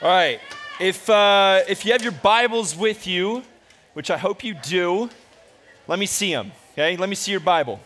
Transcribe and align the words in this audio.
All 0.00 0.08
right. 0.08 0.40
If, 0.78 1.10
uh, 1.10 1.62
if 1.66 1.84
you 1.84 1.90
have 1.90 2.04
your 2.04 2.12
Bibles 2.12 2.76
with 2.76 3.04
you, 3.04 3.42
which 3.94 4.12
I 4.12 4.16
hope 4.16 4.44
you 4.44 4.54
do, 4.54 5.10
let 5.88 5.98
me 5.98 6.06
see 6.06 6.32
them, 6.32 6.52
okay? 6.72 6.96
Let 6.96 7.08
me 7.08 7.16
see 7.16 7.32
your 7.32 7.40
Bible. 7.40 7.80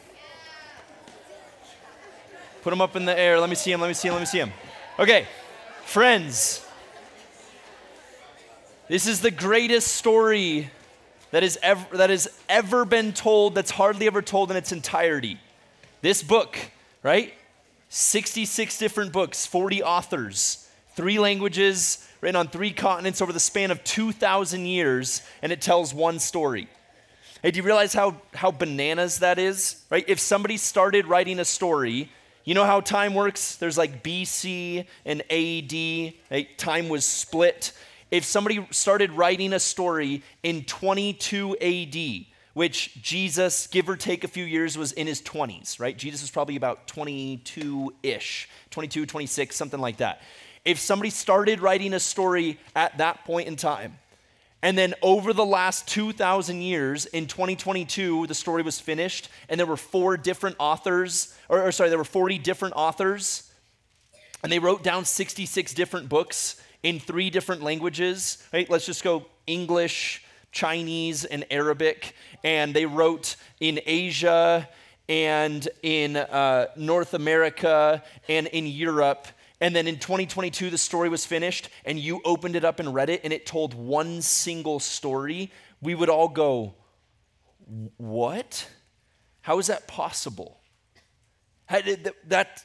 Put 2.61 2.69
them 2.69 2.83
up 2.83 2.97
in 2.97 3.07
the 3.07 3.19
air. 3.19 3.41
Let 3.41 3.49
me 3.49 3.55
see 3.55 3.71
them, 3.71 3.81
let 3.81 3.89
me 3.89 3.95
see 3.95 4.09
them, 4.09 4.17
let 4.17 4.21
me 4.21 4.27
see 4.27 4.41
them. 4.41 4.53
Okay, 4.99 5.27
friends, 5.87 6.67
this 8.89 9.07
is 9.07 9.23
the 9.23 9.31
greatest 9.31 9.89
story 9.89 10.71
that, 11.31 11.43
is 11.43 11.59
ever, 11.63 11.97
that 11.97 12.11
has 12.11 12.29
ever 12.47 12.85
been 12.85 13.15
told, 13.15 13.55
that's 13.55 13.71
hardly 13.71 14.07
ever 14.07 14.21
told 14.21 14.51
in 14.51 14.59
its 14.59 14.71
entirety. 14.71 15.41
This 16.03 16.23
book, 16.23 16.59
right? 17.03 17.33
66 17.89 18.77
different 18.77 19.13
books, 19.15 19.47
40 19.47 19.83
authors, 19.83 20.62
three 20.95 21.19
languages, 21.19 22.07
written 22.21 22.37
on 22.37 22.49
three 22.49 22.73
continents 22.73 23.21
over 23.21 23.33
the 23.33 23.41
span 23.41 23.71
of 23.71 23.83
2,000 23.85 24.67
years, 24.67 25.23
and 25.43 25.53
it 25.53 25.61
tells 25.61 25.93
one 25.93 26.19
story. 26.19 26.69
Hey, 27.43 27.51
do 27.51 27.57
you 27.57 27.65
realize 27.65 27.93
how, 27.93 28.17
how 28.35 28.53
bananas 28.53 29.19
that 29.19 29.39
is? 29.39 29.83
Right? 29.91 30.05
If 30.07 30.21
somebody 30.21 30.57
started 30.57 31.07
writing 31.07 31.41
a 31.41 31.45
story, 31.45 32.09
you 32.45 32.55
know 32.55 32.65
how 32.65 32.81
time 32.81 33.15
works? 33.15 33.57
There's 33.57 33.79
like 33.79 34.03
BC 34.03 34.87
and 35.05 35.23
AD, 35.23 36.15
right? 36.31 36.59
time 36.59 36.89
was 36.89 37.05
split. 37.05 37.73
If 38.11 38.25
somebody 38.25 38.67
started 38.71 39.11
writing 39.13 39.53
a 39.53 39.59
story 39.59 40.23
in 40.43 40.65
22 40.65 41.57
AD, 41.61 42.27
which 42.55 43.01
Jesus, 43.03 43.67
give 43.67 43.89
or 43.89 43.97
take 43.97 44.25
a 44.25 44.29
few 44.29 44.45
years, 44.45 44.77
was 44.77 44.93
in 44.93 45.07
his 45.07 45.23
20s, 45.23 45.81
right? 45.81 45.97
Jesus 45.97 46.21
was 46.21 46.31
probably 46.31 46.57
about 46.57 46.87
22 46.87 47.95
ish, 48.03 48.49
22, 48.71 49.07
26, 49.07 49.57
something 49.57 49.81
like 49.81 49.97
that. 49.99 50.21
If 50.65 50.79
somebody 50.79 51.11
started 51.11 51.61
writing 51.61 51.93
a 51.93 52.01
story 52.01 52.59
at 52.77 52.99
that 52.99 53.25
point 53.25 53.49
in 53.49 53.57
time, 53.57 53.99
and 54.63 54.79
then 54.79 54.95
over 55.03 55.33
the 55.33 55.45
last 55.45 55.89
2,000 55.89 56.63
years, 56.63 57.07
in 57.07 57.27
2022, 57.27 58.29
the 58.29 58.35
story 58.35 58.63
was 58.63 58.79
finished, 58.79 59.29
and 59.49 59.59
there 59.59 59.67
were 59.67 59.77
four 59.77 60.17
different 60.17 60.55
authors, 60.61 61.37
or, 61.49 61.63
or, 61.67 61.73
sorry, 61.73 61.89
there 61.89 61.99
were 61.99 62.05
40 62.05 62.39
different 62.39 62.75
authors, 62.77 63.51
and 64.45 64.53
they 64.53 64.61
wrote 64.61 64.85
down 64.85 65.05
66 65.05 65.75
different 65.75 66.09
books 66.09 66.61
in 66.85 67.01
three 67.01 67.29
different 67.29 67.63
languages. 67.63 68.39
Right? 68.53 68.69
Let's 68.71 68.87
just 68.87 69.03
go 69.03 69.27
English, 69.47 70.25
Chinese, 70.53 71.25
and 71.25 71.45
Arabic. 71.51 72.15
And 72.45 72.75
they 72.75 72.87
wrote 72.87 73.37
in 73.61 73.81
Asia 73.87 74.69
and 75.09 75.69
in 75.83 76.17
uh, 76.17 76.67
North 76.77 77.15
America 77.15 78.03
and 78.29 78.47
in 78.49 78.67
Europe 78.67 79.27
and 79.63 79.77
then 79.77 79.87
in 79.87 80.01
2022, 80.01 80.71
the 80.71 80.77
story 80.77 81.09
was 81.09 81.25
finished, 81.25 81.69
and 81.85 81.97
you 81.97 82.21
opened 82.25 82.57
it 82.57 82.65
up 82.65 82.81
and 82.81 82.93
read 82.93 83.09
it, 83.09 83.21
and 83.23 83.33
it 83.33 83.47
told 83.47 83.75
one 83.75 84.21
single 84.21 84.81
story, 84.81 85.53
we 85.81 85.95
would 85.95 86.09
all 86.09 86.27
go, 86.27 86.75
What? 87.97 88.69
How 89.43 89.61
is 89.61 89.69
that 89.69 89.87
possible? 89.87 90.61
How 91.67 91.81
did 91.81 92.03
that, 92.03 92.29
that 92.29 92.65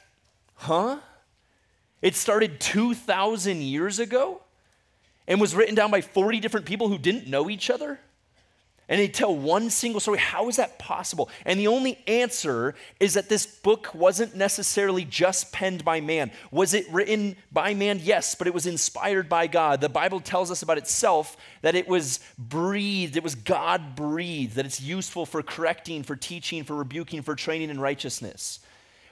huh? 0.54 0.98
It 2.02 2.16
started 2.16 2.58
2,000 2.58 3.62
years 3.62 4.00
ago 4.00 4.42
and 5.28 5.40
was 5.40 5.54
written 5.54 5.76
down 5.76 5.92
by 5.92 6.00
40 6.00 6.40
different 6.40 6.66
people 6.66 6.88
who 6.88 6.98
didn't 6.98 7.28
know 7.28 7.48
each 7.48 7.70
other? 7.70 8.00
And 8.88 8.98
they 8.98 9.08
tell 9.08 9.34
one 9.34 9.68
single 9.68 10.00
story. 10.00 10.18
How 10.18 10.48
is 10.48 10.56
that 10.56 10.78
possible? 10.78 11.28
And 11.44 11.60
the 11.60 11.66
only 11.66 11.98
answer 12.06 12.74
is 12.98 13.14
that 13.14 13.28
this 13.28 13.46
book 13.46 13.94
wasn't 13.94 14.34
necessarily 14.34 15.04
just 15.04 15.52
penned 15.52 15.84
by 15.84 16.00
man. 16.00 16.30
Was 16.50 16.72
it 16.72 16.90
written 16.90 17.36
by 17.52 17.74
man? 17.74 18.00
Yes, 18.02 18.34
but 18.34 18.46
it 18.46 18.54
was 18.54 18.66
inspired 18.66 19.28
by 19.28 19.46
God. 19.46 19.80
The 19.80 19.88
Bible 19.88 20.20
tells 20.20 20.50
us 20.50 20.62
about 20.62 20.78
itself 20.78 21.36
that 21.60 21.74
it 21.74 21.86
was 21.86 22.20
breathed, 22.38 23.16
it 23.16 23.22
was 23.22 23.34
God 23.34 23.94
breathed, 23.94 24.54
that 24.54 24.64
it's 24.64 24.80
useful 24.80 25.26
for 25.26 25.42
correcting, 25.42 26.02
for 26.02 26.16
teaching, 26.16 26.64
for 26.64 26.74
rebuking, 26.74 27.22
for 27.22 27.34
training 27.34 27.68
in 27.68 27.80
righteousness. 27.80 28.60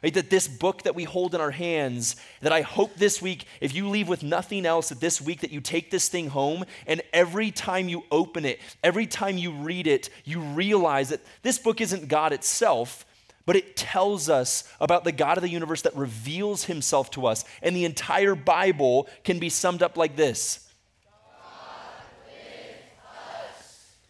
Right? 0.02 0.14
That 0.14 0.30
this 0.30 0.46
book 0.46 0.82
that 0.82 0.94
we 0.94 1.04
hold 1.04 1.34
in 1.34 1.40
our 1.40 1.50
hands, 1.50 2.16
that 2.40 2.52
I 2.52 2.60
hope 2.60 2.94
this 2.96 3.20
week, 3.22 3.46
if 3.60 3.74
you 3.74 3.88
leave 3.88 4.08
with 4.08 4.22
nothing 4.22 4.66
else, 4.66 4.90
that 4.90 5.00
this 5.00 5.20
week 5.20 5.40
that 5.40 5.50
you 5.50 5.60
take 5.60 5.90
this 5.90 6.08
thing 6.08 6.28
home 6.28 6.64
and 6.86 7.02
every 7.12 7.50
time 7.50 7.88
you 7.88 8.04
open 8.10 8.44
it, 8.44 8.60
every 8.84 9.06
time 9.06 9.38
you 9.38 9.52
read 9.52 9.86
it, 9.86 10.10
you 10.24 10.40
realize 10.40 11.08
that 11.08 11.20
this 11.42 11.58
book 11.58 11.80
isn't 11.80 12.08
God 12.08 12.32
itself, 12.32 13.06
but 13.46 13.56
it 13.56 13.76
tells 13.76 14.28
us 14.28 14.64
about 14.80 15.04
the 15.04 15.12
God 15.12 15.38
of 15.38 15.42
the 15.42 15.48
universe 15.48 15.82
that 15.82 15.96
reveals 15.96 16.64
himself 16.64 17.10
to 17.12 17.26
us. 17.26 17.44
And 17.62 17.74
the 17.74 17.84
entire 17.84 18.34
Bible 18.34 19.08
can 19.24 19.38
be 19.38 19.48
summed 19.48 19.82
up 19.82 19.96
like 19.96 20.16
this 20.16 20.66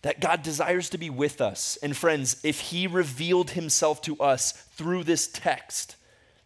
that 0.07 0.21
God 0.21 0.45
desires 0.45 0.89
to 0.91 0.99
be 0.99 1.11
with 1.11 1.41
us. 1.41 1.79
And 1.83 1.97
friends, 1.97 2.37
if 2.45 2.61
He 2.61 2.87
revealed 2.87 3.51
Himself 3.51 4.01
to 4.03 4.17
us 4.19 4.66
through 4.77 5.05
this 5.05 5.27
text, 5.29 5.97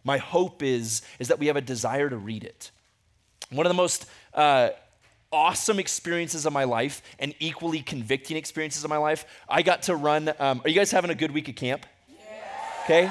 my 0.05 0.19
hope 0.19 0.63
is, 0.63 1.03
is 1.19 1.29
that 1.29 1.39
we 1.39 1.47
have 1.49 1.57
a 1.57 1.61
desire 1.61 2.09
to 2.09 2.17
read 2.17 2.45
it. 2.45 2.71
One 3.51 3.67
of 3.67 3.71
the 3.71 3.75
most 3.75 4.07
uh, 4.33 4.71
awesome 5.33 5.79
experiences 5.79 6.47
of 6.47 6.53
my 6.53 6.65
life 6.65 7.03
and 7.19 7.35
equally 7.39 7.83
convicting 7.83 8.37
experiences 8.37 8.85
of 8.85 8.91
my 8.91 8.97
life, 8.97 9.25
I 9.49 9.63
got 9.63 9.83
to 9.83 9.97
run. 9.97 10.33
Um, 10.39 10.61
are 10.65 10.69
you 10.69 10.75
guys 10.75 10.91
having 10.91 11.11
a 11.11 11.15
good 11.15 11.33
week 11.33 11.49
of 11.49 11.57
camp? 11.57 11.87
Okay. 12.85 13.11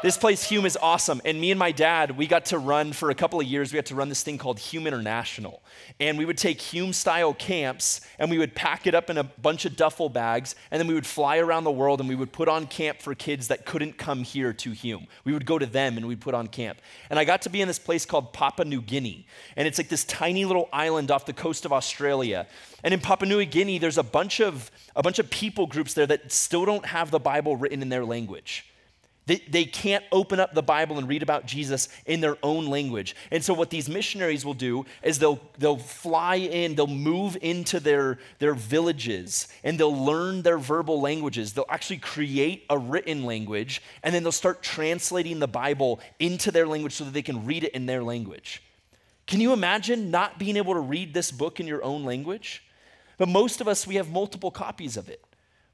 This 0.00 0.16
place, 0.16 0.44
Hume, 0.44 0.64
is 0.64 0.78
awesome. 0.80 1.20
And 1.24 1.40
me 1.40 1.50
and 1.50 1.58
my 1.58 1.72
dad, 1.72 2.16
we 2.16 2.28
got 2.28 2.44
to 2.46 2.58
run 2.58 2.92
for 2.92 3.10
a 3.10 3.16
couple 3.16 3.40
of 3.40 3.46
years. 3.46 3.72
We 3.72 3.78
had 3.78 3.86
to 3.86 3.96
run 3.96 4.08
this 4.08 4.22
thing 4.22 4.38
called 4.38 4.60
Hume 4.60 4.86
International. 4.86 5.60
And 5.98 6.16
we 6.16 6.24
would 6.24 6.38
take 6.38 6.60
Hume 6.60 6.92
style 6.92 7.34
camps 7.34 8.00
and 8.20 8.30
we 8.30 8.38
would 8.38 8.54
pack 8.54 8.86
it 8.86 8.94
up 8.94 9.10
in 9.10 9.18
a 9.18 9.24
bunch 9.24 9.64
of 9.64 9.74
duffel 9.74 10.08
bags. 10.08 10.54
And 10.70 10.78
then 10.78 10.86
we 10.86 10.94
would 10.94 11.04
fly 11.04 11.38
around 11.38 11.64
the 11.64 11.72
world 11.72 11.98
and 11.98 12.08
we 12.08 12.14
would 12.14 12.30
put 12.30 12.48
on 12.48 12.68
camp 12.68 13.02
for 13.02 13.12
kids 13.16 13.48
that 13.48 13.66
couldn't 13.66 13.98
come 13.98 14.22
here 14.22 14.52
to 14.52 14.70
Hume. 14.70 15.08
We 15.24 15.32
would 15.32 15.44
go 15.44 15.58
to 15.58 15.66
them 15.66 15.96
and 15.96 16.06
we'd 16.06 16.20
put 16.20 16.32
on 16.32 16.46
camp. 16.46 16.78
And 17.10 17.18
I 17.18 17.24
got 17.24 17.42
to 17.42 17.50
be 17.50 17.60
in 17.60 17.66
this 17.66 17.80
place 17.80 18.06
called 18.06 18.32
Papua 18.32 18.66
New 18.66 18.80
Guinea. 18.80 19.26
And 19.56 19.66
it's 19.66 19.78
like 19.78 19.88
this 19.88 20.04
tiny 20.04 20.44
little 20.44 20.68
island 20.72 21.10
off 21.10 21.26
the 21.26 21.32
coast 21.32 21.64
of 21.64 21.72
Australia. 21.72 22.46
And 22.84 22.94
in 22.94 23.00
Papua 23.00 23.28
New 23.28 23.44
Guinea, 23.44 23.78
there's 23.78 23.98
a 23.98 24.04
bunch 24.04 24.38
of, 24.38 24.70
a 24.94 25.02
bunch 25.02 25.18
of 25.18 25.28
people 25.28 25.66
groups 25.66 25.94
there 25.94 26.06
that 26.06 26.30
still 26.30 26.64
don't 26.64 26.86
have 26.86 27.10
the 27.10 27.18
Bible 27.18 27.56
written 27.56 27.82
in 27.82 27.88
their 27.88 28.04
language. 28.04 28.64
They, 29.28 29.42
they 29.46 29.66
can't 29.66 30.04
open 30.10 30.40
up 30.40 30.54
the 30.54 30.62
Bible 30.62 30.96
and 30.96 31.06
read 31.06 31.22
about 31.22 31.44
Jesus 31.44 31.90
in 32.06 32.22
their 32.22 32.38
own 32.42 32.66
language. 32.66 33.14
And 33.30 33.44
so, 33.44 33.52
what 33.52 33.68
these 33.68 33.86
missionaries 33.86 34.42
will 34.42 34.54
do 34.54 34.86
is 35.02 35.18
they'll, 35.18 35.38
they'll 35.58 35.76
fly 35.76 36.36
in, 36.36 36.76
they'll 36.76 36.86
move 36.86 37.36
into 37.42 37.78
their, 37.78 38.18
their 38.38 38.54
villages, 38.54 39.48
and 39.62 39.78
they'll 39.78 39.94
learn 39.94 40.40
their 40.40 40.56
verbal 40.56 41.02
languages. 41.02 41.52
They'll 41.52 41.66
actually 41.68 41.98
create 41.98 42.64
a 42.70 42.78
written 42.78 43.24
language, 43.24 43.82
and 44.02 44.14
then 44.14 44.22
they'll 44.22 44.32
start 44.32 44.62
translating 44.62 45.40
the 45.40 45.46
Bible 45.46 46.00
into 46.18 46.50
their 46.50 46.66
language 46.66 46.94
so 46.94 47.04
that 47.04 47.12
they 47.12 47.20
can 47.20 47.44
read 47.44 47.64
it 47.64 47.74
in 47.74 47.84
their 47.84 48.02
language. 48.02 48.62
Can 49.26 49.42
you 49.42 49.52
imagine 49.52 50.10
not 50.10 50.38
being 50.38 50.56
able 50.56 50.72
to 50.72 50.80
read 50.80 51.12
this 51.12 51.30
book 51.30 51.60
in 51.60 51.66
your 51.66 51.84
own 51.84 52.02
language? 52.04 52.64
But 53.18 53.28
most 53.28 53.60
of 53.60 53.68
us, 53.68 53.86
we 53.86 53.96
have 53.96 54.10
multiple 54.10 54.50
copies 54.50 54.96
of 54.96 55.10
it. 55.10 55.22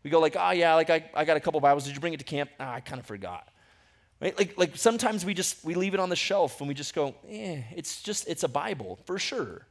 We 0.05 0.11
go 0.11 0.21
like, 0.21 0.37
oh 0.39 0.51
yeah, 0.51 0.75
like 0.75 0.91
I, 0.91 1.11
I 1.15 1.25
got 1.25 1.37
a 1.37 1.41
couple 1.41 1.59
Bibles. 1.61 1.87
Did 1.87 1.95
you 1.95 2.01
bring 2.01 2.13
it 2.13 2.19
to 2.19 2.25
camp? 2.25 2.51
Oh, 2.61 2.65
I 2.65 2.81
kind 2.81 3.01
of 3.01 3.07
forgot. 3.07 3.49
Right? 4.21 4.39
Like, 4.39 4.57
like 4.57 4.77
sometimes 4.77 5.25
we 5.25 5.35
just 5.35 5.65
we 5.65 5.75
leave 5.75 5.95
it 5.95 6.01
on 6.01 6.11
the 6.11 6.17
shelf 6.17 6.61
and 6.61 6.69
we 6.69 6.75
just 6.75 6.95
go, 6.95 7.15
eh, 7.29 7.63
it's 7.75 8.03
just 8.03 8.29
it's 8.29 8.43
a 8.43 8.49
Bible 8.49 8.99
for 9.07 9.19
sure. 9.19 9.67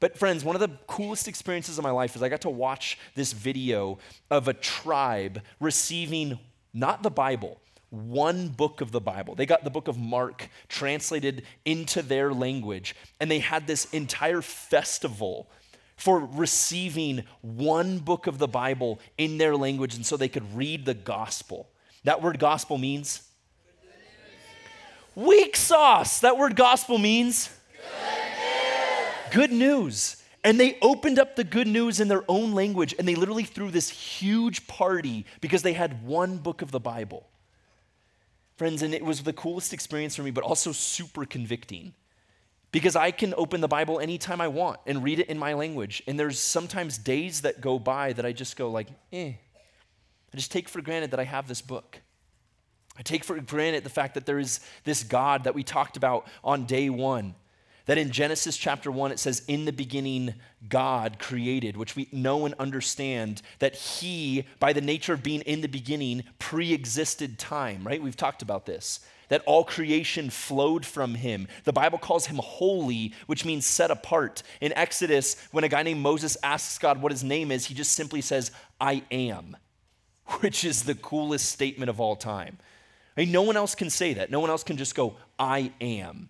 But 0.00 0.16
friends, 0.16 0.44
one 0.44 0.56
of 0.56 0.60
the 0.60 0.76
coolest 0.86 1.28
experiences 1.28 1.76
of 1.78 1.84
my 1.84 1.90
life 1.90 2.14
is 2.16 2.22
I 2.22 2.28
got 2.28 2.42
to 2.42 2.50
watch 2.50 2.98
this 3.14 3.32
video 3.32 3.98
of 4.30 4.48
a 4.48 4.52
tribe 4.52 5.42
receiving 5.60 6.38
not 6.72 7.02
the 7.02 7.10
Bible, 7.10 7.60
one 7.90 8.48
book 8.48 8.80
of 8.80 8.92
the 8.92 9.00
Bible. 9.00 9.34
They 9.34 9.46
got 9.46 9.64
the 9.64 9.70
book 9.70 9.88
of 9.88 9.96
Mark 9.96 10.48
translated 10.68 11.44
into 11.64 12.02
their 12.02 12.32
language, 12.32 12.94
and 13.20 13.30
they 13.30 13.38
had 13.38 13.66
this 13.66 13.86
entire 13.92 14.42
festival 14.42 15.48
for 15.96 16.20
receiving 16.20 17.24
one 17.40 17.98
book 17.98 18.26
of 18.26 18.38
the 18.38 18.48
Bible 18.48 19.00
in 19.16 19.38
their 19.38 19.56
language 19.56 19.94
and 19.94 20.04
so 20.04 20.16
they 20.16 20.28
could 20.28 20.56
read 20.56 20.84
the 20.84 20.94
gospel. 20.94 21.68
That 22.04 22.22
word 22.22 22.38
gospel 22.38 22.78
means 22.78 23.22
weak 25.14 25.56
sauce. 25.56 26.20
That 26.20 26.36
word 26.36 26.56
gospel 26.56 26.98
means 26.98 27.48
good 29.30 29.50
news. 29.50 29.50
good 29.50 29.52
news. 29.52 30.16
And 30.42 30.60
they 30.60 30.76
opened 30.82 31.18
up 31.18 31.36
the 31.36 31.44
good 31.44 31.66
news 31.66 32.00
in 32.00 32.08
their 32.08 32.24
own 32.28 32.52
language 32.52 32.94
and 32.98 33.08
they 33.08 33.14
literally 33.14 33.44
threw 33.44 33.70
this 33.70 33.88
huge 33.88 34.66
party 34.66 35.24
because 35.40 35.62
they 35.62 35.72
had 35.72 36.04
one 36.04 36.36
book 36.36 36.60
of 36.60 36.70
the 36.70 36.80
Bible. 36.80 37.26
Friends, 38.56 38.82
and 38.82 38.94
it 38.94 39.04
was 39.04 39.22
the 39.22 39.32
coolest 39.32 39.72
experience 39.72 40.14
for 40.14 40.22
me, 40.22 40.30
but 40.30 40.44
also 40.44 40.70
super 40.70 41.24
convicting 41.24 41.94
because 42.74 42.96
I 42.96 43.12
can 43.12 43.34
open 43.36 43.60
the 43.60 43.68
Bible 43.68 44.00
anytime 44.00 44.40
I 44.40 44.48
want 44.48 44.80
and 44.84 45.04
read 45.04 45.20
it 45.20 45.28
in 45.28 45.38
my 45.38 45.52
language. 45.52 46.02
And 46.08 46.18
there's 46.18 46.40
sometimes 46.40 46.98
days 46.98 47.42
that 47.42 47.60
go 47.60 47.78
by 47.78 48.12
that 48.14 48.26
I 48.26 48.32
just 48.32 48.56
go 48.56 48.68
like, 48.68 48.88
eh. 49.12 49.34
I 50.32 50.36
just 50.36 50.50
take 50.50 50.68
for 50.68 50.82
granted 50.82 51.12
that 51.12 51.20
I 51.20 51.22
have 51.24 51.46
this 51.46 51.62
book. 51.62 52.00
I 52.98 53.02
take 53.02 53.22
for 53.22 53.38
granted 53.40 53.84
the 53.84 53.90
fact 53.90 54.14
that 54.14 54.26
there 54.26 54.40
is 54.40 54.58
this 54.82 55.04
God 55.04 55.44
that 55.44 55.54
we 55.54 55.62
talked 55.62 55.96
about 55.96 56.26
on 56.42 56.64
day 56.64 56.90
one, 56.90 57.36
That 57.86 57.96
in 57.96 58.10
Genesis 58.10 58.56
chapter 58.56 58.90
1, 58.90 59.12
it 59.12 59.20
says, 59.20 59.44
In 59.46 59.66
the 59.66 59.72
beginning, 59.72 60.34
God 60.68 61.20
created, 61.20 61.76
which 61.76 61.94
we 61.94 62.08
know 62.10 62.44
and 62.44 62.56
understand 62.58 63.40
that 63.60 63.76
He, 63.76 64.46
by 64.58 64.72
the 64.72 64.80
nature 64.80 65.12
of 65.12 65.22
being 65.22 65.42
in 65.42 65.60
the 65.60 65.68
beginning, 65.68 66.24
pre 66.40 66.72
existed 66.72 67.38
time, 67.38 67.86
right? 67.86 68.02
We've 68.02 68.16
talked 68.16 68.42
about 68.42 68.66
this. 68.66 68.98
That 69.28 69.42
all 69.46 69.64
creation 69.64 70.30
flowed 70.30 70.84
from 70.84 71.14
Him. 71.14 71.48
The 71.64 71.72
Bible 71.72 71.98
calls 71.98 72.26
Him 72.26 72.40
holy, 72.42 73.12
which 73.26 73.44
means 73.44 73.66
set 73.66 73.90
apart. 73.90 74.42
In 74.60 74.72
Exodus, 74.74 75.36
when 75.50 75.64
a 75.64 75.68
guy 75.68 75.82
named 75.82 76.00
Moses 76.00 76.36
asks 76.42 76.78
God 76.78 77.00
what 77.00 77.12
his 77.12 77.24
name 77.24 77.50
is, 77.50 77.66
he 77.66 77.74
just 77.74 77.92
simply 77.92 78.20
says, 78.20 78.50
I 78.80 79.02
am, 79.10 79.56
which 80.40 80.64
is 80.64 80.84
the 80.84 80.94
coolest 80.94 81.50
statement 81.50 81.90
of 81.90 82.00
all 82.00 82.16
time. 82.16 82.58
I 83.16 83.20
mean, 83.20 83.32
no 83.32 83.42
one 83.42 83.56
else 83.56 83.74
can 83.74 83.90
say 83.90 84.14
that. 84.14 84.30
No 84.30 84.40
one 84.40 84.50
else 84.50 84.64
can 84.64 84.76
just 84.76 84.94
go, 84.94 85.16
I 85.38 85.72
am. 85.80 86.28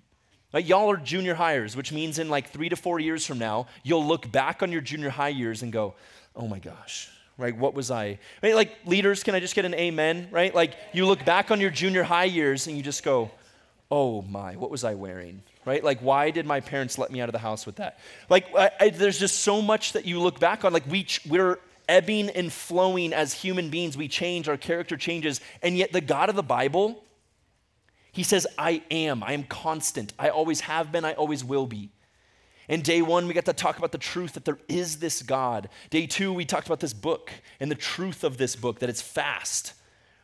Like, 0.53 0.69
y'all 0.69 0.91
are 0.91 0.97
junior 0.97 1.35
hires, 1.35 1.77
which 1.77 1.91
means 1.91 2.19
in 2.19 2.29
like 2.29 2.51
three 2.51 2.69
to 2.69 2.77
four 2.77 3.01
years 3.01 3.27
from 3.27 3.39
now, 3.39 3.67
you'll 3.83 4.07
look 4.07 4.31
back 4.31 4.63
on 4.63 4.71
your 4.71 4.83
junior 4.83 5.11
high 5.11 5.31
years 5.31 5.63
and 5.63 5.73
go, 5.73 5.95
oh 6.37 6.47
my 6.47 6.59
gosh, 6.61 7.11
right? 7.39 7.57
What 7.57 7.75
was 7.75 7.91
I? 7.91 8.19
Right? 8.43 8.55
Like, 8.55 8.73
leaders, 8.87 9.23
can 9.23 9.35
I 9.35 9.41
just 9.41 9.55
get 9.55 9.65
an 9.65 9.75
amen, 9.75 10.29
right? 10.31 10.55
Like, 10.55 10.75
you 10.93 11.07
look 11.07 11.25
back 11.25 11.51
on 11.51 11.61
your 11.61 11.71
junior 11.71 12.03
high 12.03 12.25
years 12.25 12.67
and 12.67 12.77
you 12.77 12.83
just 12.83 13.03
go, 13.03 13.31
oh 13.91 14.23
my, 14.23 14.57
what 14.57 14.71
was 14.71 14.85
I 14.85 14.95
wearing? 14.95 15.43
Right? 15.65 15.83
Like, 15.83 16.01
why 16.01 16.31
did 16.31 16.47
my 16.47 16.61
parents 16.61 16.99
let 16.99 17.11
me 17.11 17.21
out 17.21 17.29
of 17.29 17.33
the 17.33 17.39
house 17.39 17.65
with 17.65 17.77
that? 17.77 17.99
Like, 18.29 18.55
I, 18.55 18.71
I, 18.81 18.91
there's 18.91 19.19
just 19.19 19.41
so 19.41 19.63
much 19.63 19.93
that 19.93 20.05
you 20.05 20.21
look 20.21 20.39
back 20.39 20.65
on. 20.65 20.73
Like, 20.73 20.87
we, 20.87 21.07
we're 21.29 21.59
ebbing 21.89 22.31
and 22.31 22.53
flowing 22.53 23.13
as 23.13 23.33
human 23.33 23.71
beings. 23.71 23.97
We 23.97 24.09
change, 24.09 24.49
our 24.49 24.57
character 24.57 24.97
changes. 24.97 25.41
And 25.63 25.77
yet, 25.77 25.93
the 25.93 26.01
God 26.01 26.29
of 26.29 26.37
the 26.37 26.43
Bible, 26.43 27.03
he 28.13 28.23
says, 28.23 28.47
I 28.59 28.83
am. 28.91 29.23
I 29.23 29.33
am 29.33 29.45
constant. 29.45 30.13
I 30.19 30.29
always 30.29 30.61
have 30.61 30.93
been. 30.93 31.05
I 31.05 31.15
always 31.15 31.43
will 31.43 31.67
be. 31.67 31.91
In 32.69 32.81
day 32.81 33.03
one, 33.03 33.27
we 33.27 33.35
got 33.35 33.45
to 33.45 33.53
talk 33.53 33.79
about 33.79 33.93
the 33.93 33.99
truth 33.99 34.35
that 34.35 34.45
there 34.45 34.59
is 34.69 34.99
this 34.99 35.23
God. 35.23 35.69
Day 35.91 36.07
two, 36.07 36.33
we 36.33 36.45
talked 36.45 36.67
about 36.67 36.81
this 36.81 36.95
book 36.95 37.31
and 37.61 37.71
the 37.71 37.77
truth 37.77 38.25
of 38.25 38.39
this 38.39 38.57
book, 38.57 38.79
that 38.79 38.89
it's 38.89 39.03
fast, 39.03 39.75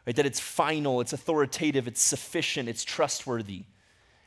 right? 0.06 0.16
that 0.16 0.26
it's 0.26 0.40
final, 0.40 1.00
it's 1.00 1.12
authoritative, 1.12 1.86
it's 1.86 2.00
sufficient, 2.00 2.68
it's 2.68 2.84
trustworthy. 2.84 3.64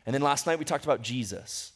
And 0.06 0.14
then 0.14 0.22
last 0.22 0.46
night, 0.46 0.60
we 0.60 0.66
talked 0.66 0.84
about 0.84 1.02
Jesus. 1.02 1.72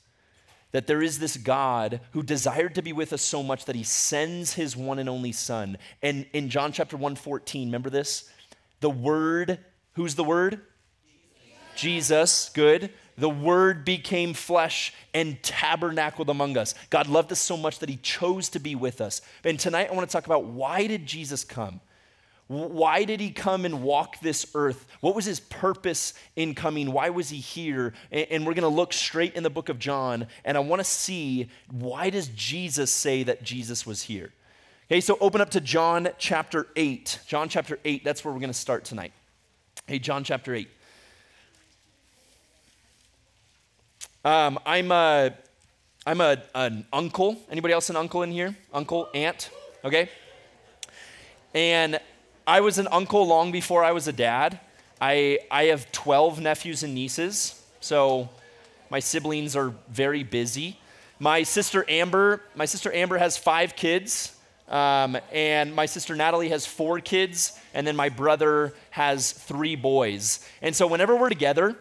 That 0.73 0.85
there 0.85 1.01
is 1.01 1.19
this 1.19 1.37
God 1.37 2.01
who 2.11 2.21
desired 2.21 2.75
to 2.75 2.81
be 2.81 2.93
with 2.93 3.13
us 3.13 3.21
so 3.21 3.41
much 3.41 3.65
that 3.65 3.75
he 3.75 3.83
sends 3.83 4.53
his 4.53 4.75
one 4.75 4.99
and 4.99 5.07
only 5.07 5.31
Son. 5.31 5.77
And 6.03 6.25
in 6.33 6.49
John 6.49 6.71
chapter 6.73 6.97
114, 6.97 7.69
remember 7.69 7.89
this? 7.89 8.29
The 8.81 8.89
Word, 8.89 9.59
who's 9.93 10.15
the 10.15 10.25
Word? 10.25 10.61
Jesus, 11.75 12.49
good. 12.53 12.91
The 13.17 13.29
Word 13.29 13.83
became 13.83 14.33
flesh 14.33 14.93
and 15.13 15.41
tabernacled 15.41 16.29
among 16.29 16.55
us. 16.57 16.75
God 16.89 17.07
loved 17.07 17.31
us 17.31 17.39
so 17.39 17.57
much 17.57 17.79
that 17.79 17.89
He 17.89 17.97
chose 17.97 18.49
to 18.49 18.59
be 18.59 18.75
with 18.75 19.01
us. 19.01 19.21
And 19.43 19.59
tonight 19.59 19.89
I 19.89 19.93
want 19.93 20.07
to 20.07 20.11
talk 20.11 20.27
about 20.27 20.45
why 20.45 20.87
did 20.87 21.05
Jesus 21.05 21.43
come? 21.43 21.81
Why 22.47 23.03
did 23.03 23.19
he 23.19 23.31
come 23.31 23.65
and 23.65 23.83
walk 23.83 24.21
this 24.21 24.49
earth? 24.55 24.87
What 25.01 25.15
was 25.15 25.25
his 25.25 25.41
purpose 25.41 26.13
in 26.37 26.55
coming? 26.55 26.93
Why 26.93 27.09
was 27.09 27.27
he 27.27 27.39
here? 27.39 27.93
And 28.09 28.45
we're 28.45 28.53
going 28.53 28.61
to 28.61 28.69
look 28.69 28.93
straight 28.93 29.35
in 29.35 29.43
the 29.43 29.49
book 29.49 29.67
of 29.67 29.79
John, 29.79 30.27
and 30.45 30.55
I 30.55 30.61
want 30.61 30.79
to 30.79 30.85
see 30.85 31.49
why 31.69 32.09
does 32.09 32.29
Jesus 32.29 32.89
say 32.89 33.23
that 33.23 33.43
Jesus 33.43 33.85
was 33.85 34.03
here? 34.03 34.31
Okay, 34.89 35.01
so 35.01 35.17
open 35.19 35.41
up 35.41 35.49
to 35.51 35.59
John 35.59 36.07
chapter 36.17 36.67
8. 36.77 37.19
John 37.27 37.49
chapter 37.49 37.79
8, 37.83 38.05
that's 38.05 38.23
where 38.23 38.33
we're 38.33 38.39
going 38.39 38.49
to 38.49 38.57
start 38.57 38.85
tonight. 38.85 39.11
Hey, 39.85 39.99
John 39.99 40.23
chapter 40.23 40.55
8. 40.55 40.69
Um, 44.27 44.59
I'm 44.65 44.91
a, 44.91 45.33
I'm 46.05 46.19
a, 46.19 46.43
an 46.53 46.85
uncle. 46.91 47.37
Anybody 47.49 47.73
else 47.73 47.89
an 47.89 47.95
uncle 47.95 48.23
in 48.23 48.31
here? 48.31 48.57
Uncle, 48.73 49.07
aunt, 49.13 49.49
okay? 49.85 50.09
And 51.53 52.01
I 52.45 52.59
was 52.59 52.77
an 52.77 52.89
uncle 52.91 53.25
long 53.25 53.53
before 53.53 53.85
I 53.85 53.93
was 53.93 54.09
a 54.09 54.11
dad. 54.11 54.59
I, 54.99 55.39
I 55.49 55.67
have 55.67 55.89
12 55.93 56.41
nephews 56.41 56.83
and 56.83 56.93
nieces, 56.93 57.63
so 57.79 58.27
my 58.89 58.99
siblings 58.99 59.55
are 59.55 59.73
very 59.87 60.23
busy. 60.23 60.77
My 61.19 61.43
sister 61.43 61.85
Amber, 61.87 62.41
my 62.53 62.65
sister 62.65 62.91
Amber 62.91 63.17
has 63.17 63.37
five 63.37 63.77
kids, 63.77 64.35
um, 64.67 65.17
and 65.31 65.73
my 65.73 65.85
sister 65.85 66.17
Natalie 66.17 66.49
has 66.49 66.65
four 66.65 66.99
kids, 66.99 67.57
and 67.73 67.87
then 67.87 67.95
my 67.95 68.09
brother 68.09 68.73
has 68.89 69.31
three 69.31 69.77
boys. 69.77 70.45
And 70.61 70.75
so 70.75 70.85
whenever 70.85 71.15
we're 71.15 71.29
together, 71.29 71.77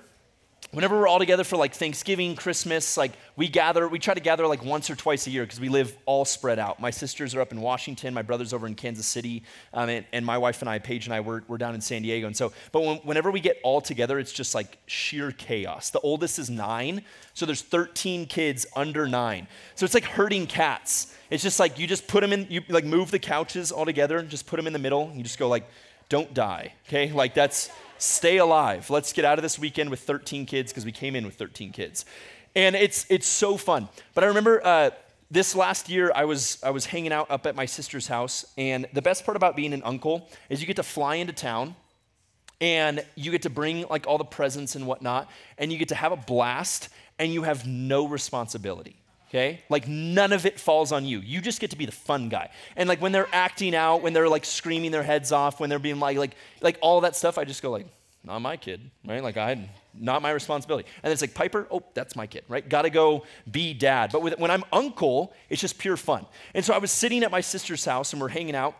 whenever 0.76 1.00
we're 1.00 1.08
all 1.08 1.18
together 1.18 1.42
for 1.42 1.56
like 1.56 1.72
Thanksgiving, 1.72 2.36
Christmas, 2.36 2.98
like 2.98 3.12
we 3.34 3.48
gather, 3.48 3.88
we 3.88 3.98
try 3.98 4.12
to 4.12 4.20
gather 4.20 4.46
like 4.46 4.62
once 4.62 4.90
or 4.90 4.94
twice 4.94 5.26
a 5.26 5.30
year 5.30 5.42
because 5.42 5.58
we 5.58 5.70
live 5.70 5.96
all 6.04 6.26
spread 6.26 6.58
out. 6.58 6.78
My 6.78 6.90
sisters 6.90 7.34
are 7.34 7.40
up 7.40 7.50
in 7.50 7.62
Washington, 7.62 8.12
my 8.12 8.20
brother's 8.20 8.52
over 8.52 8.66
in 8.66 8.74
Kansas 8.74 9.06
City, 9.06 9.42
um, 9.72 9.88
and, 9.88 10.04
and, 10.12 10.26
my 10.26 10.36
wife 10.36 10.60
and 10.60 10.68
I, 10.68 10.78
Paige 10.78 11.06
and 11.06 11.14
I, 11.14 11.20
we're, 11.20 11.40
we're 11.48 11.56
down 11.56 11.74
in 11.74 11.80
San 11.80 12.02
Diego. 12.02 12.26
And 12.26 12.36
so, 12.36 12.52
but 12.72 12.82
when, 12.82 12.98
whenever 12.98 13.30
we 13.30 13.40
get 13.40 13.58
all 13.62 13.80
together, 13.80 14.18
it's 14.18 14.34
just 14.34 14.54
like 14.54 14.76
sheer 14.84 15.32
chaos. 15.32 15.88
The 15.88 16.00
oldest 16.00 16.38
is 16.38 16.50
nine, 16.50 17.00
so 17.32 17.46
there's 17.46 17.62
13 17.62 18.26
kids 18.26 18.66
under 18.76 19.08
nine. 19.08 19.48
So 19.76 19.86
it's 19.86 19.94
like 19.94 20.04
herding 20.04 20.46
cats. 20.46 21.14
It's 21.30 21.42
just 21.42 21.58
like 21.58 21.78
you 21.78 21.86
just 21.86 22.06
put 22.06 22.20
them 22.20 22.34
in, 22.34 22.48
you 22.50 22.60
like 22.68 22.84
move 22.84 23.10
the 23.10 23.18
couches 23.18 23.72
all 23.72 23.86
together, 23.86 24.20
just 24.20 24.46
put 24.46 24.56
them 24.56 24.66
in 24.66 24.74
the 24.74 24.78
middle, 24.78 25.08
and 25.08 25.16
you 25.16 25.22
just 25.22 25.38
go 25.38 25.48
like, 25.48 25.66
don't 26.08 26.32
die, 26.34 26.74
okay? 26.86 27.12
Like 27.12 27.34
that's 27.34 27.70
stay 27.98 28.36
alive. 28.38 28.90
Let's 28.90 29.12
get 29.12 29.24
out 29.24 29.38
of 29.38 29.42
this 29.42 29.58
weekend 29.58 29.90
with 29.90 30.00
13 30.00 30.46
kids 30.46 30.72
because 30.72 30.84
we 30.84 30.92
came 30.92 31.16
in 31.16 31.24
with 31.24 31.34
13 31.34 31.72
kids. 31.72 32.04
And 32.54 32.76
it's, 32.76 33.06
it's 33.08 33.26
so 33.26 33.56
fun. 33.56 33.88
But 34.14 34.24
I 34.24 34.28
remember 34.28 34.64
uh, 34.64 34.90
this 35.30 35.54
last 35.54 35.88
year, 35.88 36.12
I 36.14 36.24
was, 36.24 36.58
I 36.62 36.70
was 36.70 36.86
hanging 36.86 37.12
out 37.12 37.30
up 37.30 37.46
at 37.46 37.54
my 37.54 37.66
sister's 37.66 38.06
house. 38.06 38.44
And 38.56 38.86
the 38.92 39.02
best 39.02 39.24
part 39.24 39.36
about 39.36 39.56
being 39.56 39.72
an 39.72 39.82
uncle 39.82 40.28
is 40.48 40.60
you 40.60 40.66
get 40.66 40.76
to 40.76 40.82
fly 40.82 41.16
into 41.16 41.32
town 41.32 41.74
and 42.60 43.04
you 43.14 43.30
get 43.30 43.42
to 43.42 43.50
bring 43.50 43.86
like 43.88 44.06
all 44.06 44.18
the 44.18 44.24
presents 44.24 44.76
and 44.76 44.86
whatnot, 44.86 45.30
and 45.58 45.70
you 45.70 45.78
get 45.78 45.88
to 45.88 45.94
have 45.94 46.12
a 46.12 46.16
blast, 46.16 46.88
and 47.18 47.30
you 47.32 47.42
have 47.42 47.66
no 47.66 48.08
responsibility 48.08 48.96
okay? 49.36 49.60
Like 49.68 49.86
none 49.86 50.32
of 50.32 50.46
it 50.46 50.58
falls 50.58 50.92
on 50.92 51.04
you. 51.04 51.20
You 51.20 51.40
just 51.40 51.60
get 51.60 51.70
to 51.70 51.76
be 51.76 51.86
the 51.86 51.92
fun 51.92 52.28
guy. 52.28 52.50
And 52.76 52.88
like 52.88 53.00
when 53.00 53.12
they're 53.12 53.28
acting 53.32 53.74
out, 53.74 54.02
when 54.02 54.12
they're 54.12 54.28
like 54.28 54.44
screaming 54.44 54.90
their 54.90 55.02
heads 55.02 55.32
off, 55.32 55.60
when 55.60 55.68
they're 55.68 55.78
being 55.78 56.00
like 56.00 56.16
like 56.16 56.36
like 56.60 56.78
all 56.80 57.02
that 57.02 57.16
stuff, 57.16 57.38
I 57.38 57.44
just 57.44 57.62
go 57.62 57.70
like, 57.70 57.86
not 58.24 58.40
my 58.40 58.56
kid, 58.56 58.80
right? 59.04 59.22
Like 59.22 59.36
I 59.36 59.68
not 59.94 60.22
my 60.22 60.30
responsibility. 60.30 60.88
And 61.02 61.12
it's 61.12 61.22
like 61.22 61.34
Piper, 61.34 61.66
oh, 61.70 61.82
that's 61.94 62.16
my 62.16 62.26
kid, 62.26 62.44
right? 62.48 62.66
Got 62.66 62.82
to 62.82 62.90
go 62.90 63.24
be 63.50 63.72
dad. 63.72 64.10
But 64.12 64.22
with, 64.22 64.38
when 64.38 64.50
I'm 64.50 64.64
uncle, 64.72 65.32
it's 65.48 65.60
just 65.60 65.78
pure 65.78 65.96
fun. 65.96 66.26
And 66.54 66.64
so 66.64 66.74
I 66.74 66.78
was 66.78 66.90
sitting 66.90 67.22
at 67.22 67.30
my 67.30 67.40
sister's 67.40 67.84
house 67.84 68.12
and 68.12 68.20
we're 68.20 68.28
hanging 68.28 68.54
out 68.54 68.76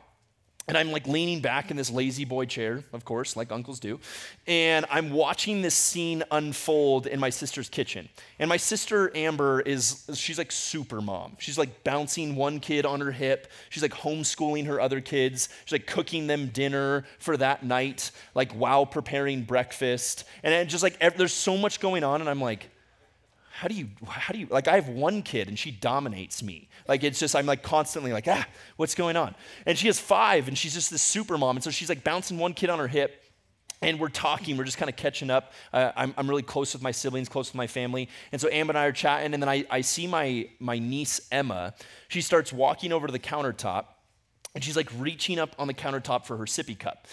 and 0.69 0.77
I'm 0.77 0.91
like 0.91 1.07
leaning 1.07 1.41
back 1.41 1.71
in 1.71 1.77
this 1.77 1.91
La-Z-Boy 1.91 2.47
chair, 2.47 2.83
of 2.93 3.05
course, 3.05 3.37
like 3.37 3.53
uncles 3.53 3.79
do. 3.79 4.01
And 4.49 4.85
I'm 4.91 5.11
watching 5.11 5.63
this 5.63 5.77
scene 5.77 6.25
unfold 6.33 7.07
in 7.07 7.21
my 7.21 7.31
sister's 7.31 7.69
kitchen. 7.69 8.09
And 8.41 8.49
my 8.49 8.57
sister 8.57 9.13
Amber 9.15 9.61
is, 9.61 10.11
she's 10.15 10.39
like 10.39 10.51
super 10.51 11.01
mom. 11.01 11.37
She's 11.39 11.57
like 11.57 11.85
bouncing 11.85 12.35
one 12.35 12.59
kid 12.59 12.85
on 12.85 13.01
her 13.01 13.13
hip. 13.13 13.47
She's 13.71 13.83
like 13.83 13.95
homeschooling 13.95 14.67
her 14.67 14.81
other 14.81 15.01
kids. 15.01 15.49
She's 15.65 15.73
like 15.73 15.87
cooking 15.87 16.27
them 16.27 16.49
dinner 16.49 17.05
for 17.21 17.37
that 17.37 17.65
night, 17.65 18.11
like 18.35 18.51
while 18.53 18.87
preparing 18.87 19.45
breakfast. 19.45 20.25
And 20.43 20.69
just 20.69 20.83
like, 20.83 20.99
there's 21.17 21.33
so 21.33 21.57
much 21.57 21.79
going 21.79 22.03
on. 22.03 22.21
And 22.21 22.29
I'm 22.29 22.41
like, 22.41 22.71
how 23.57 23.69
do 23.69 23.75
you 23.75 23.89
how 24.07 24.35
do 24.35 24.39
you 24.39 24.47
like 24.51 24.69
i 24.69 24.75
have 24.75 24.91
one 24.91 25.23
kid 25.23 25.49
and 25.49 25.59
she 25.59 25.71
dominates 25.71 26.43
me. 26.43 26.69
Like 26.87 27.03
it's 27.03 27.19
just 27.19 27.35
i'm 27.35 27.47
like 27.47 27.63
constantly 27.63 28.13
like 28.13 28.29
ah 28.29 28.47
what's 28.77 28.95
going 28.95 29.17
on? 29.17 29.35
And 29.65 29.79
she 29.79 29.87
has 29.87 29.99
five 29.99 30.47
and 30.47 30.59
she's 30.59 30.75
just 30.75 30.91
this 30.91 31.01
super 31.01 31.39
mom. 31.39 31.57
And 31.57 31.65
so 31.65 31.71
she's 31.71 31.89
like 31.89 32.05
bouncing 32.05 32.37
one 32.37 32.53
kid 32.53 32.69
on 32.69 32.79
her 32.79 32.87
hip 32.87 33.25
and 33.81 33.99
we're 33.99 34.11
talking 34.11 34.59
we're 34.59 34.65
just 34.65 34.77
kind 34.77 34.91
of 34.91 34.97
catching 34.97 35.31
up. 35.31 35.55
Uh, 35.73 35.91
I'm, 35.97 36.13
I'm 36.19 36.29
really 36.29 36.43
close 36.43 36.75
with 36.75 36.83
my 36.83 36.91
siblings 36.91 37.31
close 37.31 37.49
with 37.49 37.55
my 37.55 37.67
family. 37.67 38.11
And 38.31 38.39
so 38.39 38.51
amber 38.51 38.73
and 38.73 38.79
i 38.79 38.85
are 38.85 38.93
chatting 38.93 39.33
and 39.33 39.43
then 39.43 39.49
i, 39.49 39.65
I 39.71 39.81
see 39.81 40.07
my 40.07 40.51
my 40.61 40.79
niece 40.79 41.23
emma. 41.33 41.73
She 42.09 42.21
starts 42.21 42.53
walking 42.53 42.93
over 42.93 43.07
to 43.07 43.13
the 43.13 43.19
countertop 43.19 43.87
and 44.55 44.63
she's 44.63 44.77
like 44.77 44.91
reaching 44.99 45.39
up 45.39 45.57
on 45.59 45.67
the 45.67 45.75
countertop 45.75 46.27
for 46.27 46.37
her 46.37 46.45
sippy 46.45 46.79
cup. 46.79 47.07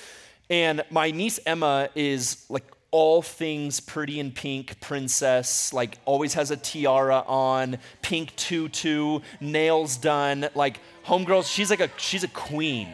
And 0.49 0.83
my 0.89 1.11
niece 1.11 1.39
emma 1.45 1.87
is 1.95 2.45
like 2.49 2.65
all 2.93 3.23
things 3.23 3.79
pretty 3.79 4.19
in 4.19 4.31
pink 4.31 4.79
princess, 4.79 5.73
like 5.73 5.97
always 6.05 6.35
has 6.35 6.51
a 6.51 6.55
tiara 6.55 7.23
on, 7.25 7.79
pink 8.03 8.35
tutu, 8.35 9.19
nails 9.41 9.97
done, 9.97 10.47
like 10.53 10.79
homegirls, 11.03 11.51
she's 11.51 11.71
like 11.71 11.79
a 11.79 11.89
she's 11.97 12.23
a 12.23 12.27
queen. 12.27 12.87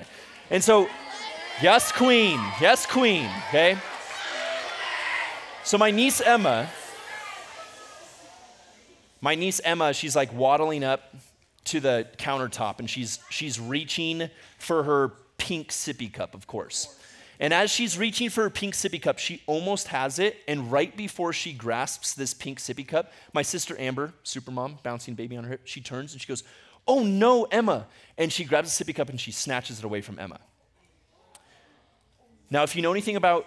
And 0.49 0.63
so, 0.63 0.87
yes, 1.61 1.91
queen, 1.91 2.39
yes, 2.61 2.85
queen, 2.85 3.29
okay? 3.49 3.77
So 5.65 5.77
my 5.77 5.91
niece 5.91 6.21
Emma, 6.21 6.69
my 9.19 9.35
niece 9.35 9.59
Emma, 9.65 9.93
she's 9.93 10.15
like 10.15 10.33
waddling 10.33 10.85
up 10.85 11.13
to 11.65 11.81
the 11.81 12.07
countertop 12.17 12.79
and 12.79 12.89
she's 12.89 13.19
she's 13.29 13.59
reaching 13.59 14.29
for 14.59 14.83
her 14.83 15.09
pink 15.37 15.71
sippy 15.71 16.11
cup, 16.11 16.33
of 16.35 16.47
course. 16.47 16.95
And 17.39 17.53
as 17.53 17.71
she's 17.71 17.97
reaching 17.97 18.29
for 18.29 18.43
her 18.43 18.49
pink 18.49 18.73
sippy 18.73 19.01
cup, 19.01 19.17
she 19.17 19.41
almost 19.47 19.87
has 19.87 20.19
it. 20.19 20.37
And 20.47 20.71
right 20.71 20.95
before 20.95 21.31
she 21.31 21.53
grasps 21.53 22.13
this 22.13 22.33
pink 22.33 22.59
sippy 22.59 22.85
cup, 22.85 23.13
my 23.31 23.41
sister 23.41 23.79
Amber, 23.79 24.13
super 24.23 24.51
mom, 24.51 24.77
bouncing 24.83 25.13
baby 25.13 25.37
on 25.37 25.45
her 25.45 25.51
hip, 25.51 25.61
she 25.63 25.79
turns 25.79 26.11
and 26.11 26.21
she 26.21 26.27
goes, 26.27 26.43
Oh 26.85 27.03
no, 27.03 27.45
Emma. 27.45 27.87
And 28.17 28.33
she 28.33 28.43
grabs 28.43 28.77
the 28.77 28.83
sippy 28.83 28.93
cup 28.93 29.09
and 29.09 29.19
she 29.19 29.31
snatches 29.31 29.79
it 29.79 29.85
away 29.85 30.01
from 30.01 30.19
Emma. 30.19 30.39
Now, 32.49 32.63
if 32.63 32.75
you 32.75 32.81
know 32.81 32.91
anything 32.91 33.15
about 33.15 33.45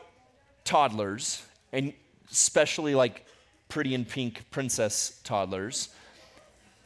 toddlers, 0.64 1.44
and 1.72 1.92
especially 2.30 2.94
like 2.94 3.26
pretty 3.68 3.94
and 3.94 4.08
pink 4.08 4.48
princess 4.50 5.20
toddlers, 5.24 5.88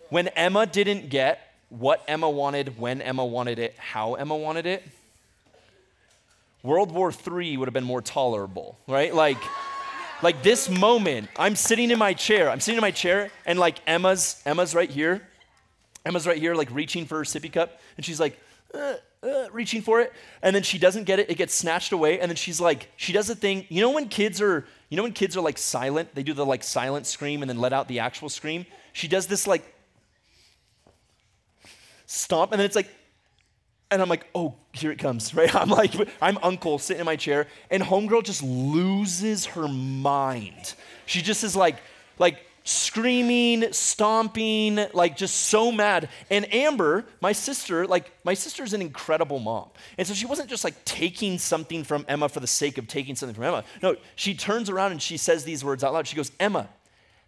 when 0.09 0.29
Emma 0.29 0.67
didn't 0.67 1.11
get 1.11 1.55
what 1.69 2.03
Emma 2.09 2.31
wanted, 2.31 2.79
when 2.79 3.03
Emma 3.03 3.25
wanted 3.25 3.59
it, 3.59 3.77
how 3.77 4.15
Emma 4.15 4.37
wanted 4.37 4.67
it, 4.67 4.83
World 6.67 6.91
War 6.91 7.13
III 7.13 7.57
would 7.59 7.69
have 7.69 7.73
been 7.73 7.85
more 7.85 8.03
tolerable, 8.03 8.77
right? 8.89 9.15
Like, 9.15 9.39
like 10.21 10.43
this 10.43 10.69
moment, 10.69 11.29
I'm 11.39 11.55
sitting 11.55 11.93
in 11.93 11.99
my 11.99 12.13
chair. 12.13 12.51
I'm 12.51 12.59
sitting 12.59 12.77
in 12.77 12.83
my 12.83 12.91
chair, 12.91 13.31
and 13.47 13.59
like 13.59 13.79
Emma's 13.87 14.43
Emma's 14.45 14.75
right 14.75 14.91
here. 14.91 15.23
Emma's 16.05 16.27
right 16.27 16.39
here, 16.39 16.55
like 16.55 16.71
reaching 16.73 17.07
for 17.07 17.19
her 17.19 17.25
sippy 17.25 17.53
cup, 17.53 17.81
and 17.97 18.05
she's 18.05 18.19
like, 18.19 18.39
uh, 18.75 18.95
uh, 19.23 19.47
reaching 19.53 19.81
for 19.81 20.01
it, 20.01 20.13
and 20.43 20.55
then 20.55 20.63
she 20.63 20.79
doesn't 20.79 21.05
get 21.05 21.19
it. 21.19 21.31
It 21.31 21.37
gets 21.37 21.55
snatched 21.55 21.93
away, 21.93 22.21
and 22.21 22.29
then 22.31 22.37
she's 22.37 22.61
like, 22.61 22.89
she 22.97 23.13
does 23.13 23.31
a 23.31 23.35
thing. 23.35 23.65
You 23.69 23.81
know 23.81 23.91
when 23.91 24.09
kids 24.09 24.41
are, 24.41 24.67
you 24.89 24.97
know 24.97 25.05
when 25.05 25.13
kids 25.13 25.37
are 25.37 25.41
like 25.41 25.59
silent, 25.59 26.15
they 26.15 26.23
do 26.23 26.33
the 26.33 26.47
like 26.47 26.65
silent 26.65 27.07
scream 27.07 27.43
and 27.43 27.49
then 27.49 27.59
let 27.59 27.73
out 27.73 27.87
the 27.87 28.01
actual 28.01 28.29
scream. 28.29 28.67
She 28.93 29.09
does 29.09 29.27
this 29.27 29.47
like 29.47 29.75
stomp, 32.07 32.53
and 32.53 32.59
then 32.59 32.67
it's 32.67 32.77
like 32.77 32.91
and 33.91 34.03
I'm 34.03 34.09
like, 34.09 34.27
oh, 34.35 34.55
here 34.73 34.91
it 34.91 34.99
comes, 34.99 35.35
right? 35.35 35.55
I'm 35.55 35.69
like, 35.69 35.95
I'm 36.21 36.39
uncle 36.43 36.79
sitting 36.79 37.01
in 37.01 37.07
my 37.07 37.17
chair, 37.17 37.47
and 37.71 37.83
homegirl 37.83 38.25
just 38.25 38.43
loses 38.43 39.47
her 39.47 39.69
mind. 39.69 40.75
She 41.07 41.23
just 41.23 41.45
is 41.45 41.57
like, 41.57 41.77
like 42.19 42.39
screaming, 42.67 43.73
stomping, 43.73 44.87
like 44.93 45.17
just 45.17 45.37
so 45.37 45.71
mad. 45.71 46.09
And 46.31 46.53
Amber, 46.53 47.05
my 47.21 47.31
sister, 47.33 47.87
like 47.87 48.13
my 48.25 48.35
sister's 48.35 48.73
an 48.73 48.83
incredible 48.83 49.39
mom. 49.39 49.69
And 49.97 50.07
so 50.07 50.15
she 50.15 50.27
wasn't 50.27 50.51
just 50.51 50.65
like 50.65 50.85
taking 50.85 51.39
something 51.39 51.85
from 51.85 52.05
Emma 52.09 52.29
for 52.29 52.41
the 52.41 52.47
sake 52.49 52.77
of 52.77 52.89
taking 52.89 53.15
something 53.15 53.35
from 53.35 53.45
Emma. 53.45 53.65
No, 53.83 53.97
she 54.17 54.35
turns 54.35 54.69
around 54.69 54.91
and 54.93 55.01
she 55.01 55.17
says 55.17 55.45
these 55.45 55.65
words 55.65 55.85
out 55.85 55.93
loud. 55.93 56.09
She 56.09 56.17
goes, 56.17 56.33
Emma, 56.41 56.69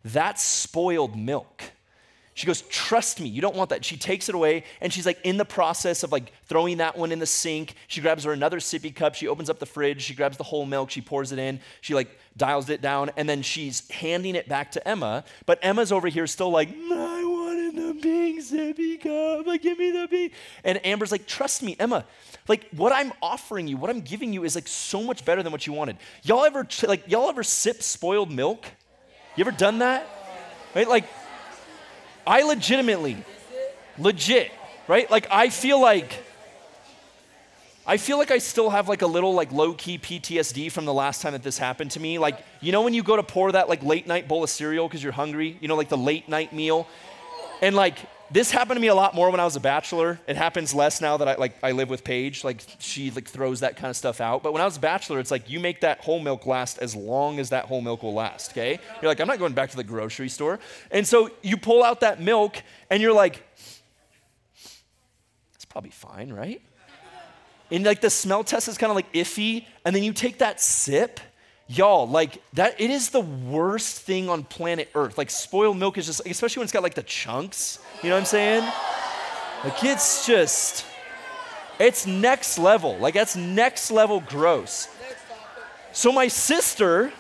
that's 0.05 0.43
spoiled 0.43 1.17
milk. 1.17 1.63
She 2.39 2.47
goes, 2.47 2.63
Trust 2.63 3.19
me, 3.19 3.29
you 3.29 3.41
don't 3.41 3.57
want 3.57 3.71
that. 3.71 3.85
She 3.85 3.97
takes 3.97 4.29
it 4.29 4.35
away 4.37 4.63
and 4.81 4.93
she's 4.93 5.05
like 5.05 5.19
in 5.25 5.39
the 5.39 5.45
process 5.45 6.05
of 6.05 6.13
like 6.13 6.31
throwing 6.45 6.77
that 6.77 6.97
one 6.97 7.11
in 7.11 7.19
the 7.19 7.27
sink. 7.27 7.75
She 7.89 8.01
grabs 8.01 8.23
her 8.23 8.33
another 8.33 8.59
sippy 8.59 8.95
cup. 8.95 9.17
She 9.17 9.27
opens 9.27 9.51
up 9.51 9.59
the 9.59 9.67
fridge. 9.67 10.03
She 10.03 10.15
grabs 10.15 10.37
the 10.37 10.45
whole 10.45 10.65
milk. 10.65 10.89
She 10.91 11.01
pours 11.01 11.33
it 11.33 11.41
in. 11.41 11.59
She 11.81 11.95
like 11.95 12.17
dials 12.37 12.69
it 12.69 12.81
down 12.81 13.11
and 13.17 13.29
then 13.29 13.43
she's 13.43 13.91
handing 13.91 14.37
it 14.37 14.49
back 14.49 14.71
to 14.71 14.89
Emma. 14.89 15.25
But 15.47 15.59
Emma's 15.63 15.91
over 15.91 16.07
here 16.07 16.29
still 16.29 16.51
like, 16.51 16.69
I 16.69 17.25
wanted 17.25 17.75
the 17.75 18.01
pink 18.01 18.41
sippy 18.41 19.01
cup. 19.01 19.45
Like, 19.45 19.63
give 19.63 19.77
me 19.77 19.91
the 19.91 20.07
pink. 20.07 20.33
And 20.63 20.87
Amber's 20.87 21.11
like, 21.11 21.27
Trust 21.27 21.65
me, 21.65 21.75
Emma. 21.81 22.05
Like, 22.47 22.69
what 22.71 22.93
I'm 22.93 23.13
offering 23.21 23.67
you, 23.67 23.77
what 23.79 23.91
I'm 23.91 24.03
giving 24.03 24.33
you 24.33 24.45
is 24.45 24.55
like 24.55 24.69
so 24.69 25.03
much 25.03 25.25
better 25.25 25.43
than 25.43 25.51
what 25.51 25.67
you 25.67 25.73
wanted. 25.73 25.97
Y'all 26.23 26.45
ever, 26.45 26.65
like, 26.87 27.11
y'all 27.11 27.31
ever 27.31 27.43
sip 27.43 27.83
spoiled 27.83 28.31
milk? 28.31 28.65
You 29.35 29.43
ever 29.43 29.51
done 29.51 29.81
that? 29.81 30.07
Right? 30.73 30.89
Like, 30.89 31.05
I 32.29 32.43
legitimately, 32.43 33.17
legit, 33.97 34.53
right? 34.87 35.11
Like 35.11 35.27
I 35.31 35.49
feel 35.49 35.81
like 35.81 36.25
I 37.87 37.97
feel 37.97 38.19
like 38.19 38.31
I 38.31 38.37
still 38.37 38.69
have 38.69 38.87
like 38.87 39.01
a 39.01 39.07
little 39.07 39.33
like 39.33 39.51
low 39.51 39.73
key 39.73 39.97
PTSD 39.97 40.71
from 40.71 40.85
the 40.85 40.93
last 40.93 41.23
time 41.23 41.33
that 41.33 41.43
this 41.43 41.57
happened 41.57 41.91
to 41.93 42.01
me. 42.01 42.19
Like, 42.19 42.45
you 42.61 42.71
know 42.71 42.83
when 42.83 42.93
you 42.93 43.03
go 43.03 43.17
to 43.17 43.23
pour 43.23 43.53
that 43.53 43.71
like 43.71 43.83
late 43.83 44.07
night 44.07 44.29
bowl 44.29 44.45
of 44.45 44.51
cereal 44.51 44.87
because 44.87 45.03
you're 45.03 45.11
hungry, 45.11 45.57
you 45.63 45.69
know, 45.69 45.75
like 45.75 45.89
the 45.89 45.97
late 45.97 46.29
night 46.29 46.53
meal? 46.53 46.87
And 47.63 47.75
like 47.75 47.97
this 48.31 48.51
happened 48.51 48.77
to 48.77 48.81
me 48.81 48.89
a 48.89 48.95
lot 48.95 49.15
more 49.15 49.31
when 49.31 49.41
I 49.41 49.45
was 49.45 49.57
a 49.57 49.61
bachelor. 49.61 50.21
It 50.27 50.37
happens 50.37 50.75
less 50.75 51.01
now 51.01 51.17
that 51.17 51.29
I 51.29 51.35
like 51.37 51.57
I 51.63 51.73
live 51.73 51.89
with 51.89 52.05
Paige. 52.05 52.45
Like 52.45 52.63
she 52.79 53.11
like 53.11 53.27
throws 53.27 53.61
that 53.61 53.77
kind 53.77 53.91
of 53.91 53.97
stuff 53.97 54.21
out. 54.21 54.43
But 54.43 54.53
when 54.53 54.61
I 54.61 54.65
was 54.65 54.77
a 54.77 54.81
bachelor, 54.81 55.19
it's 55.19 55.31
like 55.31 55.49
you 55.49 55.61
make 55.61 55.81
that 55.81 56.01
whole 56.01 56.21
milk 56.21 56.47
last 56.47 56.79
as 56.79 56.95
long 56.95 57.39
as 57.39 57.51
that 57.51 57.67
whole 57.67 57.81
milk 57.81 58.03
will 58.03 58.15
last. 58.15 58.51
Okay? 58.53 58.79
You're 59.01 59.11
like 59.11 59.21
I'm 59.21 59.29
not 59.29 59.39
going 59.39 59.55
back 59.55 59.71
to 59.71 59.77
the 59.77 59.85
grocery 59.85 60.29
store. 60.29 60.59
And 60.91 61.07
so 61.07 61.31
you 61.43 61.57
pull 61.57 61.83
out 61.83 62.01
that 62.01 62.21
milk 62.21 62.63
and 62.91 63.03
you're 63.03 63.15
like, 63.15 63.43
it's 65.55 65.65
probably 65.65 65.91
fine, 65.91 66.33
right? 66.33 66.61
And 67.71 67.85
like 67.85 68.01
the 68.01 68.11
smell 68.11 68.45
test 68.45 68.69
is 68.69 68.79
kind 68.79 68.91
of 68.91 68.97
like 68.97 69.13
iffy, 69.13 69.67
and 69.85 69.95
then 69.95 70.03
you 70.03 70.13
take 70.13 70.39
that 70.39 70.61
sip 70.61 71.21
y'all 71.69 72.09
like 72.09 72.43
that 72.55 72.81
it 72.81 72.91
is 72.91 73.11
the 73.11 73.21
worst 73.21 74.01
thing 74.01 74.29
on 74.29 74.43
planet 74.43 74.89
earth. 74.95 75.19
Like 75.19 75.31
spoiled 75.31 75.77
milk 75.77 75.99
is 75.99 76.07
just 76.07 76.27
especially 76.27 76.61
when 76.61 76.65
it's 76.65 76.73
got 76.73 76.83
like 76.83 76.95
the 76.95 77.03
chunks 77.03 77.79
you 78.03 78.09
know 78.09 78.15
what 78.15 78.21
i'm 78.21 78.27
saying? 78.27 78.65
Like 79.65 79.85
it's 79.85 80.27
just 80.27 80.87
it's 81.79 82.07
next 82.07 82.59
level. 82.59 82.97
Like 82.99 83.15
that's 83.15 83.37
next 83.37 83.91
level 83.91 84.21
gross. 84.21 84.89
So 85.93 86.11
my 86.13 86.29
sister 86.29 87.13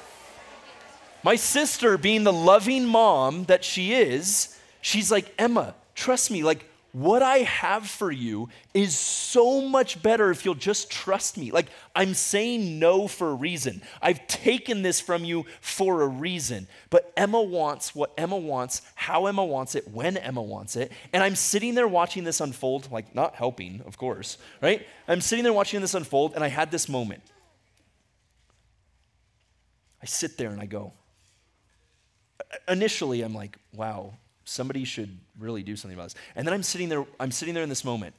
my 1.22 1.36
sister 1.36 1.98
being 1.98 2.24
the 2.24 2.32
loving 2.32 2.86
mom 2.86 3.44
that 3.44 3.64
she 3.64 3.92
is 3.92 4.56
she's 4.80 5.10
like 5.10 5.34
emma 5.36 5.74
trust 5.94 6.30
me 6.30 6.44
like 6.44 6.64
what 6.98 7.22
I 7.22 7.38
have 7.38 7.86
for 7.86 8.10
you 8.10 8.48
is 8.74 8.98
so 8.98 9.60
much 9.60 10.02
better 10.02 10.32
if 10.32 10.44
you'll 10.44 10.56
just 10.56 10.90
trust 10.90 11.38
me. 11.38 11.52
Like, 11.52 11.66
I'm 11.94 12.12
saying 12.12 12.80
no 12.80 13.06
for 13.06 13.30
a 13.30 13.34
reason. 13.34 13.82
I've 14.02 14.26
taken 14.26 14.82
this 14.82 15.00
from 15.00 15.24
you 15.24 15.46
for 15.60 16.02
a 16.02 16.08
reason. 16.08 16.66
But 16.90 17.12
Emma 17.16 17.40
wants 17.40 17.94
what 17.94 18.12
Emma 18.18 18.36
wants, 18.36 18.82
how 18.96 19.26
Emma 19.26 19.44
wants 19.44 19.76
it, 19.76 19.86
when 19.86 20.16
Emma 20.16 20.42
wants 20.42 20.74
it. 20.74 20.90
And 21.12 21.22
I'm 21.22 21.36
sitting 21.36 21.76
there 21.76 21.86
watching 21.86 22.24
this 22.24 22.40
unfold, 22.40 22.90
like, 22.90 23.14
not 23.14 23.36
helping, 23.36 23.80
of 23.86 23.96
course, 23.96 24.36
right? 24.60 24.84
I'm 25.06 25.20
sitting 25.20 25.44
there 25.44 25.52
watching 25.52 25.80
this 25.80 25.94
unfold, 25.94 26.34
and 26.34 26.42
I 26.42 26.48
had 26.48 26.72
this 26.72 26.88
moment. 26.88 27.22
I 30.02 30.06
sit 30.06 30.36
there 30.36 30.50
and 30.50 30.60
I 30.60 30.66
go, 30.66 30.92
initially, 32.66 33.22
I'm 33.22 33.34
like, 33.34 33.56
wow, 33.72 34.14
somebody 34.48 34.84
should 34.84 35.16
really 35.38 35.62
do 35.62 35.76
something 35.76 35.96
about 35.96 36.04
this. 36.04 36.14
And 36.34 36.46
then 36.46 36.54
I'm 36.54 36.62
sitting 36.62 36.88
there, 36.88 37.04
I'm 37.20 37.30
sitting 37.30 37.54
there 37.54 37.62
in 37.62 37.68
this 37.68 37.84
moment. 37.84 38.14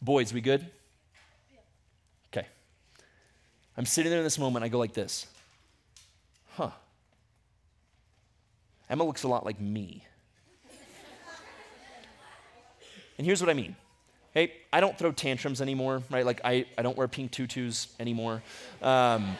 Boys, 0.00 0.32
we 0.32 0.40
good? 0.40 0.64
Okay. 2.32 2.46
I'm 3.76 3.86
sitting 3.86 4.10
there 4.10 4.20
in 4.20 4.24
this 4.24 4.38
moment, 4.38 4.64
I 4.64 4.68
go 4.68 4.78
like 4.78 4.92
this. 4.92 5.26
Huh. 6.54 6.70
Emma 8.88 9.02
looks 9.02 9.24
a 9.24 9.28
lot 9.28 9.44
like 9.44 9.60
me. 9.60 10.04
and 13.18 13.26
here's 13.26 13.40
what 13.40 13.50
I 13.50 13.54
mean. 13.54 13.74
Hey, 14.32 14.52
I 14.72 14.80
don't 14.80 14.96
throw 14.96 15.10
tantrums 15.12 15.60
anymore, 15.60 16.02
right? 16.10 16.24
Like, 16.24 16.40
I, 16.44 16.66
I 16.78 16.82
don't 16.82 16.96
wear 16.96 17.08
pink 17.08 17.32
tutus 17.32 17.88
anymore. 17.98 18.42
Um, 18.80 19.36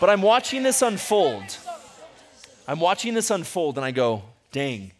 but 0.00 0.08
I'm 0.08 0.22
watching 0.22 0.62
this 0.62 0.80
unfold. 0.80 1.58
I'm 2.70 2.78
watching 2.78 3.14
this 3.14 3.32
unfold 3.32 3.78
and 3.78 3.84
I 3.84 3.90
go, 3.90 4.22
dang, 4.52 4.92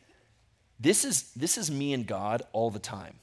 this 0.81 1.05
is, 1.05 1.31
this 1.37 1.57
is 1.57 1.71
me 1.71 1.93
and 1.93 2.05
God 2.05 2.43
all 2.53 2.69
the 2.69 2.81
time. 2.81 3.15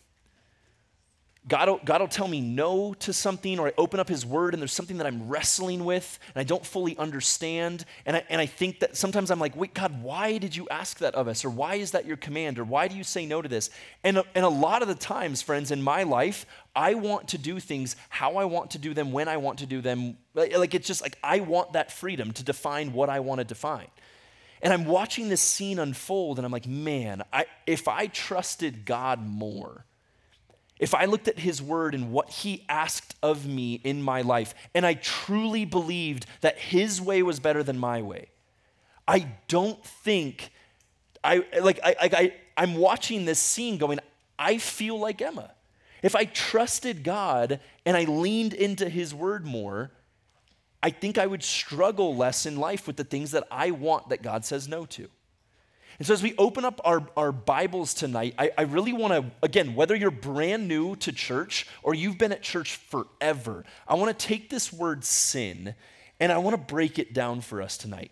God 1.49 1.67
will, 1.67 1.81
God 1.83 1.99
will 1.99 2.07
tell 2.07 2.29
me 2.29 2.39
no 2.39 2.93
to 2.93 3.11
something, 3.11 3.59
or 3.59 3.67
I 3.67 3.73
open 3.77 3.99
up 3.99 4.07
His 4.07 4.25
Word 4.25 4.53
and 4.53 4.61
there's 4.61 4.71
something 4.71 4.99
that 4.99 5.05
I'm 5.05 5.27
wrestling 5.27 5.83
with 5.83 6.17
and 6.33 6.39
I 6.39 6.45
don't 6.45 6.65
fully 6.65 6.97
understand. 6.97 7.83
And 8.05 8.15
I, 8.15 8.23
and 8.29 8.39
I 8.39 8.45
think 8.45 8.79
that 8.79 8.95
sometimes 8.95 9.31
I'm 9.31 9.39
like, 9.39 9.53
wait, 9.53 9.73
God, 9.73 10.01
why 10.01 10.37
did 10.37 10.55
you 10.55 10.65
ask 10.69 10.99
that 10.99 11.13
of 11.15 11.27
us? 11.27 11.43
Or 11.43 11.49
why 11.49 11.75
is 11.75 11.91
that 11.91 12.05
your 12.05 12.15
command? 12.15 12.57
Or 12.57 12.63
why 12.63 12.87
do 12.87 12.95
you 12.95 13.03
say 13.03 13.25
no 13.25 13.41
to 13.41 13.49
this? 13.49 13.69
And, 14.05 14.23
and 14.33 14.45
a 14.45 14.49
lot 14.49 14.81
of 14.81 14.87
the 14.87 14.95
times, 14.95 15.41
friends, 15.41 15.71
in 15.71 15.81
my 15.81 16.03
life, 16.03 16.45
I 16.73 16.93
want 16.93 17.27
to 17.29 17.37
do 17.37 17.59
things 17.59 17.97
how 18.07 18.37
I 18.37 18.45
want 18.45 18.71
to 18.71 18.77
do 18.77 18.93
them, 18.93 19.11
when 19.11 19.27
I 19.27 19.35
want 19.35 19.59
to 19.59 19.65
do 19.65 19.81
them. 19.81 20.17
Like 20.35 20.73
it's 20.73 20.87
just 20.87 21.01
like 21.01 21.17
I 21.21 21.41
want 21.41 21.73
that 21.73 21.91
freedom 21.91 22.31
to 22.31 22.45
define 22.45 22.93
what 22.93 23.09
I 23.09 23.19
want 23.19 23.39
to 23.39 23.43
define. 23.43 23.87
And 24.61 24.73
I'm 24.73 24.85
watching 24.85 25.29
this 25.29 25.41
scene 25.41 25.79
unfold, 25.79 26.39
and 26.39 26.45
I'm 26.45 26.51
like, 26.51 26.67
man, 26.67 27.23
I, 27.31 27.45
if 27.65 27.87
I 27.87 28.07
trusted 28.07 28.85
God 28.85 29.25
more, 29.25 29.85
if 30.79 30.93
I 30.93 31.05
looked 31.05 31.27
at 31.27 31.39
His 31.39 31.61
word 31.61 31.93
and 31.95 32.11
what 32.11 32.29
He 32.29 32.65
asked 32.67 33.15
of 33.21 33.45
me 33.45 33.75
in 33.83 34.01
my 34.01 34.21
life, 34.21 34.53
and 34.73 34.85
I 34.85 34.95
truly 34.95 35.65
believed 35.65 36.25
that 36.41 36.57
His 36.57 37.01
way 37.01 37.21
was 37.23 37.39
better 37.39 37.63
than 37.63 37.77
my 37.77 38.01
way, 38.01 38.29
I 39.07 39.27
don't 39.47 39.83
think 39.83 40.51
I 41.23 41.43
like 41.61 41.79
I, 41.83 41.95
I, 42.01 42.09
I 42.13 42.33
I'm 42.57 42.75
watching 42.75 43.25
this 43.25 43.39
scene 43.39 43.77
going, 43.77 43.99
I 44.37 44.57
feel 44.57 44.99
like 44.99 45.21
Emma. 45.21 45.51
If 46.03 46.15
I 46.15 46.25
trusted 46.25 47.03
God 47.03 47.59
and 47.85 47.97
I 47.97 48.03
leaned 48.03 48.53
into 48.53 48.89
His 48.89 49.13
word 49.13 49.45
more, 49.45 49.91
I 50.81 50.89
think 50.89 51.17
I 51.17 51.25
would 51.25 51.43
struggle 51.43 52.15
less 52.15 52.45
in 52.45 52.57
life 52.57 52.87
with 52.87 52.97
the 52.97 53.03
things 53.03 53.31
that 53.31 53.47
I 53.49 53.71
want 53.71 54.09
that 54.09 54.21
God 54.21 54.45
says 54.45 54.67
no 54.67 54.85
to. 54.85 55.09
And 55.97 56.05
so, 56.05 56.13
as 56.13 56.21
we 56.21 56.35
open 56.37 56.63
up 56.63 56.79
our, 56.85 57.07
our 57.17 57.31
Bibles 57.31 57.95
tonight, 57.95 58.35
I, 58.37 58.51
I 58.55 58.61
really 58.63 58.93
want 58.93 59.13
to, 59.13 59.31
again, 59.41 59.73
whether 59.73 59.95
you're 59.95 60.11
brand 60.11 60.67
new 60.67 60.95
to 60.97 61.11
church 61.11 61.67
or 61.81 61.95
you've 61.95 62.19
been 62.19 62.31
at 62.31 62.43
church 62.43 62.75
forever, 62.75 63.65
I 63.87 63.95
want 63.95 64.17
to 64.17 64.27
take 64.27 64.51
this 64.51 64.71
word 64.71 65.03
sin 65.03 65.73
and 66.19 66.31
I 66.31 66.37
want 66.37 66.55
to 66.55 66.73
break 66.73 66.99
it 66.99 67.13
down 67.13 67.41
for 67.41 67.63
us 67.63 67.77
tonight. 67.77 68.11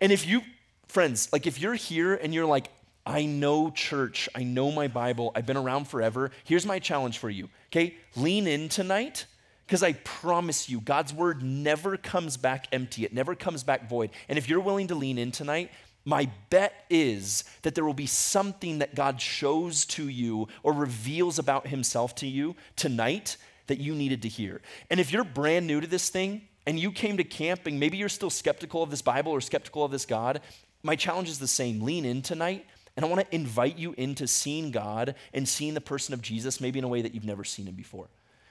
And 0.00 0.12
if 0.12 0.26
you, 0.26 0.40
friends, 0.88 1.28
like 1.30 1.46
if 1.46 1.60
you're 1.60 1.74
here 1.74 2.14
and 2.14 2.32
you're 2.32 2.46
like, 2.46 2.68
I 3.04 3.26
know 3.26 3.70
church, 3.70 4.28
I 4.34 4.42
know 4.42 4.70
my 4.70 4.88
Bible, 4.88 5.32
I've 5.34 5.46
been 5.46 5.56
around 5.56 5.88
forever, 5.88 6.30
here's 6.44 6.64
my 6.64 6.78
challenge 6.78 7.18
for 7.18 7.28
you, 7.28 7.50
okay? 7.68 7.96
Lean 8.16 8.46
in 8.46 8.70
tonight 8.70 9.26
because 9.70 9.84
I 9.84 9.92
promise 9.92 10.68
you, 10.68 10.80
God's 10.80 11.14
word 11.14 11.44
never 11.44 11.96
comes 11.96 12.36
back 12.36 12.66
empty, 12.72 13.04
it 13.04 13.12
never 13.12 13.36
comes 13.36 13.62
back 13.62 13.88
void. 13.88 14.10
And 14.28 14.36
if 14.36 14.48
you're 14.48 14.58
willing 14.58 14.88
to 14.88 14.96
lean 14.96 15.16
in 15.16 15.30
tonight, 15.30 15.70
my 16.04 16.28
bet 16.50 16.86
is 16.90 17.44
that 17.62 17.76
there 17.76 17.84
will 17.84 17.94
be 17.94 18.06
something 18.06 18.80
that 18.80 18.96
God 18.96 19.20
shows 19.20 19.84
to 19.84 20.08
you 20.08 20.48
or 20.64 20.72
reveals 20.72 21.38
about 21.38 21.68
himself 21.68 22.16
to 22.16 22.26
you 22.26 22.56
tonight 22.74 23.36
that 23.68 23.78
you 23.78 23.94
needed 23.94 24.22
to 24.22 24.28
hear. 24.28 24.60
And 24.90 24.98
if 24.98 25.12
you're 25.12 25.22
brand 25.22 25.68
new 25.68 25.80
to 25.80 25.86
this 25.86 26.08
thing 26.08 26.42
and 26.66 26.76
you 26.76 26.90
came 26.90 27.16
to 27.18 27.22
camping, 27.22 27.78
maybe 27.78 27.96
you're 27.96 28.08
still 28.08 28.28
skeptical 28.28 28.82
of 28.82 28.90
this 28.90 29.02
Bible 29.02 29.30
or 29.30 29.40
skeptical 29.40 29.84
of 29.84 29.92
this 29.92 30.04
God, 30.04 30.40
my 30.82 30.96
challenge 30.96 31.28
is 31.28 31.38
the 31.38 31.46
same. 31.46 31.80
Lean 31.82 32.04
in 32.04 32.22
tonight, 32.22 32.66
and 32.96 33.04
I 33.04 33.08
want 33.08 33.20
to 33.20 33.32
invite 33.32 33.78
you 33.78 33.94
into 33.96 34.26
seeing 34.26 34.72
God 34.72 35.14
and 35.32 35.48
seeing 35.48 35.74
the 35.74 35.80
person 35.80 36.12
of 36.12 36.22
Jesus 36.22 36.60
maybe 36.60 36.80
in 36.80 36.84
a 36.84 36.88
way 36.88 37.02
that 37.02 37.14
you've 37.14 37.24
never 37.24 37.44
seen 37.44 37.68
him 37.68 37.76
before. 37.76 38.08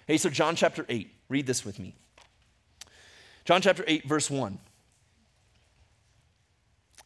Hey, 0.09 0.17
so 0.17 0.31
John 0.31 0.55
chapter 0.55 0.87
8, 0.89 1.07
read 1.29 1.45
this 1.45 1.63
with 1.63 1.77
me. 1.77 1.93
John 3.45 3.61
chapter 3.61 3.83
8, 3.85 4.07
verse 4.07 4.27
1. 4.27 4.57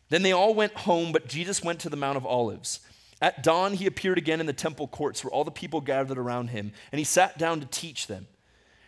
Then 0.07 0.24
they 0.24 0.31
all 0.31 0.53
went 0.53 0.74
home, 0.74 1.12
but 1.12 1.27
Jesus 1.27 1.62
went 1.62 1.81
to 1.81 1.89
the 1.89 1.98
Mount 1.98 2.15
of 2.15 2.25
Olives. 2.25 2.79
At 3.22 3.43
dawn, 3.43 3.74
he 3.74 3.88
appeared 3.88 4.17
again 4.17 4.39
in 4.39 4.45
the 4.45 4.53
temple 4.53 4.88
courts 4.88 5.22
where 5.22 5.31
all 5.33 5.43
the 5.43 5.51
people 5.51 5.81
gathered 5.81 6.17
around 6.17 6.51
him, 6.51 6.72
and 6.93 7.00
he 7.00 7.03
sat 7.03 7.38
down 7.38 7.60
to 7.60 7.65
teach 7.65 8.07
them. 8.07 8.25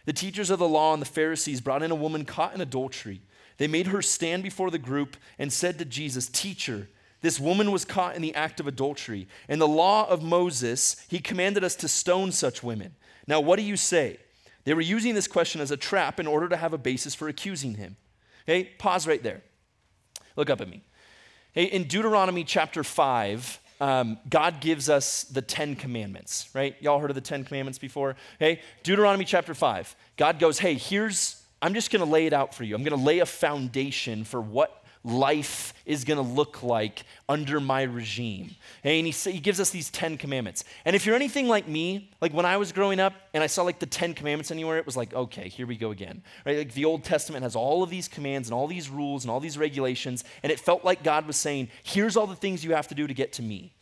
The 0.06 0.14
teachers 0.14 0.50
of 0.50 0.60
the 0.60 0.70
law 0.70 0.94
and 0.94 1.02
the 1.02 1.06
Pharisees 1.06 1.60
brought 1.60 1.84
in 1.84 1.92
a 1.92 1.96
woman 1.96 2.24
caught 2.24 2.56
in 2.56 2.62
adultery. 2.62 3.20
They 3.58 3.68
made 3.68 3.88
her 3.88 4.02
stand 4.02 4.44
before 4.44 4.72
the 4.72 4.78
group 4.78 5.18
and 5.38 5.52
said 5.52 5.78
to 5.80 5.84
Jesus, 5.84 6.30
Teacher, 6.30 6.88
this 7.20 7.38
woman 7.38 7.70
was 7.70 7.84
caught 7.84 8.16
in 8.16 8.22
the 8.22 8.36
act 8.36 8.62
of 8.62 8.68
adultery. 8.68 9.28
In 9.50 9.60
the 9.60 9.68
law 9.68 10.08
of 10.08 10.24
Moses, 10.24 11.06
he 11.10 11.20
commanded 11.20 11.66
us 11.66 11.76
to 11.76 11.90
stone 11.90 12.32
such 12.32 12.64
women. 12.64 12.96
Now, 13.28 13.40
what 13.40 13.58
do 13.58 13.64
you 13.64 13.78
say? 13.78 14.18
They 14.64 14.74
were 14.74 14.82
using 14.82 15.16
this 15.16 15.28
question 15.28 15.62
as 15.62 15.72
a 15.72 15.78
trap 15.78 16.20
in 16.20 16.28
order 16.28 16.50
to 16.50 16.58
have 16.58 16.74
a 16.74 16.78
basis 16.78 17.16
for 17.16 17.28
accusing 17.28 17.76
him. 17.76 17.98
Okay, 18.48 18.70
pause 18.78 19.08
right 19.08 19.22
there. 19.22 19.42
Look 20.36 20.50
up 20.50 20.62
at 20.62 20.70
me. 20.70 20.84
Hey, 21.54 21.66
in 21.66 21.86
Deuteronomy 21.86 22.44
chapter 22.44 22.84
5, 22.84 23.60
um, 23.82 24.18
God 24.30 24.62
gives 24.62 24.90
us 24.90 25.24
the 25.24 25.42
Ten 25.42 25.76
Commandments, 25.76 26.50
right? 26.54 26.76
Y'all 26.82 27.00
heard 27.00 27.12
of 27.12 27.16
the 27.16 27.22
Ten 27.22 27.44
Commandments 27.44 27.80
before? 27.80 28.16
Hey, 28.40 28.62
Deuteronomy 28.84 29.26
chapter 29.26 29.54
5. 29.54 29.96
God 30.18 30.40
goes, 30.40 30.60
hey, 30.60 30.76
here's, 30.76 31.42
I'm 31.62 31.74
just 31.74 31.92
going 31.92 32.04
to 32.04 32.12
lay 32.12 32.26
it 32.26 32.34
out 32.34 32.54
for 32.54 32.64
you. 32.64 32.76
I'm 32.76 32.84
going 32.84 32.98
to 32.98 33.04
lay 33.04 33.20
a 33.20 33.26
foundation 33.26 34.24
for 34.24 34.42
what 34.42 34.84
life 35.06 35.74
is 35.86 36.04
going 36.04 36.18
to 36.18 36.34
look 36.34 36.64
like 36.64 37.04
under 37.30 37.60
my 37.60 37.84
regime. 37.84 38.56
And 38.84 39.06
he, 39.06 39.12
he 39.12 39.40
gives 39.40 39.60
us 39.60 39.70
these 39.70 39.90
10 39.92 40.18
commandments. 40.18 40.64
And 40.84 40.96
if 40.96 41.06
you're 41.06 41.16
anything 41.16 41.48
like 41.48 41.68
me, 41.68 42.10
like 42.22 42.34
when 42.34 42.46
I 42.46 42.58
was 42.58 42.72
growing 42.72 43.00
up 43.00 43.14
and 43.34 43.44
I 43.44 43.48
saw 43.48 43.64
like 43.64 43.78
the 43.78 43.86
10 43.86 44.16
commandments 44.16 44.50
anywhere, 44.50 44.78
it 44.80 44.86
was 44.86 44.98
like, 44.98 45.14
okay, 45.14 45.48
here 45.48 45.68
we 45.68 45.78
go 45.78 45.92
again. 45.92 46.24
Right? 46.46 46.58
Like 46.58 46.74
the 46.74 46.86
Old 46.86 47.04
Testament 47.04 47.44
has 47.44 47.56
all 47.56 47.84
of 47.84 47.92
these 47.92 48.08
commands 48.08 48.48
and 48.48 48.56
all 48.56 48.68
these 48.68 48.90
rules 48.90 49.24
and 49.24 49.32
all 49.32 49.40
these 49.40 49.58
regulations. 49.58 50.24
And 50.42 50.52
it 50.52 50.60
felt 50.60 50.84
like 50.84 51.04
God 51.04 51.28
was 51.28 51.38
saying, 51.38 51.70
here's 51.84 52.18
all 52.18 52.28
the 52.28 52.36
things 52.36 52.66
you 52.66 52.74
have 52.74 52.88
to 52.88 52.96
do 52.96 53.06
to 53.06 53.14
get 53.14 53.34
to 53.34 53.44
me. 53.44 53.74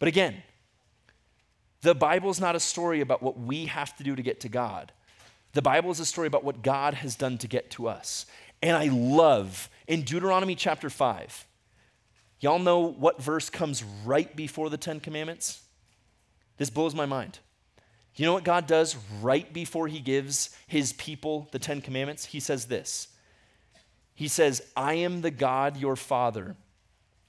But 0.00 0.08
again, 0.08 0.42
the 1.82 1.94
Bible 1.94 2.28
is 2.30 2.40
not 2.40 2.56
a 2.56 2.60
story 2.60 3.00
about 3.00 3.22
what 3.22 3.38
we 3.38 3.66
have 3.66 3.96
to 3.98 4.02
do 4.02 4.16
to 4.16 4.22
get 4.22 4.40
to 4.40 4.48
God. 4.48 4.92
The 5.52 5.62
Bible 5.62 5.90
is 5.90 6.00
a 6.00 6.06
story 6.06 6.26
about 6.26 6.44
what 6.44 6.62
God 6.62 6.94
has 6.94 7.14
done 7.14 7.38
to 7.38 7.48
get 7.48 7.70
to 7.72 7.88
us. 7.88 8.26
And 8.62 8.76
I 8.76 8.88
love 8.88 9.70
in 9.86 10.02
Deuteronomy 10.02 10.54
chapter 10.54 10.90
5, 10.90 11.46
y'all 12.40 12.58
know 12.58 12.80
what 12.80 13.22
verse 13.22 13.50
comes 13.50 13.82
right 14.04 14.34
before 14.34 14.70
the 14.70 14.76
Ten 14.76 15.00
Commandments? 15.00 15.62
This 16.56 16.70
blows 16.70 16.94
my 16.94 17.06
mind. 17.06 17.38
You 18.16 18.26
know 18.26 18.34
what 18.34 18.44
God 18.44 18.66
does 18.66 18.96
right 19.22 19.50
before 19.50 19.88
he 19.88 19.98
gives 19.98 20.54
his 20.66 20.92
people 20.92 21.48
the 21.52 21.58
Ten 21.58 21.80
Commandments? 21.80 22.26
He 22.26 22.40
says 22.40 22.66
this 22.66 23.08
He 24.14 24.28
says, 24.28 24.62
I 24.76 24.94
am 24.94 25.22
the 25.22 25.30
God, 25.30 25.76
your 25.78 25.96
father, 25.96 26.56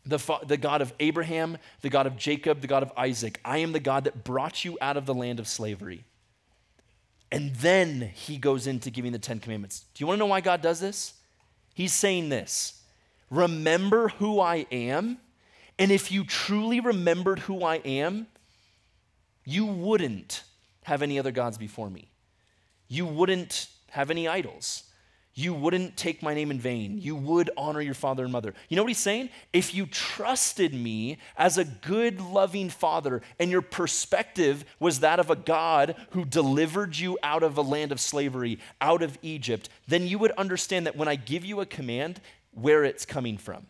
the, 0.05 0.19
fa- 0.19 0.39
the 0.45 0.57
God 0.57 0.81
of 0.81 0.93
Abraham, 0.99 1.57
the 1.81 1.89
God 1.89 2.07
of 2.07 2.17
Jacob, 2.17 2.61
the 2.61 2.67
God 2.67 2.83
of 2.83 2.91
Isaac. 2.97 3.39
I 3.45 3.59
am 3.59 3.71
the 3.71 3.79
God 3.79 4.03
that 4.03 4.23
brought 4.23 4.65
you 4.65 4.77
out 4.81 4.97
of 4.97 5.05
the 5.05 5.13
land 5.13 5.39
of 5.39 5.47
slavery. 5.47 6.03
And 7.31 7.55
then 7.55 8.11
he 8.13 8.37
goes 8.37 8.67
into 8.67 8.89
giving 8.89 9.13
the 9.13 9.19
Ten 9.19 9.39
Commandments. 9.39 9.85
Do 9.93 10.03
you 10.03 10.07
want 10.07 10.17
to 10.17 10.19
know 10.19 10.25
why 10.25 10.41
God 10.41 10.61
does 10.61 10.81
this? 10.81 11.13
He's 11.73 11.93
saying 11.93 12.29
this 12.29 12.81
Remember 13.29 14.09
who 14.09 14.39
I 14.39 14.65
am. 14.71 15.17
And 15.79 15.91
if 15.91 16.11
you 16.11 16.23
truly 16.23 16.79
remembered 16.79 17.39
who 17.39 17.63
I 17.63 17.77
am, 17.77 18.27
you 19.45 19.65
wouldn't 19.65 20.43
have 20.83 21.01
any 21.01 21.17
other 21.17 21.31
gods 21.31 21.57
before 21.57 21.89
me. 21.89 22.11
You 22.87 23.05
wouldn't 23.05 23.67
have 23.89 24.11
any 24.11 24.27
idols. 24.27 24.83
You 25.33 25.53
wouldn't 25.53 25.95
take 25.95 26.21
my 26.21 26.33
name 26.33 26.51
in 26.51 26.59
vain. 26.59 26.97
You 26.97 27.15
would 27.15 27.49
honor 27.55 27.79
your 27.79 27.93
father 27.93 28.23
and 28.23 28.33
mother. 28.33 28.53
You 28.67 28.75
know 28.75 28.83
what 28.83 28.89
he's 28.89 28.97
saying? 28.97 29.29
If 29.53 29.73
you 29.73 29.85
trusted 29.85 30.73
me 30.73 31.19
as 31.37 31.57
a 31.57 31.63
good, 31.63 32.19
loving 32.19 32.69
father, 32.69 33.21
and 33.39 33.49
your 33.49 33.61
perspective 33.61 34.65
was 34.79 34.99
that 34.99 35.19
of 35.19 35.29
a 35.29 35.35
God 35.37 35.95
who 36.09 36.25
delivered 36.25 36.97
you 36.97 37.17
out 37.23 37.43
of 37.43 37.57
a 37.57 37.61
land 37.61 37.93
of 37.93 38.01
slavery, 38.01 38.59
out 38.81 39.01
of 39.01 39.17
Egypt, 39.21 39.69
then 39.87 40.05
you 40.05 40.19
would 40.19 40.31
understand 40.31 40.85
that 40.85 40.97
when 40.97 41.07
I 41.07 41.15
give 41.15 41.45
you 41.45 41.61
a 41.61 41.65
command, 41.65 42.19
where 42.53 42.83
it's 42.83 43.05
coming 43.05 43.37
from. 43.37 43.65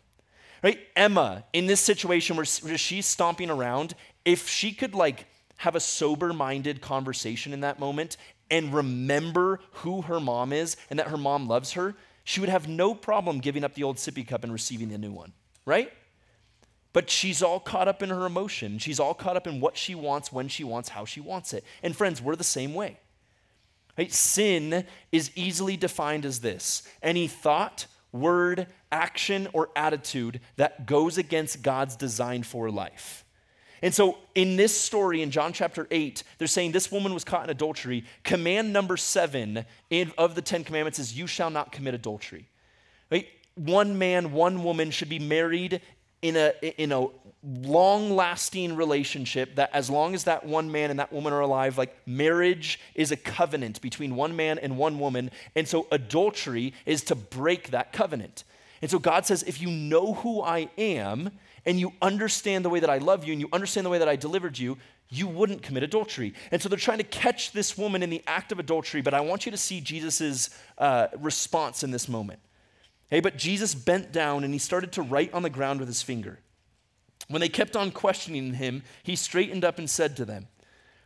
Right? 0.63 0.79
Emma, 0.95 1.43
in 1.53 1.67
this 1.67 1.79
situation 1.79 2.35
where 2.35 2.45
she's 2.45 3.05
stomping 3.05 3.49
around, 3.49 3.95
if 4.25 4.47
she 4.47 4.71
could 4.71 4.93
like 4.95 5.25
have 5.57 5.75
a 5.75 5.79
sober 5.79 6.33
minded 6.33 6.81
conversation 6.81 7.53
in 7.53 7.61
that 7.61 7.79
moment 7.79 8.17
and 8.51 8.73
remember 8.73 9.59
who 9.71 10.01
her 10.03 10.19
mom 10.19 10.53
is 10.53 10.77
and 10.91 10.99
that 10.99 11.07
her 11.07 11.17
mom 11.17 11.47
loves 11.47 11.71
her, 11.73 11.95
she 12.23 12.39
would 12.39 12.49
have 12.49 12.67
no 12.67 12.93
problem 12.93 13.39
giving 13.39 13.63
up 13.63 13.73
the 13.73 13.83
old 13.83 13.97
sippy 13.97 14.27
cup 14.27 14.43
and 14.43 14.53
receiving 14.53 14.89
the 14.89 14.97
new 14.97 15.11
one, 15.11 15.33
right? 15.65 15.91
But 16.93 17.09
she's 17.09 17.41
all 17.41 17.59
caught 17.59 17.87
up 17.87 18.03
in 18.03 18.09
her 18.09 18.25
emotion. 18.25 18.77
She's 18.77 18.99
all 18.99 19.13
caught 19.13 19.37
up 19.37 19.47
in 19.47 19.61
what 19.61 19.77
she 19.77 19.95
wants, 19.95 20.31
when 20.31 20.49
she 20.49 20.63
wants, 20.63 20.89
how 20.89 21.05
she 21.05 21.21
wants 21.21 21.53
it. 21.53 21.63
And 21.81 21.95
friends, 21.95 22.21
we're 22.21 22.35
the 22.35 22.43
same 22.43 22.73
way. 22.73 22.99
Right? 23.97 24.11
Sin 24.11 24.85
is 25.11 25.31
easily 25.35 25.77
defined 25.77 26.25
as 26.25 26.41
this 26.41 26.87
any 27.01 27.27
thought, 27.27 27.87
word, 28.11 28.67
action, 28.91 29.47
or 29.53 29.69
attitude 29.75 30.41
that 30.57 30.85
goes 30.85 31.17
against 31.17 31.61
God's 31.61 31.95
design 31.95 32.43
for 32.43 32.69
life. 32.69 33.23
And 33.81 33.93
so 33.93 34.17
in 34.35 34.57
this 34.57 34.79
story 34.79 35.21
in 35.21 35.31
John 35.31 35.53
chapter 35.53 35.87
8, 35.89 36.23
they're 36.37 36.47
saying 36.47 36.71
this 36.71 36.91
woman 36.91 37.13
was 37.13 37.23
caught 37.23 37.43
in 37.43 37.49
adultery. 37.49 38.05
Command 38.23 38.71
number 38.71 38.95
seven 38.95 39.65
of 40.17 40.35
the 40.35 40.41
Ten 40.41 40.63
Commandments 40.63 40.99
is 40.99 41.17
you 41.17 41.25
shall 41.25 41.49
not 41.49 41.71
commit 41.71 41.93
adultery. 41.93 42.47
Right? 43.09 43.27
One 43.55 43.97
man, 43.97 44.31
one 44.33 44.63
woman 44.63 44.91
should 44.91 45.09
be 45.09 45.19
married 45.19 45.81
in 46.21 46.35
a, 46.35 46.53
in 46.79 46.91
a 46.91 47.07
long 47.43 48.11
lasting 48.15 48.75
relationship 48.75 49.55
that 49.55 49.71
as 49.73 49.89
long 49.89 50.13
as 50.13 50.25
that 50.25 50.45
one 50.45 50.71
man 50.71 50.91
and 50.91 50.99
that 50.99 51.11
woman 51.11 51.33
are 51.33 51.39
alive, 51.39 51.77
like 51.77 51.95
marriage 52.05 52.79
is 52.93 53.11
a 53.11 53.17
covenant 53.17 53.81
between 53.81 54.15
one 54.15 54.35
man 54.35 54.59
and 54.59 54.77
one 54.77 54.99
woman. 54.99 55.31
And 55.55 55.67
so 55.67 55.87
adultery 55.91 56.73
is 56.85 57.03
to 57.05 57.15
break 57.15 57.71
that 57.71 57.91
covenant. 57.91 58.43
And 58.81 58.89
so 58.89 58.99
God 58.99 59.25
says, 59.25 59.43
if 59.43 59.61
you 59.61 59.69
know 59.69 60.13
who 60.13 60.41
I 60.41 60.69
am, 60.77 61.31
and 61.65 61.79
you 61.79 61.93
understand 62.01 62.65
the 62.65 62.69
way 62.69 62.79
that 62.79 62.89
I 62.89 62.97
love 62.97 63.23
you 63.23 63.33
and 63.33 63.41
you 63.41 63.49
understand 63.53 63.85
the 63.85 63.89
way 63.89 63.99
that 63.99 64.09
I 64.09 64.15
delivered 64.15 64.57
you, 64.57 64.77
you 65.09 65.27
wouldn't 65.27 65.61
commit 65.61 65.83
adultery. 65.83 66.33
And 66.51 66.61
so 66.61 66.69
they're 66.69 66.77
trying 66.77 66.97
to 66.99 67.03
catch 67.03 67.51
this 67.51 67.77
woman 67.77 68.01
in 68.01 68.09
the 68.09 68.23
act 68.25 68.51
of 68.51 68.59
adultery, 68.59 69.01
but 69.01 69.13
I 69.13 69.21
want 69.21 69.45
you 69.45 69.51
to 69.51 69.57
see 69.57 69.81
Jesus' 69.81 70.49
uh, 70.77 71.07
response 71.17 71.83
in 71.83 71.91
this 71.91 72.07
moment. 72.07 72.39
Hey, 73.09 73.19
but 73.19 73.37
Jesus 73.37 73.75
bent 73.75 74.11
down 74.11 74.43
and 74.43 74.53
he 74.53 74.59
started 74.59 74.93
to 74.93 75.01
write 75.01 75.33
on 75.33 75.43
the 75.43 75.49
ground 75.49 75.79
with 75.79 75.89
his 75.89 76.01
finger. 76.01 76.39
When 77.27 77.41
they 77.41 77.49
kept 77.49 77.75
on 77.75 77.91
questioning 77.91 78.55
him, 78.55 78.83
he 79.03 79.15
straightened 79.15 79.65
up 79.65 79.77
and 79.77 79.89
said 79.89 80.15
to 80.17 80.25
them, 80.25 80.47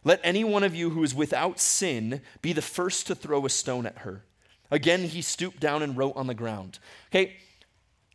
Let 0.04 0.22
any 0.24 0.44
one 0.44 0.64
of 0.64 0.76
you 0.76 0.92
who 0.92 1.04
is 1.04 1.16
without 1.16 1.60
sin 1.60 2.22
be 2.42 2.54
the 2.54 2.62
first 2.62 3.08
to 3.08 3.16
throw 3.16 3.46
a 3.46 3.50
stone 3.50 3.86
at 3.86 4.00
her. 4.00 4.24
Again, 4.72 5.04
he 5.04 5.22
stooped 5.22 5.60
down 5.60 5.82
and 5.82 5.98
wrote 5.98 6.16
on 6.16 6.28
the 6.28 6.34
ground. 6.34 6.80
Okay, 7.12 7.38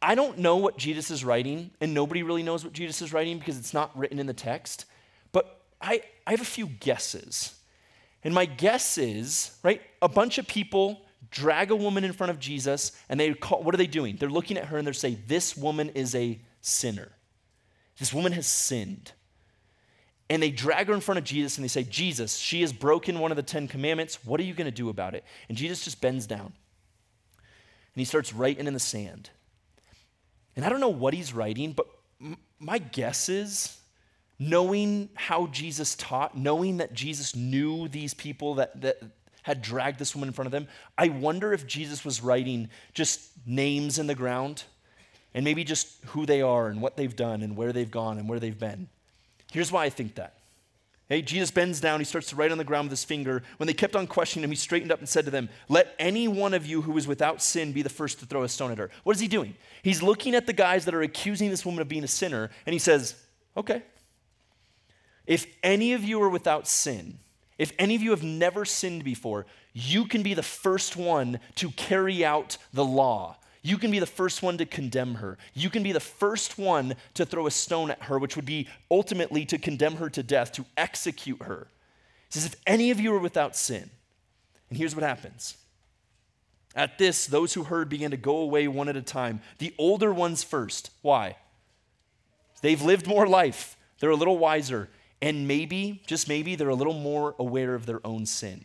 I 0.03 0.15
don't 0.15 0.39
know 0.39 0.57
what 0.57 0.79
Jesus 0.79 1.11
is 1.11 1.25
writing, 1.25 1.71
and 1.81 1.93
nobody 1.93 2.23
really 2.23 2.43
knows 2.43 2.65
what 2.65 2.73
Jesus 2.73 3.03
is 3.03 3.13
writing 3.13 3.39
because 3.39 3.59
it's 3.59 3.75
not 3.75 3.97
written 3.97 4.19
in 4.19 4.27
the 4.27 4.33
text, 4.33 4.87
but 5.33 5.61
I, 5.81 6.03
I 6.27 6.31
have 6.31 6.41
a 6.41 6.45
few 6.45 6.67
guesses. 6.67 7.55
And 8.25 8.35
my 8.35 8.47
guess 8.47 8.99
is, 8.99 9.57
right, 9.63 9.83
a 10.01 10.09
bunch 10.09 10.39
of 10.39 10.47
people 10.47 11.03
drag 11.31 11.71
a 11.71 11.77
woman 11.77 12.05
in 12.05 12.13
front 12.13 12.31
of 12.31 12.39
Jesus, 12.39 12.93
and 13.09 13.21
they 13.21 13.35
call, 13.35 13.63
what 13.63 13.75
are 13.75 13.79
they 13.79 13.87
doing? 13.87 14.17
They're 14.17 14.31
looking 14.31 14.57
at 14.57 14.67
her 14.67 14.79
and 14.79 14.87
they're 14.87 14.95
saying, 14.95 15.23
This 15.27 15.57
woman 15.57 15.91
is 15.91 16.15
a 16.15 16.41
sinner. 16.61 17.13
This 17.99 18.13
woman 18.13 18.33
has 18.33 18.47
sinned. 18.47 19.13
And 20.31 20.43
they 20.43 20.51
drag 20.51 20.87
her 20.87 20.95
in 20.95 21.01
front 21.01 21.19
of 21.19 21.25
Jesus 21.25 21.59
and 21.59 21.65
they 21.65 21.69
say, 21.69 21.83
Jesus, 21.83 22.37
she 22.37 22.61
has 22.61 22.73
broken 22.73 23.19
one 23.19 23.33
of 23.33 23.37
the 23.37 23.43
Ten 23.43 23.67
Commandments. 23.67 24.25
What 24.25 24.39
are 24.39 24.45
you 24.45 24.55
going 24.55 24.67
to 24.67 24.71
do 24.71 24.89
about 24.89 25.15
it? 25.15 25.25
And 25.49 25.59
Jesus 25.59 25.85
just 25.85 26.01
bends 26.01 26.27
down 26.27 26.53
and 27.95 28.01
he 28.01 28.05
starts 28.05 28.33
writing 28.33 28.69
in 28.69 28.75
the 28.75 28.81
sand. 28.81 29.31
And 30.57 30.65
I 30.65 30.69
don't 30.69 30.81
know 30.81 30.89
what 30.89 31.15
he's 31.15 31.33
writing, 31.33 31.73
but 31.73 31.87
my 32.59 32.79
guess 32.79 33.29
is 33.29 33.77
knowing 34.39 35.09
how 35.15 35.47
Jesus 35.49 35.95
taught, 35.95 36.37
knowing 36.37 36.79
that 36.79 36.95
Jesus 36.95 37.37
knew 37.37 37.89
these 37.89 38.15
people 38.15 38.55
that, 38.57 38.81
that 38.81 39.01
had 39.43 39.63
dragged 39.63 39.99
this 39.99 40.15
woman 40.15 40.29
in 40.29 40.33
front 40.33 40.47
of 40.47 40.53
them, 40.53 40.67
I 40.97 41.09
wonder 41.09 41.53
if 41.53 41.67
Jesus 41.67 42.05
was 42.05 42.23
writing 42.23 42.69
just 42.95 43.31
names 43.47 43.99
in 43.99 44.07
the 44.07 44.15
ground 44.15 44.65
and 45.35 45.45
maybe 45.45 45.63
just 45.63 46.03
who 46.07 46.27
they 46.27 46.43
are 46.43 46.69
and 46.69 46.81
what 46.81 46.97
they've 46.97 47.15
done 47.15 47.43
and 47.43 47.57
where 47.57 47.73
they've 47.73 47.91
gone 47.91 48.19
and 48.19 48.29
where 48.29 48.41
they've 48.41 48.59
been. 48.59 48.89
Here's 49.53 49.71
why 49.71 49.85
I 49.85 49.91
think 49.91 50.17
that. 50.17 50.40
Hey, 51.11 51.23
Jesus 51.23 51.51
bends 51.51 51.81
down, 51.81 51.99
he 51.99 52.05
starts 52.05 52.29
to 52.29 52.37
write 52.37 52.53
on 52.53 52.59
the 52.59 52.63
ground 52.63 52.87
with 52.87 52.93
his 52.93 53.03
finger. 53.03 53.43
When 53.57 53.67
they 53.67 53.75
kept 53.75 53.97
on 53.97 54.07
questioning 54.07 54.45
him, 54.45 54.51
he 54.51 54.57
straightened 54.57 54.93
up 54.93 55.01
and 55.01 55.09
said 55.09 55.25
to 55.25 55.31
them, 55.33 55.49
Let 55.69 55.93
any 55.99 56.29
one 56.29 56.55
of 56.55 56.65
you 56.65 56.83
who 56.83 56.97
is 56.97 57.09
without 57.09 57.43
sin 57.43 57.73
be 57.73 57.83
the 57.83 57.89
first 57.89 58.21
to 58.21 58.27
throw 58.27 58.45
a 58.45 58.49
stone 58.49 58.71
at 58.71 58.79
her. 58.79 58.91
What 59.03 59.17
is 59.17 59.21
he 59.21 59.27
doing? 59.27 59.57
He's 59.83 60.05
looking 60.05 60.37
at 60.37 60.47
the 60.47 60.53
guys 60.53 60.85
that 60.85 60.95
are 60.95 61.03
accusing 61.03 61.51
this 61.51 61.67
woman 61.67 61.83
of 61.83 61.89
being 61.89 62.05
a 62.05 62.09
sinner, 62.09 62.49
and 62.65 62.73
he 62.73 62.79
says, 62.79 63.17
Okay. 63.57 63.83
If 65.27 65.47
any 65.65 65.95
of 65.95 66.05
you 66.05 66.23
are 66.23 66.29
without 66.29 66.69
sin, 66.69 67.19
if 67.59 67.73
any 67.77 67.97
of 67.97 68.03
you 68.03 68.11
have 68.11 68.23
never 68.23 68.65
sinned 68.65 69.03
before, 69.03 69.47
you 69.73 70.05
can 70.05 70.23
be 70.23 70.35
the 70.35 70.45
first 70.45 70.97
one 70.97 71.41
to 71.57 71.71
carry 71.73 72.25
out 72.25 72.57
the 72.73 72.85
law. 72.85 73.37
You 73.63 73.77
can 73.77 73.91
be 73.91 73.99
the 73.99 74.07
first 74.07 74.43
one 74.43 74.57
to 74.59 74.65
condemn 74.65 75.17
her. 75.17 75.37
You 75.53 75.69
can 75.69 75.83
be 75.83 75.93
the 75.93 76.01
first 76.01 76.59
one 76.59 76.95
to 77.15 77.27
throw 77.27 77.47
a 77.47 77.51
stone 77.51 77.91
at 77.91 78.05
her, 78.05 78.19
which 78.19 78.37
would 78.37 78.47
be 78.47 78.69
ultimately 78.91 79.45
to 79.47 79.59
condemn 79.59 79.97
her 79.97 80.09
to 80.11 80.23
death, 80.23 80.53
to 80.53 80.65
execute 80.77 81.43
her. 81.43 81.69
He 82.31 82.39
says, 82.39 82.47
If 82.47 82.57
any 82.67 82.91
of 82.91 83.01
you 83.01 83.15
are 83.15 83.19
without 83.19 83.57
sin, 83.57 83.91
and 84.71 84.79
here's 84.79 84.95
what 84.95 85.03
happens. 85.03 85.57
At 86.75 86.99
this, 86.99 87.27
those 87.27 87.53
who 87.53 87.65
heard 87.65 87.89
began 87.89 88.13
to 88.13 88.17
go 88.17 88.39
away 88.39 88.69
one 88.69 88.89
at 88.89 88.97
a 88.97 89.03
time. 89.03 89.41
The 89.59 89.75
older 89.77 90.15
ones 90.15 90.45
first. 90.45 90.91
Why? 91.03 91.37
They've 92.63 92.81
lived 92.81 93.07
more 93.07 93.27
life, 93.27 93.77
they're 93.99 94.11
a 94.11 94.17
little 94.17 94.39
wiser, 94.39 94.89
and 95.21 95.47
maybe, 95.47 96.03
just 96.07 96.29
maybe, 96.29 96.55
they're 96.55 96.69
a 96.69 96.75
little 96.75 96.95
more 96.95 97.35
aware 97.39 97.75
of 97.75 97.87
their 97.87 98.05
own 98.07 98.25
sin. 98.25 98.65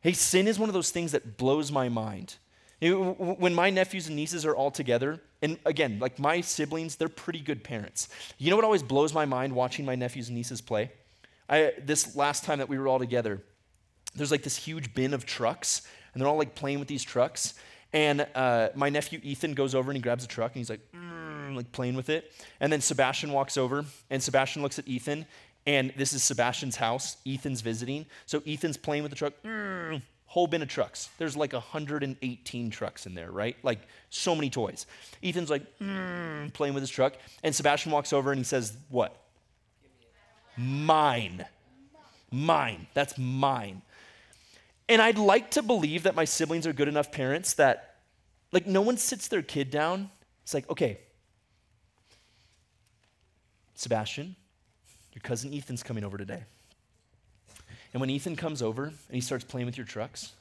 Hey, 0.00 0.12
sin 0.12 0.46
is 0.46 0.58
one 0.58 0.68
of 0.68 0.74
those 0.74 0.90
things 0.90 1.12
that 1.12 1.36
blows 1.36 1.72
my 1.72 1.88
mind. 1.88 2.36
When 2.80 3.54
my 3.54 3.70
nephews 3.70 4.06
and 4.06 4.16
nieces 4.16 4.44
are 4.44 4.54
all 4.54 4.70
together, 4.70 5.20
and 5.40 5.58
again, 5.64 5.98
like 5.98 6.18
my 6.18 6.40
siblings, 6.42 6.96
they're 6.96 7.08
pretty 7.08 7.40
good 7.40 7.64
parents. 7.64 8.08
You 8.38 8.50
know 8.50 8.56
what 8.56 8.64
always 8.64 8.82
blows 8.82 9.14
my 9.14 9.24
mind 9.24 9.54
watching 9.54 9.84
my 9.84 9.94
nephews 9.94 10.28
and 10.28 10.36
nieces 10.36 10.60
play? 10.60 10.90
I, 11.48 11.72
this 11.82 12.16
last 12.16 12.44
time 12.44 12.58
that 12.58 12.68
we 12.68 12.78
were 12.78 12.88
all 12.88 12.98
together, 12.98 13.42
there's 14.14 14.30
like 14.30 14.42
this 14.42 14.56
huge 14.56 14.94
bin 14.94 15.14
of 15.14 15.24
trucks, 15.24 15.82
and 16.12 16.20
they're 16.20 16.28
all 16.28 16.36
like 16.36 16.54
playing 16.54 16.78
with 16.78 16.88
these 16.88 17.02
trucks. 17.02 17.54
And 17.92 18.26
uh, 18.34 18.70
my 18.74 18.90
nephew 18.90 19.20
Ethan 19.22 19.54
goes 19.54 19.74
over 19.74 19.90
and 19.90 19.96
he 19.96 20.02
grabs 20.02 20.24
a 20.24 20.26
truck 20.28 20.52
and 20.52 20.58
he's 20.58 20.68
like, 20.68 20.80
mm, 20.92 21.54
like 21.56 21.70
playing 21.72 21.94
with 21.94 22.10
it. 22.10 22.32
And 22.60 22.70
then 22.72 22.80
Sebastian 22.80 23.32
walks 23.32 23.56
over, 23.56 23.84
and 24.10 24.22
Sebastian 24.22 24.62
looks 24.62 24.78
at 24.78 24.86
Ethan, 24.86 25.24
and 25.66 25.92
this 25.96 26.12
is 26.12 26.22
Sebastian's 26.22 26.76
house. 26.76 27.16
Ethan's 27.26 27.60
visiting. 27.60 28.06
So 28.26 28.42
Ethan's 28.46 28.76
playing 28.76 29.02
with 29.02 29.10
the 29.10 29.16
truck. 29.16 29.32
Mm, 29.44 30.02
whole 30.36 30.46
bin 30.46 30.60
of 30.60 30.68
trucks. 30.68 31.08
There's 31.16 31.34
like 31.34 31.54
118 31.54 32.68
trucks 32.68 33.06
in 33.06 33.14
there, 33.14 33.30
right? 33.30 33.56
Like 33.62 33.88
so 34.10 34.34
many 34.34 34.50
toys. 34.50 34.84
Ethan's 35.22 35.48
like 35.48 35.62
mm, 35.78 36.52
playing 36.52 36.74
with 36.74 36.82
his 36.82 36.90
truck, 36.90 37.14
and 37.42 37.54
Sebastian 37.54 37.90
walks 37.90 38.12
over 38.12 38.32
and 38.32 38.38
he 38.38 38.44
says, 38.44 38.76
"What? 38.90 39.16
Mine, 40.58 41.46
mine. 42.30 42.86
That's 42.92 43.16
mine." 43.16 43.80
And 44.90 45.00
I'd 45.00 45.16
like 45.16 45.52
to 45.52 45.62
believe 45.62 46.02
that 46.02 46.14
my 46.14 46.26
siblings 46.26 46.66
are 46.66 46.74
good 46.74 46.88
enough 46.88 47.10
parents 47.10 47.54
that, 47.54 47.94
like, 48.52 48.66
no 48.66 48.82
one 48.82 48.98
sits 48.98 49.28
their 49.28 49.40
kid 49.40 49.70
down. 49.70 50.10
It's 50.42 50.52
like, 50.52 50.68
okay, 50.68 51.00
Sebastian, 53.74 54.36
your 55.14 55.22
cousin 55.22 55.54
Ethan's 55.54 55.82
coming 55.82 56.04
over 56.04 56.18
today. 56.18 56.44
And 57.92 58.00
when 58.00 58.10
Ethan 58.10 58.36
comes 58.36 58.62
over 58.62 58.84
and 58.84 58.94
he 59.10 59.20
starts 59.20 59.44
playing 59.44 59.66
with 59.66 59.76
your 59.76 59.86
trucks, 59.86 60.32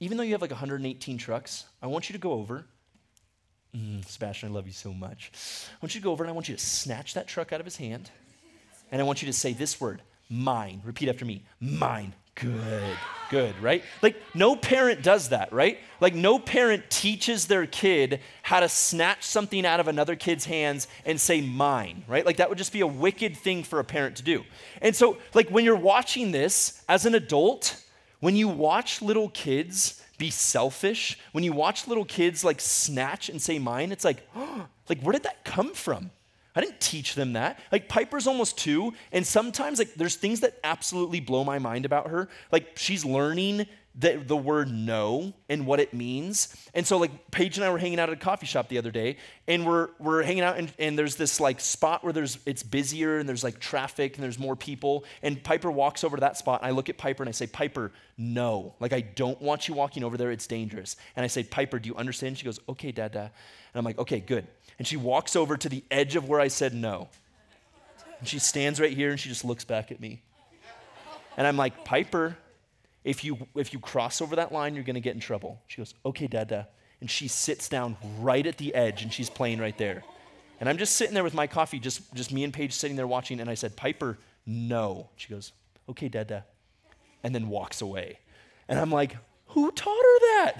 even 0.00 0.16
though 0.16 0.22
you 0.22 0.32
have 0.32 0.42
like 0.42 0.50
118 0.50 1.18
trucks, 1.18 1.64
I 1.82 1.86
want 1.86 2.08
you 2.08 2.12
to 2.12 2.18
go 2.18 2.32
over. 2.32 2.64
Mm, 3.76 4.06
Sebastian, 4.06 4.50
I 4.50 4.52
love 4.52 4.66
you 4.66 4.72
so 4.72 4.92
much. 4.92 5.30
I 5.70 5.76
want 5.82 5.94
you 5.94 6.00
to 6.00 6.04
go 6.04 6.12
over 6.12 6.24
and 6.24 6.30
I 6.30 6.34
want 6.34 6.48
you 6.48 6.56
to 6.56 6.62
snatch 6.62 7.14
that 7.14 7.28
truck 7.28 7.52
out 7.52 7.60
of 7.60 7.66
his 7.66 7.76
hand. 7.76 8.10
And 8.90 9.00
I 9.00 9.04
want 9.04 9.22
you 9.22 9.26
to 9.26 9.32
say 9.32 9.52
this 9.52 9.80
word, 9.80 10.00
mine. 10.30 10.80
Repeat 10.84 11.08
after 11.08 11.24
me, 11.24 11.44
mine. 11.60 12.14
Good, 12.40 12.96
good, 13.30 13.60
right? 13.60 13.82
Like, 14.00 14.16
no 14.32 14.54
parent 14.54 15.02
does 15.02 15.30
that, 15.30 15.52
right? 15.52 15.78
Like, 16.00 16.14
no 16.14 16.38
parent 16.38 16.88
teaches 16.88 17.46
their 17.46 17.66
kid 17.66 18.20
how 18.42 18.60
to 18.60 18.68
snatch 18.68 19.24
something 19.24 19.66
out 19.66 19.80
of 19.80 19.88
another 19.88 20.14
kid's 20.14 20.44
hands 20.44 20.86
and 21.04 21.20
say, 21.20 21.40
mine, 21.40 22.04
right? 22.06 22.24
Like, 22.24 22.36
that 22.36 22.48
would 22.48 22.58
just 22.58 22.72
be 22.72 22.80
a 22.80 22.86
wicked 22.86 23.36
thing 23.36 23.64
for 23.64 23.80
a 23.80 23.84
parent 23.84 24.16
to 24.16 24.22
do. 24.22 24.44
And 24.80 24.94
so, 24.94 25.18
like, 25.34 25.48
when 25.48 25.64
you're 25.64 25.74
watching 25.74 26.30
this 26.30 26.84
as 26.88 27.06
an 27.06 27.16
adult, 27.16 27.82
when 28.20 28.36
you 28.36 28.46
watch 28.46 29.02
little 29.02 29.30
kids 29.30 30.00
be 30.16 30.30
selfish, 30.30 31.18
when 31.32 31.42
you 31.42 31.52
watch 31.52 31.88
little 31.88 32.04
kids 32.04 32.44
like 32.44 32.60
snatch 32.60 33.28
and 33.28 33.42
say 33.42 33.58
mine, 33.58 33.90
it's 33.90 34.04
like, 34.04 34.28
oh, 34.36 34.66
like, 34.88 35.00
where 35.02 35.12
did 35.12 35.24
that 35.24 35.44
come 35.44 35.74
from? 35.74 36.10
I 36.58 36.60
didn't 36.60 36.80
teach 36.80 37.14
them 37.14 37.34
that. 37.34 37.60
Like 37.70 37.88
Piper's 37.88 38.26
almost 38.26 38.58
two, 38.58 38.92
and 39.12 39.24
sometimes 39.24 39.78
like 39.78 39.94
there's 39.94 40.16
things 40.16 40.40
that 40.40 40.58
absolutely 40.64 41.20
blow 41.20 41.44
my 41.44 41.60
mind 41.60 41.84
about 41.84 42.08
her. 42.08 42.28
Like 42.50 42.76
she's 42.76 43.04
learning 43.04 43.68
the, 43.94 44.20
the 44.26 44.36
word 44.36 44.68
no 44.68 45.34
and 45.48 45.66
what 45.66 45.78
it 45.78 45.94
means. 45.94 46.56
And 46.74 46.84
so 46.84 46.98
like 46.98 47.30
Paige 47.30 47.58
and 47.58 47.64
I 47.64 47.70
were 47.70 47.78
hanging 47.78 48.00
out 48.00 48.08
at 48.08 48.14
a 48.14 48.18
coffee 48.18 48.46
shop 48.46 48.68
the 48.68 48.78
other 48.78 48.90
day, 48.90 49.18
and 49.46 49.64
we're 49.64 49.90
we're 50.00 50.24
hanging 50.24 50.42
out 50.42 50.58
and, 50.58 50.72
and 50.80 50.98
there's 50.98 51.14
this 51.14 51.38
like 51.38 51.60
spot 51.60 52.02
where 52.02 52.12
there's 52.12 52.40
it's 52.44 52.64
busier 52.64 53.18
and 53.18 53.28
there's 53.28 53.44
like 53.44 53.60
traffic 53.60 54.16
and 54.16 54.24
there's 54.24 54.40
more 54.40 54.56
people. 54.56 55.04
And 55.22 55.40
Piper 55.40 55.70
walks 55.70 56.02
over 56.02 56.16
to 56.16 56.22
that 56.22 56.36
spot, 56.36 56.62
and 56.62 56.66
I 56.66 56.72
look 56.72 56.88
at 56.88 56.98
Piper 56.98 57.22
and 57.22 57.28
I 57.28 57.32
say, 57.32 57.46
Piper, 57.46 57.92
no. 58.16 58.74
Like 58.80 58.92
I 58.92 59.02
don't 59.02 59.40
want 59.40 59.68
you 59.68 59.74
walking 59.74 60.02
over 60.02 60.16
there, 60.16 60.32
it's 60.32 60.48
dangerous. 60.48 60.96
And 61.14 61.22
I 61.22 61.28
say, 61.28 61.44
Piper, 61.44 61.78
do 61.78 61.88
you 61.88 61.94
understand? 61.94 62.36
She 62.36 62.44
goes, 62.44 62.58
Okay, 62.68 62.90
Dada. 62.90 63.30
And 63.72 63.78
I'm 63.78 63.84
like, 63.84 63.98
okay, 63.98 64.20
good. 64.20 64.46
And 64.78 64.86
she 64.86 64.96
walks 64.96 65.34
over 65.36 65.56
to 65.56 65.68
the 65.68 65.84
edge 65.90 66.16
of 66.16 66.28
where 66.28 66.40
I 66.40 66.48
said 66.48 66.72
no. 66.74 67.08
And 68.20 68.28
she 68.28 68.38
stands 68.38 68.80
right 68.80 68.92
here 68.92 69.10
and 69.10 69.18
she 69.18 69.28
just 69.28 69.44
looks 69.44 69.64
back 69.64 69.90
at 69.90 70.00
me. 70.00 70.22
And 71.36 71.46
I'm 71.46 71.56
like, 71.56 71.84
Piper, 71.84 72.36
if 73.04 73.24
you, 73.24 73.38
if 73.54 73.72
you 73.72 73.78
cross 73.78 74.20
over 74.20 74.36
that 74.36 74.52
line, 74.52 74.74
you're 74.74 74.84
to 74.84 75.00
get 75.00 75.14
in 75.14 75.20
trouble. 75.20 75.62
She 75.66 75.78
goes, 75.78 75.94
okay, 76.04 76.26
Dada. 76.26 76.68
And 77.00 77.10
she 77.10 77.28
sits 77.28 77.68
down 77.68 77.96
right 78.18 78.44
at 78.46 78.58
the 78.58 78.74
edge 78.74 79.02
and 79.02 79.12
she's 79.12 79.30
playing 79.30 79.60
right 79.60 79.76
there. 79.78 80.02
And 80.60 80.68
I'm 80.68 80.78
just 80.78 80.96
sitting 80.96 81.14
there 81.14 81.22
with 81.22 81.34
my 81.34 81.46
coffee, 81.46 81.78
just, 81.78 82.12
just 82.14 82.32
me 82.32 82.42
and 82.42 82.52
Paige 82.52 82.72
sitting 82.72 82.96
there 82.96 83.06
watching. 83.06 83.38
And 83.40 83.48
I 83.48 83.54
said, 83.54 83.76
Piper, 83.76 84.18
no. 84.46 85.10
She 85.16 85.28
goes, 85.28 85.52
okay, 85.88 86.08
Dada. 86.08 86.44
And 87.22 87.34
then 87.34 87.48
walks 87.48 87.80
away. 87.80 88.18
And 88.68 88.78
I'm 88.78 88.90
like, 88.90 89.16
who 89.48 89.70
taught 89.70 89.90
her 89.90 90.18
that? 90.20 90.54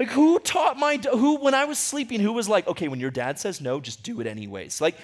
Like, 0.00 0.08
who 0.08 0.38
taught 0.38 0.78
my, 0.78 0.96
who, 0.96 1.36
when 1.36 1.52
I 1.52 1.66
was 1.66 1.78
sleeping, 1.78 2.20
who 2.20 2.32
was 2.32 2.48
like, 2.48 2.66
okay, 2.66 2.88
when 2.88 3.00
your 3.00 3.10
dad 3.10 3.38
says 3.38 3.60
no, 3.60 3.80
just 3.80 4.02
do 4.02 4.18
it 4.22 4.26
anyways? 4.26 4.80
Like, 4.80 4.96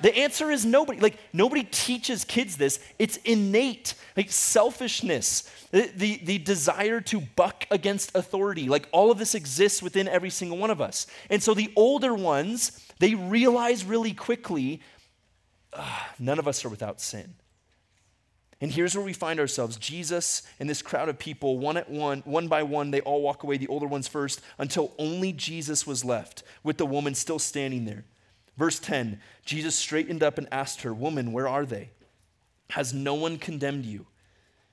the 0.00 0.16
answer 0.16 0.48
is 0.48 0.64
nobody. 0.64 1.00
Like, 1.00 1.18
nobody 1.32 1.64
teaches 1.64 2.24
kids 2.24 2.56
this. 2.56 2.78
It's 3.00 3.16
innate. 3.18 3.94
Like, 4.16 4.30
selfishness, 4.30 5.50
the, 5.72 5.90
the, 5.96 6.20
the, 6.22 6.38
desire 6.38 7.00
to 7.00 7.20
buck 7.20 7.66
against 7.72 8.14
authority. 8.14 8.68
Like, 8.68 8.88
all 8.92 9.10
of 9.10 9.18
this 9.18 9.34
exists 9.34 9.82
within 9.82 10.06
every 10.06 10.30
single 10.30 10.56
one 10.56 10.70
of 10.70 10.80
us. 10.80 11.08
And 11.30 11.42
so 11.42 11.52
the 11.52 11.72
older 11.74 12.14
ones, 12.14 12.86
they 13.00 13.16
realize 13.16 13.84
really 13.84 14.12
quickly 14.12 14.80
uh, 15.72 15.84
none 16.20 16.38
of 16.38 16.46
us 16.46 16.64
are 16.64 16.68
without 16.68 17.00
sin. 17.00 17.34
And 18.60 18.72
here's 18.72 18.94
where 18.94 19.04
we 19.04 19.12
find 19.12 19.40
ourselves 19.40 19.76
Jesus 19.76 20.42
and 20.60 20.68
this 20.70 20.82
crowd 20.82 21.08
of 21.08 21.18
people, 21.18 21.58
one 21.58 21.76
at 21.76 21.90
one, 21.90 22.20
one 22.24 22.48
by 22.48 22.62
one, 22.62 22.90
they 22.90 23.00
all 23.00 23.22
walk 23.22 23.42
away, 23.42 23.56
the 23.56 23.68
older 23.68 23.86
ones 23.86 24.08
first, 24.08 24.40
until 24.58 24.92
only 24.98 25.32
Jesus 25.32 25.86
was 25.86 26.04
left, 26.04 26.42
with 26.62 26.78
the 26.78 26.86
woman 26.86 27.14
still 27.14 27.38
standing 27.38 27.84
there. 27.84 28.04
Verse 28.56 28.78
10 28.78 29.20
Jesus 29.44 29.74
straightened 29.74 30.22
up 30.22 30.38
and 30.38 30.48
asked 30.50 30.82
her, 30.82 30.94
Woman, 30.94 31.32
where 31.32 31.48
are 31.48 31.66
they? 31.66 31.90
Has 32.70 32.94
no 32.94 33.14
one 33.14 33.38
condemned 33.38 33.84
you? 33.84 34.06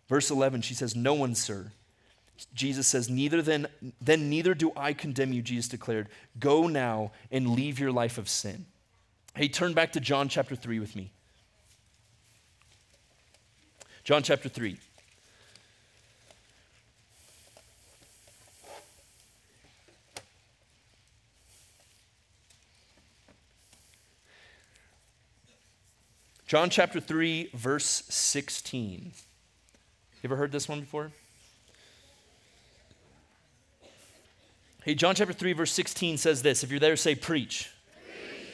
Verse 0.07 0.29
11, 0.29 0.61
she 0.61 0.73
says, 0.73 0.95
No 0.95 1.13
one, 1.13 1.35
sir. 1.35 1.71
Jesus 2.53 2.87
says, 2.87 3.09
Neither 3.09 3.41
then, 3.41 3.67
then 3.99 4.29
neither 4.29 4.53
do 4.53 4.71
I 4.75 4.93
condemn 4.93 5.33
you, 5.33 5.41
Jesus 5.41 5.67
declared. 5.67 6.09
Go 6.39 6.67
now 6.67 7.11
and 7.31 7.51
leave 7.51 7.79
your 7.79 7.91
life 7.91 8.17
of 8.17 8.29
sin. 8.29 8.65
Hey, 9.35 9.47
turn 9.47 9.73
back 9.73 9.93
to 9.93 9.99
John 9.99 10.27
chapter 10.27 10.55
3 10.55 10.79
with 10.79 10.95
me. 10.95 11.11
John 14.03 14.23
chapter 14.23 14.49
3. 14.49 14.77
John 26.47 26.69
chapter 26.69 26.99
3, 26.99 27.51
verse 27.53 28.03
16. 28.09 29.13
You 29.13 30.27
ever 30.27 30.35
heard 30.35 30.51
this 30.51 30.67
one 30.67 30.81
before? 30.81 31.11
Hey, 34.83 34.95
John 34.95 35.13
chapter 35.15 35.31
3, 35.31 35.53
verse 35.53 35.71
16 35.71 36.17
says 36.17 36.41
this. 36.41 36.63
If 36.63 36.71
you're 36.71 36.79
there, 36.79 36.95
say 36.95 37.13
preach. 37.13 37.71
preach. 38.03 38.49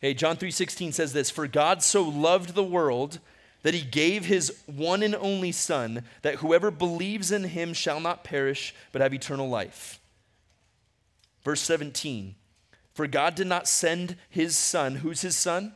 Hey, 0.00 0.14
John 0.14 0.36
3 0.36 0.52
16 0.52 0.92
says 0.92 1.12
this 1.12 1.30
For 1.30 1.48
God 1.48 1.82
so 1.82 2.02
loved 2.02 2.54
the 2.54 2.62
world 2.62 3.18
that 3.62 3.74
he 3.74 3.82
gave 3.82 4.26
his 4.26 4.56
one 4.66 5.02
and 5.02 5.14
only 5.14 5.52
Son, 5.52 6.04
that 6.22 6.36
whoever 6.36 6.70
believes 6.70 7.32
in 7.32 7.44
him 7.44 7.74
shall 7.74 8.00
not 8.00 8.24
perish, 8.24 8.74
but 8.92 9.02
have 9.02 9.12
eternal 9.12 9.48
life. 9.48 10.00
Verse 11.42 11.60
17 11.62 12.34
For 12.94 13.06
God 13.06 13.34
did 13.34 13.46
not 13.46 13.68
send 13.68 14.16
his 14.28 14.56
Son. 14.56 14.96
Who's 14.96 15.22
his 15.22 15.36
Son? 15.36 15.74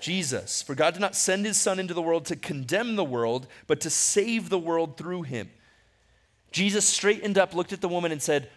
Jesus. 0.00 0.60
For 0.60 0.74
God 0.74 0.94
did 0.94 1.00
not 1.00 1.16
send 1.16 1.46
his 1.46 1.56
Son 1.56 1.78
into 1.78 1.94
the 1.94 2.02
world 2.02 2.26
to 2.26 2.36
condemn 2.36 2.96
the 2.96 3.04
world, 3.04 3.46
but 3.66 3.80
to 3.80 3.90
save 3.90 4.50
the 4.50 4.58
world 4.58 4.98
through 4.98 5.22
him. 5.22 5.50
Jesus 6.52 6.84
straightened 6.84 7.38
up, 7.38 7.54
looked 7.54 7.72
at 7.72 7.80
the 7.80 7.88
woman, 7.88 8.12
and 8.12 8.22
said, 8.22 8.50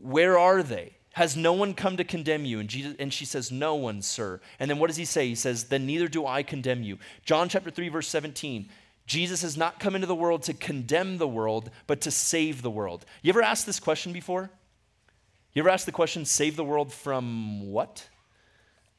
Where 0.00 0.38
are 0.38 0.62
they? 0.62 0.96
Has 1.12 1.36
no 1.36 1.52
one 1.52 1.74
come 1.74 1.96
to 1.98 2.04
condemn 2.04 2.44
you? 2.44 2.58
And, 2.58 2.68
Jesus, 2.68 2.94
and 2.98 3.12
she 3.12 3.24
says, 3.24 3.52
No 3.52 3.74
one, 3.74 4.00
sir. 4.02 4.40
And 4.58 4.70
then 4.70 4.78
what 4.78 4.86
does 4.86 4.96
he 4.96 5.04
say? 5.04 5.28
He 5.28 5.34
says, 5.34 5.64
Then 5.64 5.86
neither 5.86 6.08
do 6.08 6.26
I 6.26 6.42
condemn 6.42 6.82
you. 6.82 6.98
John 7.24 7.48
chapter 7.48 7.70
3, 7.70 7.88
verse 7.88 8.08
17. 8.08 8.68
Jesus 9.04 9.42
has 9.42 9.56
not 9.56 9.80
come 9.80 9.94
into 9.94 10.06
the 10.06 10.14
world 10.14 10.44
to 10.44 10.54
condemn 10.54 11.18
the 11.18 11.28
world, 11.28 11.70
but 11.86 12.00
to 12.02 12.10
save 12.10 12.62
the 12.62 12.70
world. 12.70 13.04
You 13.20 13.30
ever 13.30 13.42
asked 13.42 13.66
this 13.66 13.80
question 13.80 14.12
before? 14.12 14.50
You 15.52 15.60
ever 15.60 15.68
asked 15.68 15.86
the 15.86 15.92
question, 15.92 16.24
save 16.24 16.56
the 16.56 16.64
world 16.64 16.92
from 16.92 17.70
what? 17.70 18.08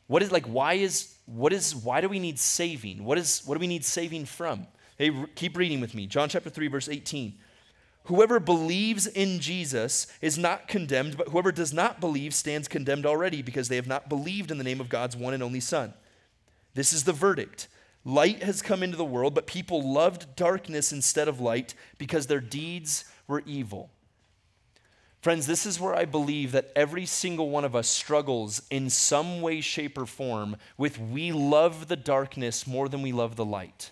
What 0.08 0.22
is 0.22 0.32
like, 0.32 0.46
why 0.46 0.74
is, 0.74 1.16
what 1.26 1.54
is, 1.54 1.76
why 1.76 2.02
do 2.02 2.10
we 2.10 2.20
need 2.20 2.38
saving? 2.38 3.04
What 3.04 3.18
is, 3.18 3.42
what 3.46 3.56
do 3.56 3.60
we 3.60 3.68
need 3.68 3.86
saving 3.86 4.26
from? 4.26 4.68
Hey, 4.98 5.12
keep 5.36 5.58
reading 5.58 5.82
with 5.82 5.96
me. 5.96 6.06
John 6.06 6.30
chapter 6.30 6.50
3, 6.50 6.68
verse 6.68 6.90
18. 6.90 7.34
Whoever 8.06 8.40
believes 8.40 9.08
in 9.08 9.40
Jesus 9.40 10.08
is 10.22 10.38
not 10.38 10.68
condemned, 10.68 11.16
but 11.18 11.30
whoever 11.30 11.52
does 11.52 11.74
not 11.74 12.02
believe 12.02 12.34
stands 12.34 12.68
condemned 12.68 13.06
already 13.06 13.42
because 13.42 13.70
they 13.70 13.78
have 13.78 13.88
not 13.88 14.10
believed 14.10 14.52
in 14.52 14.58
the 14.58 14.64
name 14.64 14.82
of 14.82 14.90
God's 14.90 15.16
one 15.16 15.34
and 15.34 15.42
only 15.42 15.62
Son. 15.62 15.94
This 16.74 16.92
is 16.92 17.06
the 17.06 17.14
verdict. 17.14 17.68
Light 18.04 18.44
has 18.44 18.62
come 18.62 18.84
into 18.84 18.98
the 18.98 19.06
world, 19.06 19.34
but 19.34 19.48
people 19.48 19.94
loved 19.94 20.36
darkness 20.36 20.92
instead 20.92 21.30
of 21.30 21.40
light 21.40 21.74
because 21.98 22.28
their 22.28 22.42
deeds 22.42 23.06
were 23.28 23.44
evil. 23.46 23.90
Friends, 25.22 25.48
this 25.48 25.66
is 25.66 25.80
where 25.80 25.96
I 25.96 26.04
believe 26.04 26.52
that 26.52 26.74
every 26.76 27.06
single 27.06 27.50
one 27.50 27.64
of 27.64 27.78
us 27.78 27.88
struggles 27.88 28.62
in 28.70 28.90
some 28.90 29.42
way, 29.42 29.62
shape, 29.62 29.98
or 29.98 30.06
form 30.06 30.58
with 30.78 31.00
we 31.00 31.32
love 31.32 31.88
the 31.88 31.96
darkness 31.96 32.68
more 32.68 32.90
than 32.90 33.02
we 33.02 33.14
love 33.14 33.38
the 33.38 33.46
light. 33.46 33.92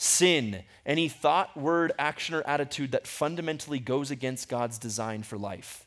Sin, 0.00 0.62
any 0.86 1.08
thought, 1.08 1.56
word, 1.56 1.90
action, 1.98 2.36
or 2.36 2.46
attitude 2.46 2.92
that 2.92 3.08
fundamentally 3.08 3.80
goes 3.80 4.12
against 4.12 4.48
God's 4.48 4.78
design 4.78 5.24
for 5.24 5.36
life. 5.36 5.84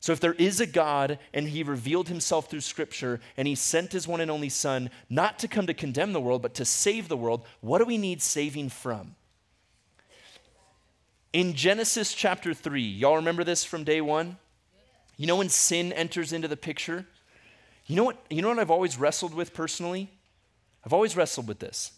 So, 0.00 0.12
if 0.12 0.20
there 0.20 0.32
is 0.32 0.58
a 0.58 0.66
God 0.66 1.18
and 1.34 1.50
He 1.50 1.62
revealed 1.62 2.08
Himself 2.08 2.48
through 2.48 2.62
Scripture 2.62 3.20
and 3.36 3.46
He 3.46 3.54
sent 3.54 3.92
His 3.92 4.08
one 4.08 4.22
and 4.22 4.30
only 4.30 4.48
Son 4.48 4.88
not 5.10 5.38
to 5.40 5.48
come 5.48 5.66
to 5.66 5.74
condemn 5.74 6.14
the 6.14 6.20
world, 6.20 6.40
but 6.40 6.54
to 6.54 6.64
save 6.64 7.08
the 7.08 7.16
world, 7.16 7.44
what 7.60 7.78
do 7.78 7.84
we 7.84 7.98
need 7.98 8.22
saving 8.22 8.70
from? 8.70 9.16
In 11.34 11.52
Genesis 11.52 12.14
chapter 12.14 12.54
3, 12.54 12.80
y'all 12.80 13.16
remember 13.16 13.44
this 13.44 13.64
from 13.64 13.84
day 13.84 14.00
one? 14.00 14.38
You 15.18 15.26
know 15.26 15.36
when 15.36 15.50
sin 15.50 15.92
enters 15.92 16.32
into 16.32 16.48
the 16.48 16.56
picture? 16.56 17.04
You 17.84 17.96
know 17.96 18.04
what, 18.04 18.16
you 18.30 18.40
know 18.40 18.48
what 18.48 18.58
I've 18.58 18.70
always 18.70 18.96
wrestled 18.96 19.34
with 19.34 19.52
personally? 19.52 20.10
I've 20.86 20.94
always 20.94 21.16
wrestled 21.16 21.48
with 21.48 21.58
this. 21.58 21.92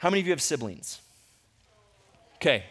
How 0.00 0.10
many 0.10 0.20
of 0.20 0.26
you 0.26 0.32
have 0.32 0.42
siblings? 0.42 1.00
Okay. 2.36 2.64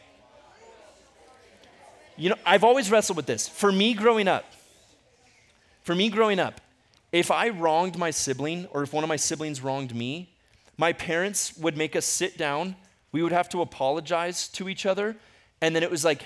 You 2.17 2.31
know, 2.31 2.35
I've 2.45 2.65
always 2.65 2.91
wrestled 2.91 3.15
with 3.15 3.25
this. 3.25 3.47
For 3.47 3.71
me 3.71 3.93
growing 3.93 4.27
up, 4.27 4.45
for 5.83 5.95
me 5.95 6.09
growing 6.09 6.39
up, 6.39 6.59
if 7.11 7.31
I 7.31 7.49
wronged 7.49 7.97
my 7.97 8.11
sibling 8.11 8.67
or 8.71 8.83
if 8.83 8.91
one 8.91 9.03
of 9.03 9.07
my 9.07 9.15
siblings 9.15 9.61
wronged 9.61 9.95
me, 9.95 10.29
my 10.77 10.93
parents 10.93 11.57
would 11.57 11.77
make 11.77 11.95
us 11.95 12.05
sit 12.05 12.37
down 12.37 12.75
we 13.11 13.23
would 13.23 13.31
have 13.31 13.49
to 13.49 13.61
apologize 13.61 14.47
to 14.49 14.69
each 14.69 14.85
other. 14.85 15.15
And 15.61 15.75
then 15.75 15.83
it 15.83 15.91
was 15.91 16.05
like, 16.05 16.23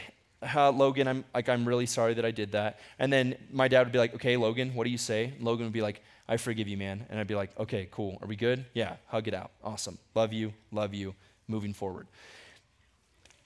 Logan, 0.56 1.08
I'm 1.08 1.26
like, 1.34 1.48
I'm 1.48 1.66
really 1.66 1.86
sorry 1.86 2.14
that 2.16 2.26
I 2.26 2.32
did 2.32 2.52
that. 2.52 2.80
And 3.00 3.12
then 3.12 3.36
my 3.52 3.68
dad 3.68 3.84
would 3.84 3.94
be 3.94 4.00
like, 4.00 4.14
okay, 4.16 4.38
Logan, 4.38 4.74
what 4.74 4.84
do 4.84 4.90
you 4.90 4.98
say? 4.98 5.34
Logan 5.40 5.66
would 5.66 5.74
be 5.74 5.82
like, 5.82 6.04
I 6.28 6.38
forgive 6.38 6.68
you, 6.68 6.78
man. 6.78 7.06
And 7.10 7.20
I'd 7.20 7.28
be 7.28 7.36
like, 7.36 7.58
okay, 7.60 7.88
cool. 7.92 8.18
Are 8.22 8.28
we 8.28 8.36
good? 8.36 8.66
Yeah, 8.74 8.96
hug 9.08 9.28
it 9.28 9.34
out. 9.34 9.52
Awesome. 9.64 9.98
Love 10.16 10.34
you, 10.34 10.54
love 10.72 10.94
you, 10.94 11.16
moving 11.48 11.74
forward. 11.74 12.08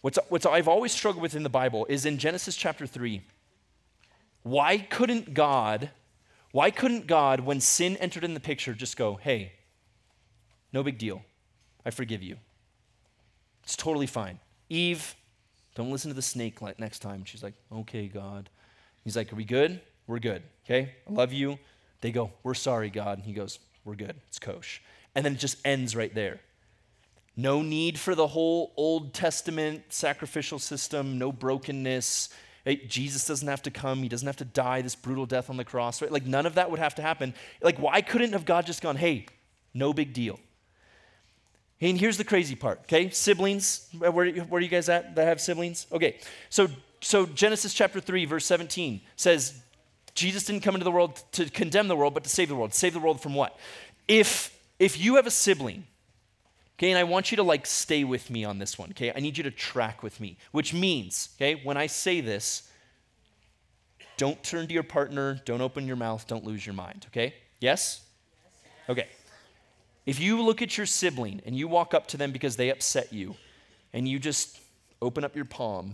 What's, 0.01 0.19
what's 0.29 0.45
I've 0.45 0.67
always 0.67 0.91
struggled 0.91 1.21
with 1.21 1.35
in 1.35 1.43
the 1.43 1.49
Bible 1.49 1.85
is 1.89 2.05
in 2.05 2.17
Genesis 2.17 2.55
chapter 2.55 2.85
3, 2.85 3.21
why 4.43 4.77
couldn't 4.77 5.33
God, 5.33 5.89
why 6.51 6.71
couldn't 6.71 7.07
God, 7.07 7.41
when 7.41 7.59
sin 7.59 7.97
entered 7.97 8.23
in 8.23 8.33
the 8.33 8.39
picture, 8.39 8.73
just 8.73 8.95
go, 8.95 9.15
hey, 9.15 9.53
no 10.71 10.83
big 10.83 10.97
deal. 10.97 11.23
I 11.85 11.89
forgive 11.89 12.21
you. 12.21 12.37
It's 13.63 13.75
totally 13.75 14.07
fine. 14.07 14.39
Eve, 14.69 15.15
don't 15.75 15.91
listen 15.91 16.09
to 16.09 16.15
the 16.15 16.21
snake 16.21 16.61
next 16.79 16.99
time. 16.99 17.25
She's 17.25 17.43
like, 17.43 17.53
okay, 17.71 18.07
God. 18.07 18.49
He's 19.03 19.15
like, 19.15 19.31
are 19.33 19.35
we 19.35 19.45
good? 19.45 19.81
We're 20.05 20.19
good. 20.19 20.43
Okay? 20.65 20.93
I 21.09 21.11
love 21.11 21.33
you. 21.33 21.57
They 22.01 22.11
go, 22.11 22.31
we're 22.43 22.53
sorry, 22.53 22.89
God. 22.89 23.17
And 23.17 23.25
he 23.25 23.33
goes, 23.33 23.59
we're 23.83 23.95
good. 23.95 24.15
It's 24.27 24.39
kosher. 24.39 24.81
And 25.15 25.25
then 25.25 25.33
it 25.33 25.39
just 25.39 25.57
ends 25.65 25.95
right 25.95 26.13
there. 26.13 26.39
No 27.35 27.61
need 27.61 27.99
for 27.99 28.15
the 28.15 28.27
whole 28.27 28.73
Old 28.75 29.13
Testament 29.13 29.83
sacrificial 29.89 30.59
system, 30.59 31.17
no 31.17 31.31
brokenness. 31.31 32.29
Jesus 32.87 33.25
doesn't 33.25 33.47
have 33.47 33.61
to 33.61 33.71
come. 33.71 34.03
He 34.03 34.09
doesn't 34.09 34.25
have 34.25 34.37
to 34.37 34.45
die 34.45 34.81
this 34.81 34.95
brutal 34.95 35.25
death 35.25 35.49
on 35.49 35.57
the 35.57 35.63
cross. 35.63 36.01
Right? 36.01 36.11
Like 36.11 36.25
none 36.25 36.45
of 36.45 36.55
that 36.55 36.69
would 36.69 36.79
have 36.79 36.95
to 36.95 37.01
happen. 37.01 37.33
Like 37.61 37.77
why 37.77 38.01
couldn't 38.01 38.33
have 38.33 38.45
God 38.45 38.65
just 38.65 38.81
gone, 38.81 38.97
"Hey, 38.97 39.27
no 39.77 39.93
big 39.93 40.13
deal. 40.13 40.39
And 41.79 41.99
here's 41.99 42.17
the 42.17 42.23
crazy 42.23 42.55
part, 42.55 42.79
okay? 42.81 43.11
Siblings, 43.11 43.87
where, 43.97 44.11
where 44.11 44.27
are 44.27 44.59
you 44.59 44.67
guys 44.67 44.89
at 44.89 45.15
that 45.15 45.27
have 45.27 45.39
siblings? 45.39 45.85
Okay, 45.91 46.17
so, 46.49 46.67
so 47.01 47.27
Genesis 47.27 47.73
chapter 47.73 47.99
3, 47.99 48.25
verse 48.25 48.45
17 48.45 49.01
says, 49.15 49.61
Jesus 50.17 50.45
didn't 50.45 50.63
come 50.63 50.73
into 50.73 50.83
the 50.83 50.91
world 50.91 51.21
to 51.33 51.47
condemn 51.49 51.87
the 51.87 51.95
world, 51.95 52.15
but 52.15 52.23
to 52.23 52.29
save 52.29 52.49
the 52.49 52.55
world. 52.55 52.73
Save 52.73 52.93
the 52.93 52.99
world 52.99 53.21
from 53.21 53.35
what? 53.35 53.57
If, 54.07 54.59
if 54.79 54.99
you 54.99 55.15
have 55.15 55.27
a 55.27 55.31
sibling, 55.31 55.85
okay, 56.77 56.89
and 56.89 56.97
I 56.97 57.03
want 57.03 57.31
you 57.31 57.35
to 57.37 57.43
like 57.43 57.67
stay 57.67 58.03
with 58.03 58.31
me 58.31 58.43
on 58.43 58.57
this 58.57 58.79
one, 58.79 58.89
okay? 58.89 59.13
I 59.15 59.19
need 59.19 59.37
you 59.37 59.43
to 59.43 59.51
track 59.51 60.01
with 60.01 60.19
me, 60.19 60.37
which 60.51 60.73
means, 60.73 61.29
okay, 61.37 61.61
when 61.63 61.77
I 61.77 61.85
say 61.85 62.19
this, 62.19 62.67
don't 64.17 64.41
turn 64.41 64.65
to 64.67 64.73
your 64.73 64.81
partner, 64.81 65.39
don't 65.45 65.61
open 65.61 65.85
your 65.85 65.97
mouth, 65.97 66.25
don't 66.27 66.43
lose 66.43 66.65
your 66.65 66.73
mind, 66.73 67.05
okay? 67.09 67.35
Yes? 67.59 68.01
Okay. 68.89 69.07
If 70.07 70.19
you 70.19 70.41
look 70.41 70.63
at 70.63 70.77
your 70.77 70.87
sibling 70.87 71.41
and 71.45 71.55
you 71.55 71.67
walk 71.67 71.93
up 71.93 72.07
to 72.07 72.17
them 72.17 72.31
because 72.31 72.55
they 72.55 72.71
upset 72.71 73.13
you, 73.13 73.35
and 73.93 74.07
you 74.07 74.17
just 74.17 74.59
open 74.99 75.23
up 75.23 75.35
your 75.35 75.45
palm 75.45 75.93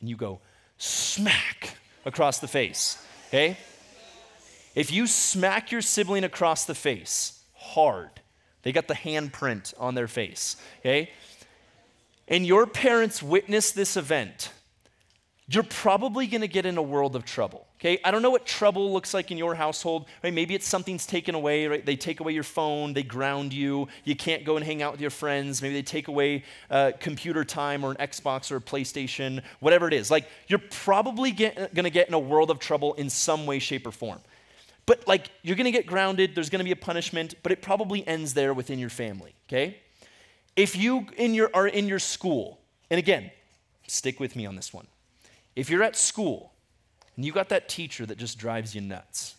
and 0.00 0.08
you 0.10 0.16
go 0.16 0.40
smack 0.76 1.76
across 2.04 2.40
the 2.40 2.48
face, 2.48 3.02
okay? 3.32 3.56
If 4.74 4.92
you 4.92 5.06
smack 5.06 5.72
your 5.72 5.80
sibling 5.80 6.24
across 6.24 6.64
the 6.64 6.74
face 6.74 7.42
hard, 7.54 8.10
they 8.62 8.72
got 8.72 8.88
the 8.88 8.94
handprint 8.94 9.74
on 9.78 9.94
their 9.94 10.08
face, 10.08 10.56
okay? 10.80 11.10
And 12.28 12.46
your 12.46 12.66
parents 12.66 13.22
witness 13.22 13.72
this 13.72 13.96
event, 13.96 14.50
you're 15.48 15.62
probably 15.62 16.26
to 16.42 16.48
get 16.48 16.66
in 16.66 16.76
a 16.76 16.82
world 16.82 17.16
of 17.16 17.24
trouble. 17.24 17.66
Okay, 17.82 17.98
I 18.04 18.12
don't 18.12 18.22
know 18.22 18.30
what 18.30 18.46
trouble 18.46 18.92
looks 18.92 19.12
like 19.12 19.32
in 19.32 19.38
your 19.38 19.56
household. 19.56 20.06
Right? 20.22 20.32
Maybe 20.32 20.54
it's 20.54 20.68
something's 20.68 21.04
taken 21.04 21.34
away. 21.34 21.66
Right? 21.66 21.84
They 21.84 21.96
take 21.96 22.20
away 22.20 22.30
your 22.30 22.44
phone. 22.44 22.92
They 22.92 23.02
ground 23.02 23.52
you. 23.52 23.88
You 24.04 24.14
can't 24.14 24.44
go 24.44 24.56
and 24.56 24.64
hang 24.64 24.82
out 24.82 24.92
with 24.92 25.00
your 25.00 25.10
friends. 25.10 25.60
Maybe 25.60 25.74
they 25.74 25.82
take 25.82 26.06
away 26.06 26.44
uh, 26.70 26.92
computer 27.00 27.44
time 27.44 27.82
or 27.82 27.90
an 27.90 27.96
Xbox 27.96 28.52
or 28.52 28.56
a 28.56 28.60
PlayStation, 28.60 29.42
whatever 29.58 29.88
it 29.88 29.94
is. 29.94 30.12
Like 30.12 30.28
you're 30.46 30.60
probably 30.60 31.32
going 31.32 31.68
to 31.74 31.90
get 31.90 32.06
in 32.06 32.14
a 32.14 32.20
world 32.20 32.52
of 32.52 32.60
trouble 32.60 32.94
in 32.94 33.10
some 33.10 33.46
way, 33.46 33.58
shape, 33.58 33.84
or 33.84 33.90
form. 33.90 34.20
But 34.86 35.08
like 35.08 35.32
you're 35.42 35.56
going 35.56 35.64
to 35.64 35.72
get 35.72 35.84
grounded. 35.84 36.36
There's 36.36 36.50
going 36.50 36.60
to 36.60 36.64
be 36.64 36.70
a 36.70 36.76
punishment, 36.76 37.34
but 37.42 37.50
it 37.50 37.62
probably 37.62 38.06
ends 38.06 38.34
there 38.34 38.54
within 38.54 38.78
your 38.78 38.90
family. 38.90 39.34
Okay, 39.48 39.78
if 40.54 40.76
you 40.76 41.06
in 41.16 41.34
your 41.34 41.50
are 41.52 41.66
in 41.66 41.88
your 41.88 41.98
school, 41.98 42.60
and 42.90 42.98
again, 42.98 43.32
stick 43.88 44.20
with 44.20 44.36
me 44.36 44.46
on 44.46 44.54
this 44.54 44.72
one. 44.72 44.86
If 45.56 45.68
you're 45.68 45.82
at 45.82 45.96
school 45.96 46.51
and 47.16 47.24
you 47.24 47.32
got 47.32 47.48
that 47.50 47.68
teacher 47.68 48.06
that 48.06 48.18
just 48.18 48.38
drives 48.38 48.74
you 48.74 48.80
nuts. 48.80 49.34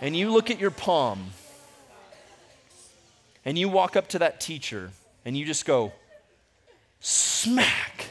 And 0.00 0.16
you 0.16 0.30
look 0.30 0.50
at 0.50 0.58
your 0.58 0.70
palm 0.70 1.30
and 3.44 3.58
you 3.58 3.68
walk 3.68 3.96
up 3.96 4.08
to 4.08 4.18
that 4.20 4.40
teacher 4.40 4.90
and 5.24 5.36
you 5.36 5.44
just 5.44 5.64
go, 5.64 5.92
smack. 7.00 8.06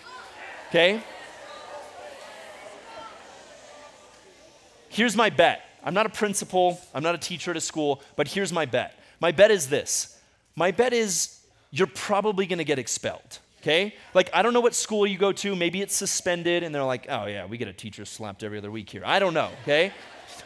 Okay? 0.70 1.02
Here's 4.90 5.16
my 5.16 5.30
bet. 5.30 5.62
I'm 5.84 5.94
not 5.94 6.06
a 6.06 6.10
principal, 6.10 6.80
I'm 6.94 7.04
not 7.04 7.16
a 7.16 7.20
teacher 7.20 7.52
at 7.52 7.58
a 7.58 7.62
school, 7.62 8.02
but 8.16 8.28
here's 8.28 8.52
my 8.52 8.66
bet. 8.66 9.00
My 9.20 9.32
bet 9.32 9.52
is 9.52 9.70
this 9.70 10.20
my 10.56 10.72
bet 10.72 10.92
is 10.94 11.40
you're 11.72 11.88
probably 11.88 12.46
gonna 12.46 12.64
get 12.64 12.80
expelled. 12.80 13.40
Okay? 13.62 13.96
Like, 14.14 14.30
I 14.34 14.42
don't 14.42 14.54
know 14.54 14.62
what 14.62 14.74
school 14.74 15.06
you 15.06 15.18
go 15.18 15.32
to. 15.34 15.56
Maybe 15.56 15.82
it's 15.82 15.96
suspended, 15.96 16.64
and 16.64 16.74
they're 16.74 16.84
like, 16.84 17.08
oh, 17.10 17.26
yeah, 17.26 17.46
we 17.46 17.58
get 17.58 17.68
a 17.68 17.74
teacher 17.74 18.06
slapped 18.06 18.44
every 18.44 18.58
other 18.58 18.72
week 18.72 18.90
here. 18.90 19.04
I 19.06 19.20
don't 19.20 19.34
know, 19.34 19.50
okay? 19.64 19.92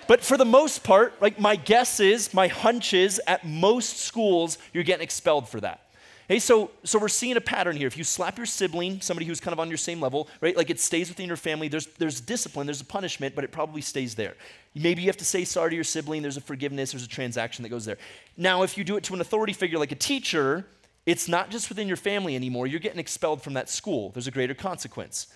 But 0.07 0.21
for 0.21 0.37
the 0.37 0.45
most 0.45 0.83
part, 0.83 1.21
like, 1.21 1.39
my 1.39 1.55
guess 1.55 1.99
is, 1.99 2.33
my 2.33 2.47
hunch 2.47 2.93
is, 2.93 3.21
at 3.27 3.45
most 3.45 3.99
schools, 3.99 4.57
you're 4.73 4.83
getting 4.83 5.03
expelled 5.03 5.47
for 5.47 5.61
that. 5.61 5.81
Hey, 6.27 6.39
so, 6.39 6.71
so 6.83 6.97
we're 6.97 7.09
seeing 7.09 7.35
a 7.35 7.41
pattern 7.41 7.75
here. 7.75 7.85
If 7.85 7.97
you 7.97 8.03
slap 8.05 8.37
your 8.37 8.45
sibling, 8.45 9.01
somebody 9.01 9.25
who's 9.25 9.41
kind 9.41 9.51
of 9.51 9.59
on 9.59 9.67
your 9.67 9.77
same 9.77 9.99
level, 9.99 10.29
right, 10.39 10.55
like 10.55 10.69
it 10.69 10.79
stays 10.79 11.09
within 11.09 11.27
your 11.27 11.37
family, 11.37 11.67
there's, 11.67 11.85
there's 11.97 12.21
discipline, 12.21 12.65
there's 12.65 12.79
a 12.79 12.85
punishment, 12.85 13.35
but 13.35 13.43
it 13.43 13.51
probably 13.51 13.81
stays 13.81 14.15
there. 14.15 14.35
Maybe 14.73 15.01
you 15.01 15.09
have 15.09 15.17
to 15.17 15.25
say 15.25 15.43
sorry 15.43 15.71
to 15.71 15.75
your 15.75 15.83
sibling, 15.83 16.21
there's 16.21 16.37
a 16.37 16.41
forgiveness, 16.41 16.93
there's 16.93 17.03
a 17.03 17.09
transaction 17.09 17.61
that 17.63 17.69
goes 17.69 17.83
there. 17.83 17.97
Now, 18.37 18.63
if 18.63 18.77
you 18.77 18.85
do 18.85 18.95
it 18.95 19.03
to 19.05 19.13
an 19.13 19.21
authority 19.21 19.51
figure 19.51 19.77
like 19.77 19.91
a 19.91 19.95
teacher, 19.95 20.65
it's 21.05 21.27
not 21.27 21.49
just 21.49 21.69
within 21.69 21.87
your 21.87 21.97
family 21.97 22.35
anymore, 22.35 22.67
you're 22.67 22.79
getting 22.79 22.99
expelled 22.99 23.41
from 23.41 23.53
that 23.53 23.69
school. 23.69 24.09
There's 24.11 24.27
a 24.27 24.31
greater 24.31 24.53
consequence. 24.53 25.27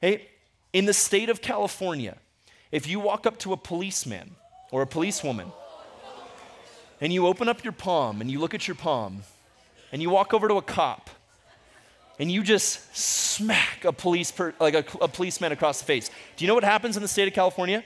Hey, 0.00 0.28
in 0.72 0.84
the 0.84 0.92
state 0.92 1.30
of 1.30 1.40
California, 1.40 2.18
if 2.70 2.86
you 2.86 3.00
walk 3.00 3.26
up 3.26 3.38
to 3.40 3.52
a 3.52 3.56
policeman 3.56 4.36
or 4.70 4.82
a 4.82 4.86
policewoman 4.86 5.52
and 7.00 7.12
you 7.12 7.26
open 7.26 7.48
up 7.48 7.64
your 7.64 7.72
palm 7.72 8.20
and 8.20 8.30
you 8.30 8.38
look 8.38 8.54
at 8.54 8.66
your 8.68 8.74
palm, 8.74 9.22
and 9.94 10.02
you 10.02 10.10
walk 10.10 10.34
over 10.34 10.48
to 10.48 10.56
a 10.56 10.62
cop 10.62 11.08
and 12.18 12.28
you 12.28 12.42
just 12.42 12.96
smack 12.96 13.84
a 13.84 13.92
police 13.92 14.32
per, 14.32 14.52
like 14.58 14.74
a, 14.74 14.84
a 15.00 15.06
policeman 15.06 15.52
across 15.52 15.78
the 15.78 15.84
face. 15.84 16.10
Do 16.36 16.44
you 16.44 16.48
know 16.48 16.54
what 16.54 16.64
happens 16.64 16.96
in 16.96 17.02
the 17.02 17.08
state 17.08 17.28
of 17.28 17.34
California? 17.34 17.84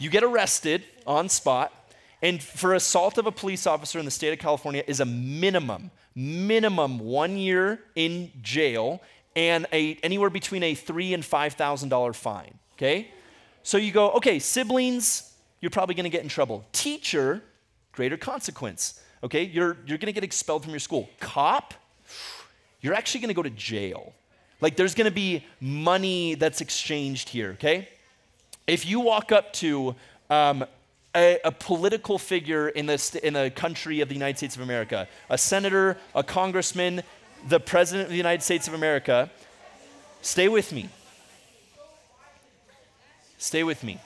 You 0.00 0.10
get 0.10 0.24
arrested 0.24 0.82
on 1.06 1.28
spot, 1.28 1.72
and 2.22 2.42
for 2.42 2.74
assault 2.74 3.18
of 3.18 3.26
a 3.26 3.32
police 3.32 3.66
officer 3.66 3.98
in 3.98 4.04
the 4.04 4.10
state 4.10 4.32
of 4.32 4.38
California 4.38 4.82
is 4.86 5.00
a 5.00 5.04
minimum, 5.04 5.90
minimum 6.14 6.98
one 6.98 7.36
year 7.36 7.80
in 7.94 8.30
jail 8.42 9.02
and 9.34 9.66
a, 9.72 9.98
anywhere 10.02 10.30
between 10.30 10.62
a 10.62 10.74
three 10.74 11.12
and 11.12 11.24
five 11.24 11.54
thousand 11.54 11.90
dollar 11.90 12.12
fine. 12.12 12.58
Okay, 12.74 13.10
so 13.62 13.78
you 13.78 13.92
go, 13.92 14.10
okay, 14.12 14.38
siblings, 14.38 15.34
you're 15.60 15.70
probably 15.70 15.94
going 15.94 16.04
to 16.04 16.10
get 16.10 16.22
in 16.22 16.28
trouble. 16.28 16.64
Teacher, 16.72 17.42
greater 17.92 18.16
consequence. 18.16 19.00
Okay, 19.24 19.44
you're, 19.44 19.76
you're 19.86 19.98
gonna 19.98 20.12
get 20.12 20.24
expelled 20.24 20.62
from 20.62 20.70
your 20.70 20.80
school. 20.80 21.08
Cop, 21.20 21.74
you're 22.80 22.94
actually 22.94 23.20
gonna 23.20 23.34
go 23.34 23.42
to 23.42 23.50
jail. 23.50 24.12
Like 24.60 24.76
there's 24.76 24.94
gonna 24.94 25.10
be 25.10 25.44
money 25.60 26.34
that's 26.34 26.60
exchanged 26.60 27.30
here, 27.30 27.52
okay? 27.52 27.88
If 28.66 28.86
you 28.86 29.00
walk 29.00 29.32
up 29.32 29.52
to 29.54 29.96
um, 30.30 30.64
a, 31.16 31.38
a, 31.44 31.50
political 31.50 32.18
figure 32.18 32.68
in 32.68 32.86
the, 32.86 32.98
st- 32.98 33.24
in 33.24 33.32
the 33.32 33.50
country 33.50 34.00
of 34.00 34.08
the 34.08 34.14
United 34.14 34.36
States 34.36 34.54
of 34.54 34.62
America, 34.62 35.08
a 35.30 35.38
senator, 35.38 35.96
a 36.14 36.22
congressman, 36.22 37.02
the 37.48 37.58
president 37.58 38.06
of 38.06 38.10
the 38.10 38.16
United 38.16 38.42
States 38.42 38.68
of 38.68 38.74
America, 38.74 39.30
stay 40.20 40.48
with 40.48 40.72
me. 40.72 40.88
Stay 43.38 43.64
with 43.64 43.82
me. 43.82 43.98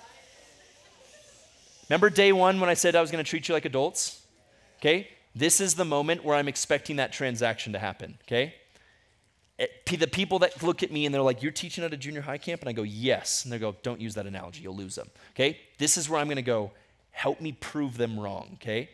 Remember 1.88 2.08
day 2.08 2.32
one 2.32 2.60
when 2.60 2.70
I 2.70 2.74
said 2.74 2.94
I 2.94 3.00
was 3.00 3.10
going 3.10 3.22
to 3.22 3.28
treat 3.28 3.48
you 3.48 3.54
like 3.54 3.64
adults? 3.64 4.22
Okay? 4.78 5.08
This 5.34 5.60
is 5.60 5.74
the 5.74 5.84
moment 5.84 6.24
where 6.24 6.36
I'm 6.36 6.48
expecting 6.48 6.96
that 6.96 7.12
transaction 7.12 7.72
to 7.72 7.78
happen, 7.78 8.18
okay? 8.26 8.54
Eh, 9.58 9.66
the 9.96 10.06
people 10.06 10.40
that 10.40 10.62
look 10.62 10.82
at 10.82 10.90
me 10.90 11.06
and 11.06 11.14
they're 11.14 11.22
like, 11.22 11.42
You're 11.42 11.52
teaching 11.52 11.84
at 11.84 11.92
a 11.92 11.96
junior 11.96 12.20
high 12.20 12.38
camp? 12.38 12.62
And 12.62 12.68
I 12.68 12.72
go, 12.72 12.82
Yes. 12.82 13.44
And 13.44 13.52
they 13.52 13.58
go, 13.58 13.76
Don't 13.82 14.00
use 14.00 14.14
that 14.14 14.26
analogy, 14.26 14.62
you'll 14.62 14.76
lose 14.76 14.94
them, 14.94 15.08
okay? 15.34 15.58
This 15.78 15.96
is 15.96 16.08
where 16.08 16.20
I'm 16.20 16.28
gonna 16.28 16.42
go, 16.42 16.72
help 17.10 17.40
me 17.40 17.52
prove 17.52 17.96
them 17.96 18.18
wrong, 18.18 18.50
okay? 18.54 18.90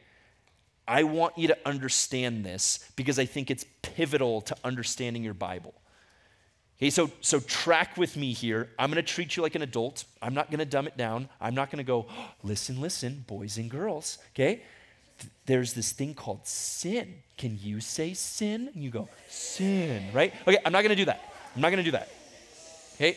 I 0.88 1.02
want 1.02 1.36
you 1.36 1.48
to 1.48 1.58
understand 1.66 2.44
this 2.44 2.90
because 2.96 3.18
I 3.18 3.24
think 3.24 3.50
it's 3.50 3.64
pivotal 3.82 4.40
to 4.42 4.56
understanding 4.62 5.24
your 5.24 5.34
Bible. 5.34 5.74
Okay, 6.78 6.90
so, 6.90 7.10
so 7.22 7.40
track 7.40 7.96
with 7.96 8.16
me 8.16 8.32
here. 8.32 8.68
I'm 8.78 8.90
going 8.90 9.02
to 9.02 9.12
treat 9.12 9.36
you 9.36 9.42
like 9.42 9.54
an 9.54 9.62
adult. 9.62 10.04
I'm 10.20 10.34
not 10.34 10.50
going 10.50 10.58
to 10.58 10.66
dumb 10.66 10.86
it 10.86 10.96
down. 10.96 11.28
I'm 11.40 11.54
not 11.54 11.70
going 11.70 11.78
to 11.78 11.84
go, 11.84 12.06
oh, 12.08 12.32
listen, 12.42 12.80
listen, 12.80 13.24
boys 13.26 13.56
and 13.56 13.70
girls. 13.70 14.18
Okay? 14.34 14.62
there's 15.46 15.72
this 15.72 15.92
thing 15.92 16.14
called 16.14 16.46
sin. 16.46 17.14
Can 17.38 17.58
you 17.60 17.80
say 17.80 18.14
sin? 18.14 18.70
And 18.74 18.82
you 18.82 18.90
go, 18.90 19.08
sin, 19.28 20.04
right? 20.12 20.32
Okay, 20.46 20.58
I'm 20.64 20.72
not 20.72 20.82
gonna 20.82 20.96
do 20.96 21.04
that. 21.06 21.32
I'm 21.54 21.62
not 21.62 21.70
gonna 21.70 21.82
do 21.82 21.92
that. 21.92 22.08
Okay? 22.94 23.16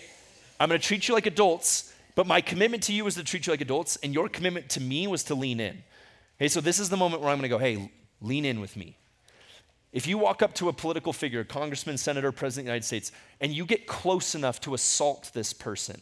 I'm 0.60 0.70
gonna 0.70 0.80
treat 0.80 1.08
you 1.08 1.14
like 1.14 1.26
adults, 1.26 1.94
but 2.16 2.28
my 2.28 2.42
commitment 2.42 2.84
to 2.84 2.94
you 2.94 3.06
was 3.06 3.16
to 3.16 3.24
treat 3.24 3.48
you 3.48 3.54
like 3.54 3.62
adults, 3.62 3.98
and 4.04 4.14
your 4.14 4.30
commitment 4.30 4.70
to 4.70 4.82
me 4.82 5.08
was 5.08 5.24
to 5.26 5.36
lean 5.36 5.60
in. 5.60 5.84
Okay, 6.38 6.48
so 6.48 6.62
this 6.62 6.80
is 6.80 6.90
the 6.90 6.98
moment 6.98 7.22
where 7.22 7.32
I'm 7.32 7.38
gonna 7.38 7.50
go, 7.50 7.58
hey, 7.58 7.92
lean 8.22 8.46
in 8.46 8.60
with 8.60 8.76
me. 8.76 8.98
If 9.92 10.06
you 10.06 10.18
walk 10.18 10.42
up 10.42 10.54
to 10.56 10.70
a 10.70 10.74
political 10.74 11.14
figure, 11.14 11.44
congressman, 11.44 11.98
senator, 11.98 12.32
president 12.32 12.64
of 12.64 12.66
the 12.66 12.72
United 12.72 12.86
States, 12.86 13.12
and 13.42 13.52
you 13.52 13.66
get 13.66 13.88
close 13.88 14.36
enough 14.36 14.62
to 14.62 14.74
assault 14.74 15.32
this 15.34 15.52
person, 15.52 16.02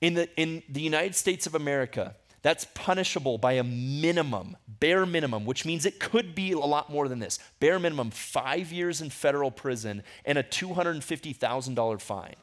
in 0.00 0.14
the, 0.14 0.40
in 0.40 0.62
the 0.68 0.80
United 0.80 1.14
States 1.14 1.46
of 1.46 1.54
America, 1.54 2.14
that's 2.42 2.66
punishable 2.74 3.38
by 3.38 3.54
a 3.54 3.64
minimum, 3.64 4.56
bare 4.68 5.06
minimum, 5.06 5.44
which 5.44 5.64
means 5.64 5.86
it 5.86 5.98
could 5.98 6.34
be 6.34 6.52
a 6.52 6.58
lot 6.58 6.90
more 6.90 7.08
than 7.08 7.18
this. 7.18 7.38
Bare 7.60 7.78
minimum, 7.78 8.10
five 8.10 8.72
years 8.72 9.00
in 9.00 9.10
federal 9.10 9.50
prison 9.50 10.02
and 10.24 10.38
a 10.38 10.42
$250,000 10.42 12.00
fine. 12.00 12.36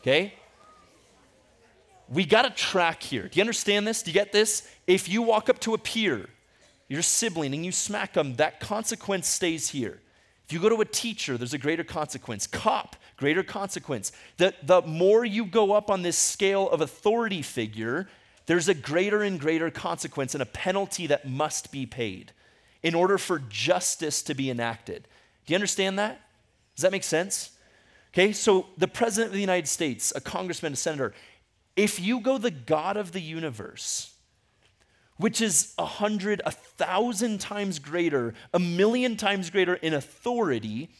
Okay? 0.00 0.34
We 2.10 2.24
got 2.24 2.46
a 2.46 2.50
track 2.50 3.02
here. 3.02 3.28
Do 3.28 3.36
you 3.36 3.42
understand 3.42 3.86
this? 3.86 4.02
Do 4.02 4.10
you 4.10 4.14
get 4.14 4.32
this? 4.32 4.68
If 4.86 5.08
you 5.08 5.22
walk 5.22 5.48
up 5.48 5.58
to 5.60 5.74
a 5.74 5.78
peer, 5.78 6.28
your 6.88 7.02
sibling, 7.02 7.54
and 7.54 7.64
you 7.64 7.72
smack 7.72 8.14
them, 8.14 8.36
that 8.36 8.60
consequence 8.60 9.28
stays 9.28 9.68
here. 9.68 10.00
If 10.46 10.54
you 10.54 10.60
go 10.60 10.70
to 10.70 10.80
a 10.80 10.86
teacher, 10.86 11.36
there's 11.36 11.52
a 11.52 11.58
greater 11.58 11.84
consequence. 11.84 12.46
Cop, 12.46 12.96
greater 13.18 13.42
consequence. 13.42 14.12
The, 14.38 14.54
the 14.62 14.80
more 14.80 15.22
you 15.22 15.44
go 15.44 15.72
up 15.72 15.90
on 15.90 16.00
this 16.00 16.16
scale 16.16 16.70
of 16.70 16.80
authority 16.80 17.42
figure, 17.42 18.08
there's 18.46 18.68
a 18.68 18.74
greater 18.74 19.22
and 19.22 19.38
greater 19.38 19.70
consequence 19.70 20.34
and 20.34 20.42
a 20.42 20.46
penalty 20.46 21.06
that 21.08 21.28
must 21.28 21.70
be 21.70 21.84
paid 21.84 22.32
in 22.82 22.94
order 22.94 23.18
for 23.18 23.40
justice 23.50 24.22
to 24.22 24.34
be 24.34 24.48
enacted. 24.48 25.06
Do 25.44 25.52
you 25.52 25.56
understand 25.56 25.98
that? 25.98 26.22
Does 26.74 26.82
that 26.82 26.92
make 26.92 27.04
sense? 27.04 27.50
Okay, 28.14 28.32
so 28.32 28.66
the 28.78 28.88
President 28.88 29.28
of 29.28 29.34
the 29.34 29.40
United 29.40 29.68
States, 29.68 30.14
a 30.16 30.20
congressman, 30.20 30.72
a 30.72 30.76
senator, 30.76 31.12
if 31.78 32.00
you 32.00 32.18
go 32.18 32.38
the 32.38 32.50
God 32.50 32.96
of 32.96 33.12
the 33.12 33.20
universe, 33.20 34.12
which 35.16 35.40
is 35.40 35.74
a 35.78 35.84
hundred, 35.84 36.42
a 36.44 36.50
thousand 36.50 37.40
times 37.40 37.78
greater, 37.78 38.34
a 38.52 38.58
million 38.58 39.16
times 39.16 39.48
greater 39.48 39.74
in 39.74 39.94
authority, 39.94 40.90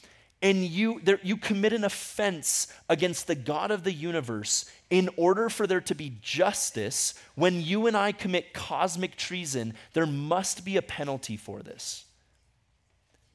and 0.40 0.64
you, 0.64 1.00
there, 1.02 1.18
you 1.24 1.36
commit 1.36 1.72
an 1.72 1.82
offense 1.82 2.72
against 2.88 3.26
the 3.26 3.34
God 3.34 3.72
of 3.72 3.82
the 3.82 3.92
universe 3.92 4.70
in 4.88 5.10
order 5.16 5.48
for 5.48 5.66
there 5.66 5.80
to 5.80 5.96
be 5.96 6.16
justice, 6.22 7.14
when 7.34 7.60
you 7.60 7.88
and 7.88 7.96
I 7.96 8.12
commit 8.12 8.54
cosmic 8.54 9.16
treason, 9.16 9.74
there 9.94 10.06
must 10.06 10.64
be 10.64 10.76
a 10.76 10.82
penalty 10.82 11.36
for 11.36 11.60
this. 11.60 12.04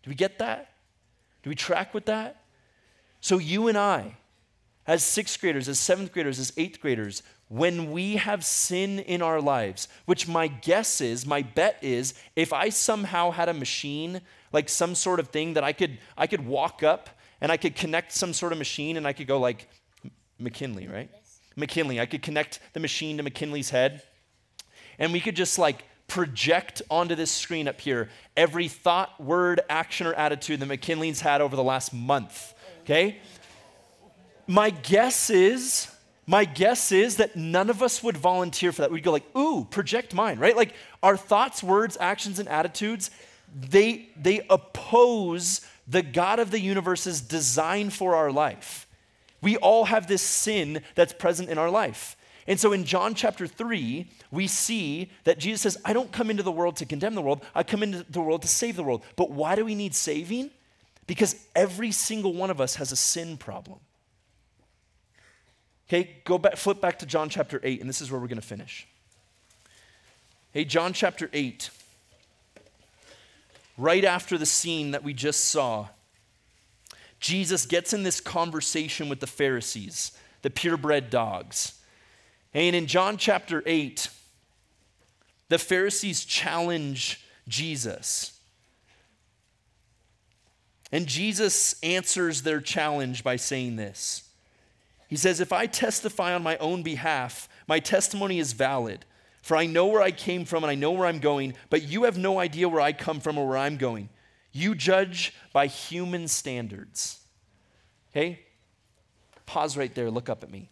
Do 0.03 0.11
we 0.11 0.15
get 0.15 0.39
that? 0.39 0.71
Do 1.43 1.49
we 1.49 1.57
track 1.57 1.93
with 1.93 2.05
that? 2.05 2.41
So, 3.19 3.37
you 3.37 3.67
and 3.67 3.77
I, 3.77 4.15
as 4.85 5.03
sixth 5.03 5.39
graders, 5.39 5.69
as 5.69 5.79
seventh 5.79 6.11
graders, 6.11 6.39
as 6.39 6.53
eighth 6.57 6.81
graders, 6.81 7.23
when 7.49 7.91
we 7.91 8.15
have 8.15 8.43
sin 8.43 8.99
in 8.99 9.21
our 9.21 9.39
lives, 9.39 9.87
which 10.05 10.27
my 10.27 10.47
guess 10.47 11.01
is, 11.01 11.25
my 11.25 11.41
bet 11.41 11.77
is, 11.81 12.13
if 12.35 12.51
I 12.51 12.69
somehow 12.69 13.31
had 13.31 13.49
a 13.49 13.53
machine, 13.53 14.21
like 14.51 14.69
some 14.69 14.95
sort 14.95 15.19
of 15.19 15.29
thing 15.29 15.53
that 15.53 15.63
I 15.63 15.73
could, 15.73 15.99
I 16.17 16.27
could 16.27 16.45
walk 16.45 16.83
up 16.83 17.09
and 17.39 17.51
I 17.51 17.57
could 17.57 17.75
connect 17.75 18.11
some 18.11 18.33
sort 18.33 18.51
of 18.51 18.57
machine 18.57 18.97
and 18.97 19.05
I 19.05 19.13
could 19.13 19.27
go 19.27 19.39
like, 19.39 19.67
McKinley, 20.39 20.87
right? 20.87 21.09
McKinley. 21.55 21.99
I 21.99 22.05
could 22.05 22.21
connect 22.21 22.59
the 22.73 22.79
machine 22.79 23.17
to 23.17 23.23
McKinley's 23.23 23.69
head, 23.69 24.01
and 24.99 25.13
we 25.13 25.19
could 25.19 25.35
just 25.35 25.59
like 25.59 25.83
project 26.07 26.81
onto 26.89 27.15
this 27.15 27.31
screen 27.31 27.67
up 27.67 27.79
here 27.79 28.09
every 28.35 28.67
thought, 28.67 29.21
word, 29.21 29.61
action, 29.69 30.05
or 30.05 30.13
attitude 30.13 30.59
that 30.59 30.65
McKinley's 30.65 31.21
had 31.21 31.41
over 31.41 31.55
the 31.55 31.63
last 31.63 31.93
month. 31.93 32.53
Okay? 32.81 33.19
My 34.47 34.69
guess 34.69 35.29
is, 35.29 35.87
my 36.25 36.45
guess 36.45 36.91
is 36.91 37.17
that 37.17 37.35
none 37.35 37.69
of 37.69 37.81
us 37.81 38.03
would 38.03 38.17
volunteer 38.17 38.71
for 38.71 38.81
that. 38.81 38.91
We'd 38.91 39.03
go 39.03 39.11
like, 39.11 39.35
ooh, 39.35 39.65
project 39.69 40.13
mine, 40.13 40.39
right? 40.39 40.55
Like 40.55 40.73
our 41.01 41.17
thoughts, 41.17 41.63
words, 41.63 41.97
actions, 41.99 42.39
and 42.39 42.49
attitudes, 42.49 43.11
they 43.55 44.09
they 44.15 44.45
oppose 44.49 45.61
the 45.87 46.01
God 46.01 46.39
of 46.39 46.51
the 46.51 46.59
universe's 46.59 47.21
design 47.21 47.89
for 47.89 48.15
our 48.15 48.31
life. 48.31 48.87
We 49.41 49.57
all 49.57 49.85
have 49.85 50.07
this 50.07 50.21
sin 50.21 50.81
that's 50.95 51.13
present 51.13 51.49
in 51.49 51.57
our 51.57 51.69
life. 51.69 52.15
And 52.47 52.59
so 52.59 52.73
in 52.73 52.83
John 52.85 53.13
chapter 53.15 53.47
3, 53.47 54.09
we 54.31 54.47
see 54.47 55.11
that 55.23 55.39
Jesus 55.39 55.61
says, 55.61 55.77
I 55.85 55.93
don't 55.93 56.11
come 56.11 56.29
into 56.29 56.43
the 56.43 56.51
world 56.51 56.77
to 56.77 56.85
condemn 56.85 57.15
the 57.15 57.21
world, 57.21 57.43
I 57.53 57.63
come 57.63 57.83
into 57.83 58.05
the 58.09 58.21
world 58.21 58.41
to 58.41 58.47
save 58.47 58.75
the 58.75 58.83
world. 58.83 59.03
But 59.15 59.31
why 59.31 59.55
do 59.55 59.65
we 59.65 59.75
need 59.75 59.95
saving? 59.95 60.51
Because 61.07 61.35
every 61.55 61.91
single 61.91 62.33
one 62.33 62.49
of 62.49 62.61
us 62.61 62.75
has 62.75 62.91
a 62.91 62.95
sin 62.95 63.37
problem. 63.37 63.79
Okay, 65.87 66.17
go 66.23 66.37
back, 66.37 66.55
flip 66.55 66.81
back 66.81 66.99
to 66.99 67.05
John 67.05 67.29
chapter 67.29 67.59
8, 67.63 67.81
and 67.81 67.89
this 67.89 68.01
is 68.01 68.11
where 68.11 68.19
we're 68.19 68.27
going 68.27 68.41
to 68.41 68.47
finish. 68.47 68.87
Hey, 70.51 70.65
John 70.65 70.93
chapter 70.93 71.29
8, 71.33 71.69
right 73.77 74.05
after 74.05 74.37
the 74.37 74.45
scene 74.45 74.91
that 74.91 75.03
we 75.03 75.13
just 75.13 75.45
saw, 75.45 75.87
Jesus 77.19 77.65
gets 77.65 77.93
in 77.93 78.03
this 78.03 78.19
conversation 78.19 79.09
with 79.09 79.19
the 79.19 79.27
Pharisees, 79.27 80.11
the 80.41 80.49
purebred 80.49 81.09
dogs. 81.09 81.79
And 82.53 82.75
in 82.75 82.85
John 82.85 83.17
chapter 83.17 83.63
8, 83.65 84.09
the 85.49 85.57
Pharisees 85.57 86.25
challenge 86.25 87.25
Jesus. 87.47 88.39
And 90.91 91.07
Jesus 91.07 91.81
answers 91.81 92.43
their 92.43 92.61
challenge 92.61 93.23
by 93.23 93.35
saying 93.35 93.75
this 93.75 94.29
He 95.13 95.17
says, 95.17 95.39
If 95.39 95.53
I 95.53 95.67
testify 95.67 96.33
on 96.33 96.41
my 96.41 96.57
own 96.57 96.81
behalf, 96.81 97.47
my 97.67 97.79
testimony 97.79 98.39
is 98.39 98.53
valid. 98.53 99.05
For 99.43 99.55
I 99.55 99.67
know 99.67 99.85
where 99.85 100.01
I 100.01 100.09
came 100.09 100.43
from 100.43 100.63
and 100.63 100.71
I 100.71 100.73
know 100.73 100.89
where 100.89 101.05
I'm 101.05 101.19
going, 101.19 101.53
but 101.69 101.83
you 101.83 102.05
have 102.05 102.17
no 102.17 102.39
idea 102.39 102.67
where 102.67 102.81
I 102.81 102.93
come 102.93 103.19
from 103.19 103.37
or 103.37 103.47
where 103.47 103.59
I'm 103.59 103.77
going. 103.77 104.09
You 104.51 104.73
judge 104.73 105.35
by 105.51 105.67
human 105.67 106.27
standards. 106.27 107.19
Okay? 108.09 108.39
Pause 109.45 109.77
right 109.77 109.93
there, 109.93 110.09
look 110.09 110.29
up 110.29 110.41
at 110.41 110.49
me. 110.49 110.71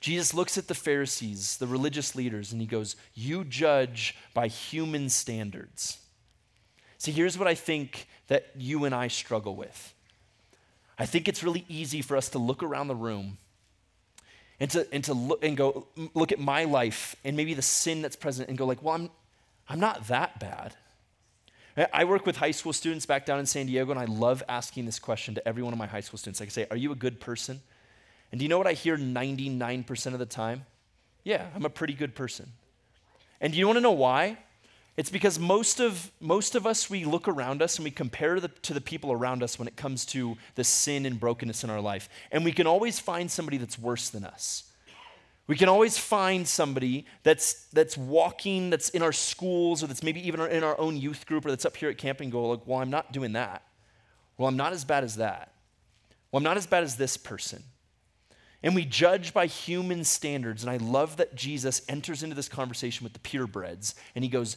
Jesus 0.00 0.32
looks 0.32 0.56
at 0.56 0.68
the 0.68 0.74
Pharisees, 0.76 1.56
the 1.56 1.66
religious 1.66 2.14
leaders, 2.14 2.52
and 2.52 2.60
he 2.60 2.66
goes, 2.68 2.94
You 3.12 3.42
judge 3.42 4.14
by 4.34 4.46
human 4.46 5.08
standards. 5.08 5.98
See, 6.98 7.10
here's 7.10 7.36
what 7.36 7.48
I 7.48 7.56
think 7.56 8.06
that 8.28 8.52
you 8.54 8.84
and 8.84 8.94
I 8.94 9.08
struggle 9.08 9.56
with. 9.56 9.95
I 10.98 11.06
think 11.06 11.28
it's 11.28 11.42
really 11.42 11.64
easy 11.68 12.02
for 12.02 12.16
us 12.16 12.30
to 12.30 12.38
look 12.38 12.62
around 12.62 12.88
the 12.88 12.94
room 12.94 13.38
and 14.58 14.70
to, 14.70 14.86
and 14.92 15.04
to 15.04 15.14
look 15.14 15.44
and 15.44 15.56
go 15.56 15.86
look 16.14 16.32
at 16.32 16.38
my 16.38 16.64
life 16.64 17.16
and 17.24 17.36
maybe 17.36 17.54
the 17.54 17.62
sin 17.62 18.02
that's 18.02 18.16
present 18.16 18.48
and 18.48 18.56
go 18.56 18.64
like 18.64 18.82
well 18.82 18.94
i'm, 18.94 19.10
I'm 19.68 19.80
not 19.80 20.06
that 20.08 20.38
bad. 20.38 20.76
I 21.92 22.04
work 22.04 22.24
with 22.24 22.36
high 22.36 22.52
school 22.52 22.72
students 22.72 23.04
back 23.04 23.26
down 23.26 23.38
in 23.38 23.46
san 23.46 23.66
diego 23.66 23.90
and 23.90 24.00
i 24.00 24.06
love 24.06 24.42
asking 24.48 24.86
this 24.86 24.98
question 24.98 25.34
to 25.34 25.46
every 25.46 25.62
one 25.62 25.72
of 25.72 25.78
my 25.78 25.86
high 25.86 26.00
school 26.00 26.18
students. 26.18 26.40
I 26.40 26.44
can 26.44 26.52
say 26.52 26.66
are 26.70 26.76
you 26.76 26.92
a 26.92 26.96
good 26.96 27.20
person? 27.20 27.60
And 28.32 28.38
do 28.38 28.44
you 28.44 28.48
know 28.48 28.58
what 28.58 28.66
i 28.66 28.72
hear 28.72 28.96
99% 28.96 30.12
of 30.12 30.18
the 30.18 30.26
time? 30.26 30.64
Yeah 31.24 31.46
i'm 31.54 31.66
a 31.66 31.70
pretty 31.70 31.92
good 31.92 32.14
person. 32.14 32.52
And 33.40 33.52
do 33.52 33.58
you 33.58 33.66
want 33.66 33.76
to 33.76 33.82
know 33.82 33.92
why 33.92 34.38
it's 34.96 35.10
because 35.10 35.38
most 35.38 35.78
of, 35.78 36.10
most 36.20 36.54
of 36.54 36.66
us, 36.66 36.88
we 36.88 37.04
look 37.04 37.28
around 37.28 37.60
us 37.60 37.76
and 37.76 37.84
we 37.84 37.90
compare 37.90 38.40
the, 38.40 38.48
to 38.48 38.72
the 38.72 38.80
people 38.80 39.12
around 39.12 39.42
us 39.42 39.58
when 39.58 39.68
it 39.68 39.76
comes 39.76 40.06
to 40.06 40.36
the 40.54 40.64
sin 40.64 41.04
and 41.04 41.20
brokenness 41.20 41.64
in 41.64 41.70
our 41.70 41.80
life. 41.80 42.08
And 42.32 42.44
we 42.44 42.52
can 42.52 42.66
always 42.66 42.98
find 42.98 43.30
somebody 43.30 43.58
that's 43.58 43.78
worse 43.78 44.08
than 44.08 44.24
us. 44.24 44.64
We 45.48 45.56
can 45.56 45.68
always 45.68 45.96
find 45.96 46.48
somebody 46.48 47.06
that's, 47.22 47.66
that's 47.72 47.96
walking, 47.96 48.70
that's 48.70 48.88
in 48.88 49.02
our 49.02 49.12
schools, 49.12 49.82
or 49.82 49.86
that's 49.86 50.02
maybe 50.02 50.26
even 50.26 50.40
in 50.40 50.64
our 50.64 50.78
own 50.80 50.96
youth 50.96 51.26
group, 51.26 51.46
or 51.46 51.50
that's 51.50 51.64
up 51.64 51.76
here 51.76 51.88
at 51.88 51.98
camp 51.98 52.20
and 52.20 52.32
go, 52.32 52.48
like, 52.48 52.66
well, 52.66 52.80
I'm 52.80 52.90
not 52.90 53.12
doing 53.12 53.32
that. 53.32 53.62
Well, 54.38 54.48
I'm 54.48 54.56
not 54.56 54.72
as 54.72 54.84
bad 54.84 55.04
as 55.04 55.16
that. 55.16 55.52
Well, 56.32 56.38
I'm 56.38 56.44
not 56.44 56.56
as 56.56 56.66
bad 56.66 56.82
as 56.82 56.96
this 56.96 57.16
person. 57.16 57.62
And 58.66 58.74
we 58.74 58.84
judge 58.84 59.32
by 59.32 59.46
human 59.46 60.02
standards. 60.02 60.64
And 60.64 60.70
I 60.70 60.78
love 60.78 61.18
that 61.18 61.36
Jesus 61.36 61.82
enters 61.88 62.24
into 62.24 62.34
this 62.34 62.48
conversation 62.48 63.04
with 63.04 63.12
the 63.12 63.20
purebreds 63.20 63.94
and 64.16 64.24
he 64.24 64.28
goes, 64.28 64.56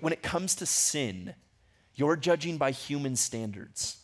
When 0.00 0.14
it 0.14 0.22
comes 0.22 0.54
to 0.56 0.66
sin, 0.66 1.34
you're 1.94 2.16
judging 2.16 2.56
by 2.56 2.70
human 2.70 3.16
standards. 3.16 3.98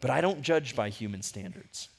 But 0.00 0.10
I 0.10 0.20
don't 0.20 0.42
judge 0.42 0.74
by 0.74 0.88
human 0.88 1.22
standards. 1.22 1.90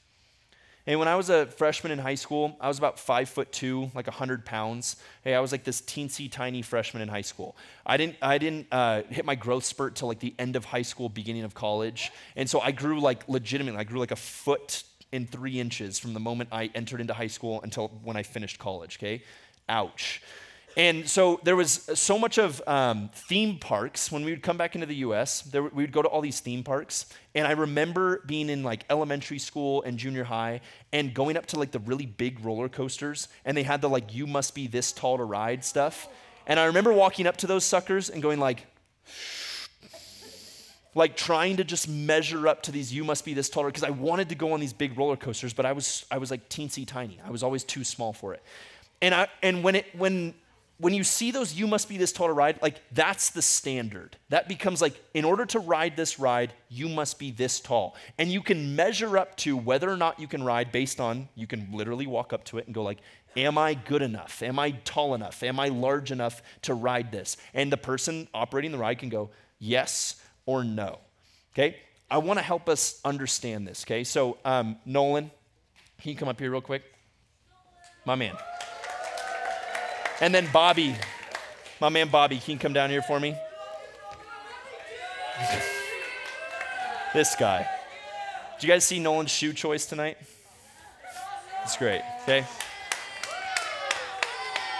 And 0.86 0.98
when 0.98 1.08
I 1.08 1.16
was 1.16 1.30
a 1.30 1.46
freshman 1.46 1.90
in 1.90 1.98
high 1.98 2.16
school, 2.16 2.54
I 2.60 2.68
was 2.68 2.76
about 2.76 2.98
five 2.98 3.30
foot 3.30 3.50
two, 3.50 3.90
like 3.94 4.06
100 4.06 4.44
pounds. 4.44 4.96
Hey, 5.22 5.34
I 5.34 5.40
was 5.40 5.52
like 5.52 5.64
this 5.64 5.80
teensy 5.80 6.30
tiny 6.30 6.60
freshman 6.60 7.02
in 7.02 7.08
high 7.08 7.22
school. 7.22 7.56
I 7.86 7.96
didn't, 7.96 8.16
I 8.20 8.36
didn't 8.36 8.66
uh, 8.70 9.04
hit 9.08 9.24
my 9.24 9.36
growth 9.36 9.64
spurt 9.64 9.94
till 9.94 10.08
like 10.08 10.20
the 10.20 10.34
end 10.38 10.54
of 10.54 10.66
high 10.66 10.82
school, 10.82 11.08
beginning 11.08 11.44
of 11.44 11.54
college. 11.54 12.12
And 12.36 12.50
so 12.50 12.60
I 12.60 12.72
grew 12.72 13.00
like 13.00 13.26
legitimately, 13.26 13.80
I 13.80 13.84
grew 13.84 14.00
like 14.00 14.10
a 14.10 14.16
foot 14.16 14.82
in 15.14 15.26
three 15.26 15.60
inches 15.60 15.98
from 15.98 16.12
the 16.12 16.20
moment 16.20 16.48
I 16.50 16.70
entered 16.74 17.00
into 17.00 17.14
high 17.14 17.28
school 17.28 17.60
until 17.62 17.88
when 18.02 18.16
I 18.16 18.24
finished 18.24 18.58
college, 18.58 18.98
okay? 18.98 19.22
Ouch. 19.68 20.20
And 20.76 21.08
so 21.08 21.38
there 21.44 21.54
was 21.54 21.88
so 21.94 22.18
much 22.18 22.36
of 22.36 22.60
um, 22.66 23.08
theme 23.14 23.58
parks. 23.58 24.10
When 24.10 24.24
we 24.24 24.32
would 24.32 24.42
come 24.42 24.56
back 24.56 24.74
into 24.74 24.88
the 24.88 24.96
US, 24.96 25.42
there, 25.42 25.62
we 25.62 25.84
would 25.84 25.92
go 25.92 26.02
to 26.02 26.08
all 26.08 26.20
these 26.20 26.40
theme 26.40 26.64
parks. 26.64 27.06
And 27.32 27.46
I 27.46 27.52
remember 27.52 28.24
being 28.26 28.48
in 28.48 28.64
like 28.64 28.84
elementary 28.90 29.38
school 29.38 29.84
and 29.84 29.96
junior 29.98 30.24
high 30.24 30.62
and 30.92 31.14
going 31.14 31.36
up 31.36 31.46
to 31.46 31.60
like 31.60 31.70
the 31.70 31.78
really 31.78 32.06
big 32.06 32.44
roller 32.44 32.68
coasters. 32.68 33.28
And 33.44 33.56
they 33.56 33.62
had 33.62 33.82
the 33.82 33.88
like, 33.88 34.12
you 34.12 34.26
must 34.26 34.52
be 34.52 34.66
this 34.66 34.90
tall 34.90 35.18
to 35.18 35.24
ride 35.24 35.64
stuff. 35.64 36.08
And 36.48 36.58
I 36.58 36.64
remember 36.64 36.92
walking 36.92 37.28
up 37.28 37.36
to 37.38 37.46
those 37.46 37.64
suckers 37.64 38.10
and 38.10 38.20
going 38.20 38.40
like, 38.40 38.66
like 40.94 41.16
trying 41.16 41.56
to 41.56 41.64
just 41.64 41.88
measure 41.88 42.46
up 42.46 42.62
to 42.62 42.72
these 42.72 42.92
you 42.92 43.04
must 43.04 43.24
be 43.24 43.34
this 43.34 43.48
taller 43.48 43.68
because 43.68 43.84
I 43.84 43.90
wanted 43.90 44.28
to 44.28 44.34
go 44.34 44.52
on 44.52 44.60
these 44.60 44.72
big 44.72 44.96
roller 44.96 45.16
coasters, 45.16 45.52
but 45.52 45.66
I 45.66 45.72
was 45.72 46.06
I 46.10 46.18
was 46.18 46.30
like 46.30 46.48
teensy 46.48 46.86
tiny. 46.86 47.20
I 47.24 47.30
was 47.30 47.42
always 47.42 47.64
too 47.64 47.84
small 47.84 48.12
for 48.12 48.34
it. 48.34 48.42
And 49.02 49.14
I 49.14 49.28
and 49.42 49.64
when 49.64 49.74
it 49.74 49.86
when 49.96 50.34
when 50.78 50.92
you 50.92 51.04
see 51.04 51.30
those 51.30 51.54
you 51.54 51.66
must 51.66 51.88
be 51.88 51.96
this 51.96 52.12
tall 52.12 52.28
to 52.28 52.32
ride, 52.32 52.60
like 52.62 52.80
that's 52.92 53.30
the 53.30 53.42
standard. 53.42 54.16
That 54.28 54.48
becomes 54.48 54.80
like 54.80 54.94
in 55.14 55.24
order 55.24 55.46
to 55.46 55.58
ride 55.58 55.96
this 55.96 56.18
ride, 56.18 56.52
you 56.68 56.88
must 56.88 57.18
be 57.18 57.30
this 57.30 57.60
tall. 57.60 57.96
And 58.18 58.30
you 58.30 58.40
can 58.40 58.76
measure 58.76 59.18
up 59.18 59.36
to 59.38 59.56
whether 59.56 59.90
or 59.90 59.96
not 59.96 60.20
you 60.20 60.28
can 60.28 60.42
ride 60.42 60.72
based 60.72 61.00
on 61.00 61.28
you 61.34 61.46
can 61.46 61.68
literally 61.72 62.06
walk 62.06 62.32
up 62.32 62.44
to 62.46 62.58
it 62.58 62.66
and 62.66 62.74
go 62.74 62.82
like 62.82 62.98
Am 63.36 63.58
I 63.58 63.74
good 63.74 64.02
enough? 64.02 64.44
Am 64.44 64.60
I 64.60 64.70
tall 64.84 65.12
enough? 65.12 65.42
Am 65.42 65.58
I 65.58 65.66
large 65.66 66.12
enough 66.12 66.40
to 66.62 66.74
ride 66.74 67.10
this? 67.10 67.36
And 67.52 67.72
the 67.72 67.76
person 67.76 68.28
operating 68.32 68.70
the 68.70 68.78
ride 68.78 69.00
can 69.00 69.08
go, 69.08 69.30
Yes, 69.58 70.16
or 70.46 70.64
no. 70.64 70.98
Okay? 71.52 71.76
I 72.10 72.18
want 72.18 72.38
to 72.38 72.44
help 72.44 72.68
us 72.68 73.00
understand 73.04 73.66
this. 73.66 73.84
Okay? 73.84 74.04
So, 74.04 74.38
um, 74.44 74.76
Nolan, 74.84 75.30
can 76.00 76.10
you 76.10 76.16
come 76.16 76.28
up 76.28 76.38
here 76.38 76.50
real 76.50 76.60
quick? 76.60 76.82
My 78.04 78.14
man. 78.14 78.36
And 80.20 80.34
then 80.34 80.48
Bobby, 80.52 80.94
my 81.80 81.88
man 81.88 82.08
Bobby, 82.08 82.38
can 82.38 82.52
you 82.52 82.58
come 82.58 82.72
down 82.72 82.90
here 82.90 83.02
for 83.02 83.18
me? 83.18 83.34
this 87.14 87.34
guy. 87.34 87.66
Did 88.54 88.62
you 88.62 88.68
guys 88.68 88.84
see 88.84 88.98
Nolan's 89.00 89.30
shoe 89.30 89.52
choice 89.52 89.86
tonight? 89.86 90.18
It's 91.64 91.76
great. 91.76 92.02
Okay? 92.22 92.44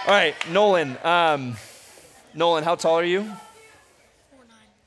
All 0.07 0.13
right, 0.13 0.35
Nolan. 0.51 0.97
Um, 1.03 1.55
Nolan, 2.33 2.63
how 2.63 2.75
tall 2.75 2.99
are 2.99 3.03
you? 3.03 3.31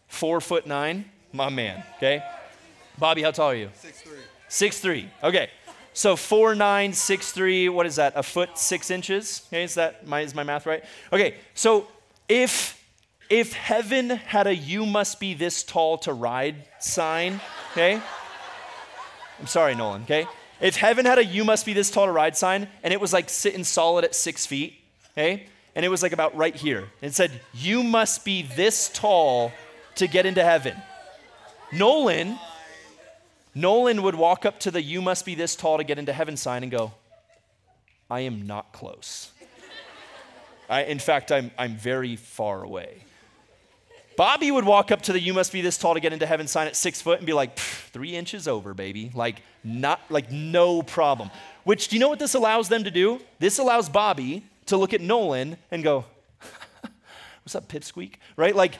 Four 0.08 0.40
foot 0.40 0.66
nine, 0.66 1.04
my 1.32 1.48
man, 1.48 1.84
okay? 1.96 2.22
Bobby, 2.98 3.22
how 3.22 3.30
tall 3.30 3.50
are 3.50 3.54
you? 3.54 3.70
Six 3.74 4.00
three. 4.02 4.18
Six 4.48 4.80
three. 4.80 5.08
Okay. 5.22 5.50
So 5.92 6.16
four 6.16 6.54
nine, 6.54 6.92
six 6.92 7.32
three, 7.32 7.68
what 7.68 7.86
is 7.86 7.96
that? 7.96 8.12
A 8.16 8.22
foot 8.22 8.58
six 8.58 8.90
inches? 8.90 9.42
Okay, 9.48 9.64
is 9.64 9.74
that 9.74 10.06
my 10.06 10.20
is 10.20 10.34
my 10.34 10.42
math 10.42 10.66
right? 10.66 10.84
Okay, 11.12 11.36
so 11.54 11.88
if 12.28 12.78
if 13.30 13.52
heaven 13.52 14.10
had 14.10 14.46
a 14.46 14.54
you 14.54 14.86
must 14.86 15.20
be 15.20 15.34
this 15.34 15.62
tall 15.62 15.98
to 15.98 16.12
ride 16.12 16.56
sign, 16.78 17.40
okay? 17.72 18.00
I'm 19.38 19.46
sorry, 19.46 19.74
Nolan, 19.74 20.02
okay? 20.02 20.26
If 20.60 20.76
heaven 20.76 21.04
had 21.04 21.18
a 21.18 21.24
you 21.24 21.44
must 21.44 21.66
be 21.66 21.72
this 21.72 21.90
tall 21.90 22.06
to 22.06 22.12
ride 22.12 22.36
sign 22.36 22.68
and 22.82 22.92
it 22.92 23.00
was 23.00 23.12
like 23.12 23.28
sitting 23.28 23.64
solid 23.64 24.04
at 24.04 24.14
six 24.14 24.46
feet, 24.46 24.74
okay? 25.12 25.46
And 25.74 25.84
it 25.84 25.88
was 25.88 26.02
like 26.02 26.12
about 26.12 26.36
right 26.36 26.56
here. 26.56 26.88
It 27.00 27.14
said, 27.14 27.40
You 27.54 27.84
must 27.84 28.24
be 28.24 28.42
this 28.42 28.88
tall 28.88 29.52
to 29.98 30.08
get 30.08 30.26
into 30.26 30.42
heaven. 30.42 30.76
Nolan, 31.72 32.38
Nolan 33.54 34.02
would 34.02 34.14
walk 34.14 34.46
up 34.46 34.60
to 34.60 34.70
the 34.70 34.82
you 34.82 35.02
must 35.02 35.24
be 35.24 35.34
this 35.34 35.54
tall 35.54 35.78
to 35.78 35.84
get 35.84 35.98
into 35.98 36.12
heaven 36.12 36.36
sign 36.36 36.62
and 36.62 36.72
go, 36.72 36.92
I 38.10 38.20
am 38.20 38.46
not 38.46 38.72
close. 38.72 39.32
I, 40.68 40.84
in 40.84 40.98
fact, 40.98 41.32
I'm, 41.32 41.50
I'm 41.58 41.76
very 41.76 42.16
far 42.16 42.62
away. 42.62 43.04
Bobby 44.16 44.50
would 44.50 44.64
walk 44.64 44.90
up 44.90 45.02
to 45.02 45.12
the 45.12 45.20
you 45.20 45.32
must 45.32 45.52
be 45.52 45.60
this 45.60 45.78
tall 45.78 45.94
to 45.94 46.00
get 46.00 46.12
into 46.12 46.26
heaven 46.26 46.48
sign 46.48 46.66
at 46.66 46.74
six 46.74 47.00
foot 47.00 47.18
and 47.18 47.26
be 47.26 47.32
like, 47.32 47.56
three 47.56 48.16
inches 48.16 48.48
over, 48.48 48.74
baby. 48.74 49.10
Like, 49.14 49.42
not, 49.62 50.00
like, 50.10 50.30
no 50.30 50.82
problem. 50.82 51.30
Which, 51.64 51.88
do 51.88 51.96
you 51.96 52.00
know 52.00 52.08
what 52.08 52.18
this 52.18 52.34
allows 52.34 52.68
them 52.68 52.84
to 52.84 52.90
do? 52.90 53.20
This 53.38 53.58
allows 53.58 53.88
Bobby 53.88 54.44
to 54.66 54.76
look 54.76 54.92
at 54.92 55.00
Nolan 55.00 55.56
and 55.70 55.84
go, 55.84 56.04
what's 57.42 57.54
up, 57.54 57.68
pipsqueak? 57.68 58.14
Right? 58.36 58.56
Like, 58.56 58.74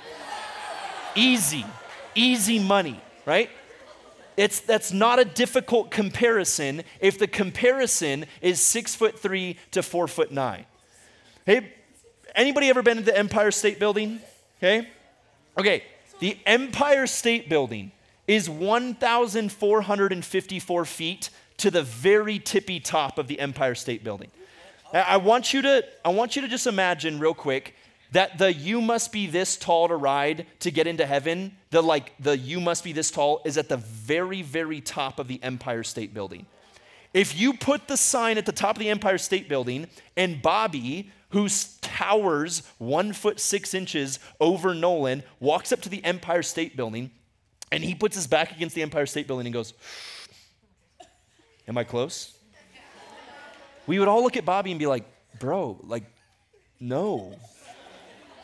Easy, 1.19 1.67
easy 2.15 2.61
money, 2.61 3.01
right? 3.27 3.51
It's, 4.37 4.61
that's 4.61 4.93
not 4.93 5.19
a 5.19 5.25
difficult 5.25 5.91
comparison 5.91 6.85
if 7.01 7.19
the 7.19 7.27
comparison 7.27 8.27
is 8.41 8.61
six 8.61 8.95
foot 8.95 9.19
three 9.19 9.59
to 9.73 9.83
four 9.83 10.07
foot 10.07 10.31
nine. 10.31 10.65
Hey, 11.45 11.73
anybody 12.37 12.69
ever 12.69 12.83
been 12.83 12.99
to 12.99 13.03
the 13.03 13.19
Empire 13.19 13.51
State 13.51 13.81
Building? 13.81 14.21
Okay? 14.59 14.87
Okay, 15.59 15.83
the 16.21 16.39
Empire 16.47 17.09
State 17.09 17.49
Building 17.49 17.91
is 18.29 18.49
1,454 18.49 20.85
feet 20.85 21.31
to 21.57 21.73
the 21.73 21.83
very 21.83 22.39
tippy 22.39 22.79
top 22.79 23.19
of 23.19 23.27
the 23.27 23.41
Empire 23.41 23.75
State 23.75 24.05
Building. 24.05 24.31
I 24.93 25.17
want 25.17 25.53
you 25.53 25.63
to, 25.63 25.85
I 26.05 26.11
want 26.11 26.37
you 26.37 26.43
to 26.43 26.49
just 26.49 26.69
imagine 26.69 27.19
real 27.19 27.35
quick 27.35 27.75
that 28.13 28.39
the 28.39 28.53
you 28.53 28.81
must 28.81 29.13
be 29.13 29.27
this 29.27 29.57
tall 29.57 29.89
to 29.89 29.97
ride 29.97 30.47
to 30.61 30.71
get 30.71 30.87
into 30.87 31.07
heaven, 31.07 31.57
the 31.71 31.83
like 31.83 32.13
the 32.19 32.37
you 32.37 32.61
must 32.61 32.85
be 32.85 32.93
this 32.93 33.11
tall 33.11 33.43
is 33.45 33.59
at 33.59 33.69
the 33.69 33.77
very, 33.77 34.43
very 34.43 34.81
top 34.81 35.19
of 35.19 35.29
the 35.29 35.43
Empire 35.43 35.83
State 35.83 36.15
Building. 36.15 36.47
If 37.15 37.39
you 37.39 37.55
put 37.55 37.89
the 37.89 37.97
sign 37.97 38.39
at 38.39 38.47
the 38.47 38.53
top 38.53 38.77
of 38.77 38.81
the 38.81 38.91
Empire 38.91 39.19
State 39.19 39.49
Building 39.49 39.89
and 40.17 40.41
Bobby, 40.43 41.11
who 41.31 41.49
towers 41.81 42.63
one 42.79 43.13
foot 43.13 43.41
six 43.41 43.75
inches 43.75 44.19
over 44.41 44.75
Nolan, 44.75 45.23
walks 45.41 45.73
up 45.73 45.81
to 45.83 45.89
the 45.89 46.05
Empire 46.05 46.43
State 46.43 46.77
Building 46.77 47.11
and 47.71 47.83
he 47.85 47.95
puts 47.95 48.17
his 48.17 48.27
back 48.27 48.53
against 48.53 48.75
the 48.75 48.83
Empire 48.83 49.07
State 49.07 49.27
Building 49.27 49.47
and 49.47 49.53
goes, 49.53 49.75
Am 51.67 51.77
I 51.77 51.85
close? 51.85 52.35
We 53.87 53.99
would 53.99 54.09
all 54.09 54.23
look 54.23 54.37
at 54.37 54.45
Bobby 54.45 54.71
and 54.71 54.79
be 54.79 54.87
like, 54.87 55.05
Bro, 55.39 55.81
like, 55.85 56.05
no. 56.81 57.35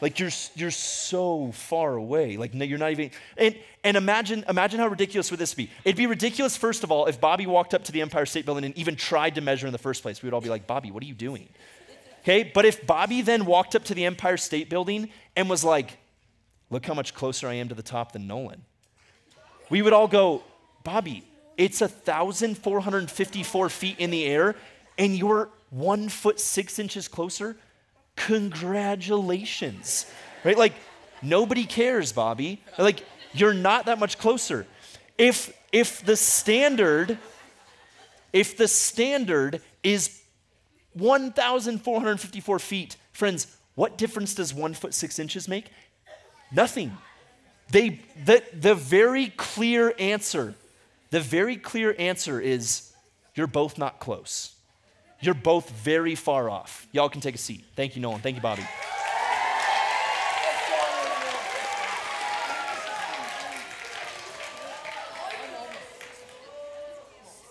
Like 0.01 0.19
you're 0.19 0.31
you're 0.55 0.71
so 0.71 1.53
far 1.53 1.95
away. 1.95 2.37
Like 2.37 2.53
you're 2.55 2.79
not 2.79 2.91
even 2.91 3.11
and 3.37 3.57
and 3.83 3.97
imagine 3.97 4.45
imagine 4.49 4.81
how 4.81 4.89
ridiculous 4.89 5.31
would 5.31 5.41
this 5.41 5.55
be? 5.55 5.71
It'd 5.85 5.97
be 5.97 6.07
ridiculous 6.07 6.57
first 6.57 6.85
of 6.85 6.91
all 6.91 7.07
if 7.07 7.21
Bobby 7.21 7.47
walked 7.47 7.75
up 7.75 7.85
to 7.85 7.93
the 7.93 8.01
Empire 8.03 8.27
State 8.27 8.45
Building 8.45 8.65
and 8.65 8.77
even 8.77 8.97
tried 8.97 9.37
to 9.37 9.41
measure 9.41 9.67
in 9.67 9.73
the 9.73 9.79
first 9.79 10.03
place. 10.03 10.23
We 10.23 10.27
would 10.27 10.35
all 10.35 10.41
be 10.41 10.49
like, 10.49 10.67
"Bobby, 10.67 10.91
what 10.91 11.03
are 11.03 11.07
you 11.07 11.15
doing?" 11.15 11.49
Okay? 12.23 12.51
But 12.55 12.65
if 12.65 12.87
Bobby 12.87 13.23
then 13.23 13.45
walked 13.45 13.75
up 13.75 13.85
to 13.85 13.95
the 13.95 14.05
Empire 14.05 14.37
State 14.37 14.69
Building 14.69 15.11
and 15.37 15.49
was 15.49 15.63
like, 15.63 15.99
"Look 16.71 16.87
how 16.87 16.95
much 16.95 17.15
closer 17.15 17.49
I 17.49 17.55
am 17.55 17.69
to 17.69 17.75
the 17.75 17.83
top 17.83 18.13
than 18.13 18.27
Nolan." 18.27 18.65
We 19.71 19.81
would 19.81 19.93
all 19.93 20.09
go, 20.09 20.43
"Bobby, 20.83 21.25
it's 21.57 21.81
1454 21.81 23.69
feet 23.71 23.99
in 23.99 24.11
the 24.11 24.25
air 24.25 24.57
and 24.99 25.17
you're 25.17 25.49
1 25.71 26.09
foot 26.09 26.41
6 26.41 26.79
inches 26.79 27.09
closer." 27.09 27.57
Congratulations. 28.17 30.07
Right? 30.45 30.59
Like, 30.59 30.75
nobody 31.23 31.65
cares, 31.65 32.13
Bobby. 32.13 32.63
Like, 32.79 33.05
you're 33.33 33.55
not 33.55 33.87
that 33.87 33.99
much 33.99 34.19
closer. 34.19 34.67
If, 35.19 35.57
if 35.73 36.05
the 36.05 36.17
standard, 36.17 37.19
if 38.33 38.57
the 38.57 38.69
standard 38.69 39.61
is 39.83 40.21
1,454 40.95 42.59
feet, 42.59 42.97
friends, 43.13 43.47
what 43.75 43.99
difference 43.99 44.35
does 44.35 44.55
one 44.55 44.75
foot 44.75 44.95
six 44.95 45.19
inches 45.19 45.49
make? 45.49 45.71
Nothing. 46.53 46.97
They, 47.71 48.01
the, 48.25 48.43
the 48.53 48.75
very 48.75 49.29
clear 49.29 49.95
answer, 49.99 50.55
the 51.11 51.21
very 51.21 51.57
clear 51.57 51.95
answer 51.99 52.41
is 52.41 52.93
you're 53.35 53.47
both 53.47 53.79
not 53.79 53.99
close. 53.99 54.54
You're 55.25 55.33
both 55.33 55.71
very 55.71 56.15
far 56.15 56.51
off. 56.51 56.87
Y'all 56.93 57.09
can 57.09 57.23
take 57.23 57.35
a 57.35 57.39
seat. 57.39 57.65
Thank 57.75 57.97
you, 57.97 58.03
Nolan. 58.03 58.21
Thank 58.21 58.37
you, 58.37 58.43
Bobby. 58.43 58.63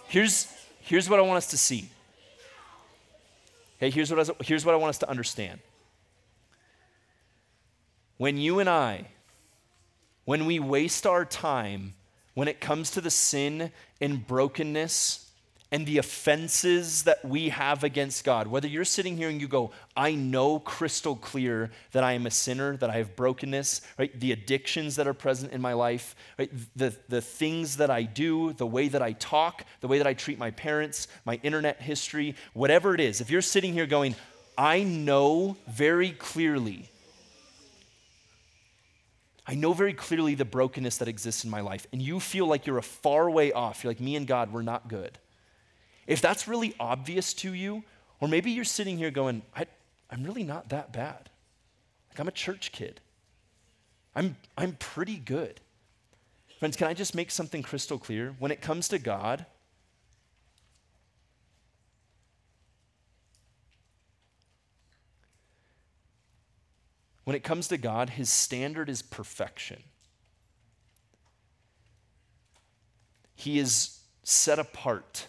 Here's, 0.07 0.47
here's 0.82 1.09
what 1.09 1.17
I 1.17 1.24
want 1.24 1.38
us 1.38 1.47
to 1.47 1.57
see. 1.57 1.89
Okay, 3.78 3.89
here's 3.89 4.13
what, 4.13 4.30
I, 4.30 4.43
here's 4.43 4.63
what 4.63 4.76
I 4.76 4.78
want 4.78 4.89
us 4.89 4.99
to 4.99 5.09
understand. 5.09 5.59
When 8.17 8.38
you 8.38 8.59
and 8.59 8.69
I, 8.69 9.07
when 10.26 10.45
we 10.45 10.59
waste 10.59 11.07
our 11.07 11.26
time 11.26 11.95
when 12.36 12.47
it 12.47 12.61
comes 12.61 12.91
to 12.91 13.01
the 13.01 13.09
sin 13.09 13.71
and 13.99 14.28
brokenness 14.28 15.32
and 15.74 15.88
the 15.88 15.97
offenses 15.97 17.01
that 17.03 17.26
we 17.26 17.49
have 17.49 17.84
against 17.84 18.24
God. 18.24 18.45
Whether 18.45 18.67
you're 18.67 18.86
sitting 18.86 19.17
here 19.17 19.28
and 19.28 19.41
you 19.41 19.47
go, 19.47 19.71
I 19.97 20.13
know 20.13 20.59
crystal 20.59 21.15
clear 21.15 21.71
that 21.93 22.03
I 22.03 22.11
am 22.11 22.28
a 22.28 22.32
sinner, 22.32 22.78
that 22.78 22.91
I 22.91 22.97
have 22.97 23.15
brokenness, 23.15 23.82
right? 23.97 24.17
The 24.19 24.32
addictions 24.32 24.97
that 24.97 25.07
are 25.07 25.15
present 25.15 25.51
in 25.51 25.61
my 25.61 25.74
life, 25.74 26.15
right? 26.38 26.51
The, 26.76 26.95
the 27.09 27.21
things 27.21 27.78
that 27.78 27.89
I 27.89 28.03
do, 28.03 28.53
the 28.53 28.67
way 28.67 28.88
that 28.88 29.01
I 29.01 29.13
talk, 29.13 29.65
the 29.82 29.88
way 29.88 29.97
that 29.97 30.05
I 30.05 30.13
treat 30.13 30.38
my 30.38 30.51
parents, 30.51 31.07
my 31.26 31.39
internet 31.41 31.82
history, 31.82 32.36
whatever 32.53 32.93
it 32.93 33.01
is. 33.01 33.19
If 33.19 33.32
you're 33.32 33.41
sitting 33.41 33.74
here 33.74 33.88
going, 33.88 34.15
I 34.55 34.84
know 34.84 35.57
very 35.67 36.11
clearly 36.11 36.88
I 39.45 39.55
know 39.55 39.74
very 39.74 39.91
clearly 39.91 40.36
the 40.36 40.45
brokenness 40.45 40.99
that 40.99 41.09
exists 41.09 41.43
in 41.43 41.49
my 41.49 41.59
life, 41.59 41.86
and 41.91 42.01
you 42.01 42.21
feel 42.21 42.47
like 42.47 42.65
you're 42.65 42.78
a 42.78 42.82
far 42.82 43.30
way 43.30 43.51
off. 43.51 43.84
You're 43.84 43.91
like, 43.91 43.99
me 43.99 44.15
and 44.15 44.26
God, 44.26 44.53
we're 44.53 44.61
not 44.61 44.88
good. 44.88 45.19
If 46.08 46.22
that's 46.22 46.47
really 46.47 46.76
obvious 46.80 47.34
to 47.36 47.54
you, 47.54 47.84
or 48.20 48.28
maybe 48.28 48.51
you're 48.51 48.66
sitting 48.66 48.97
here 48.97 49.12
going, 49.12 49.41
I, 49.56 49.66
am 50.12 50.24
really 50.24 50.43
not 50.43 50.70
that 50.70 50.91
bad. 50.93 51.30
Like, 52.10 52.20
I'm 52.20 52.28
a 52.28 52.32
church 52.32 52.72
kid. 52.72 53.01
I'm, 54.16 54.36
I'm 54.58 54.74
pretty 54.74 55.18
good. 55.18 55.60
Friends, 56.60 56.76
can 56.78 56.88
I 56.88 56.93
just 56.93 57.16
make 57.16 57.32
something 57.32 57.64
crystal 57.64 57.97
clear? 57.97 58.36
When 58.39 58.51
it 58.51 58.62
comes 58.62 58.88
to 58.89 58.99
God, 58.99 59.45
when 67.24 67.36
it 67.36 67.43
comes 67.43 67.68
to 67.70 67.78
God, 67.78 68.12
his 68.12 68.30
standard 68.30 68.89
is 68.89 69.01
perfection. 69.01 69.84
He 73.36 73.60
is 73.60 73.99
set 74.24 74.60
apart. 74.60 75.28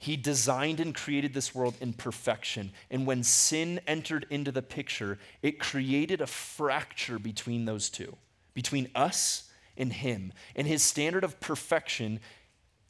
He 0.00 0.16
designed 0.16 0.78
and 0.78 0.94
created 0.94 1.34
this 1.34 1.54
world 1.54 1.74
in 1.80 1.92
perfection. 1.92 2.70
And 2.90 3.04
when 3.04 3.24
sin 3.24 3.80
entered 3.86 4.26
into 4.30 4.52
the 4.52 4.62
picture, 4.62 5.18
it 5.42 5.58
created 5.58 6.20
a 6.20 6.26
fracture 6.26 7.18
between 7.18 7.64
those 7.64 7.90
two, 7.90 8.16
between 8.54 8.90
us 8.94 9.50
and 9.76 9.92
Him. 9.92 10.32
And 10.54 10.68
His 10.68 10.84
standard 10.84 11.24
of 11.24 11.40
perfection, 11.40 12.20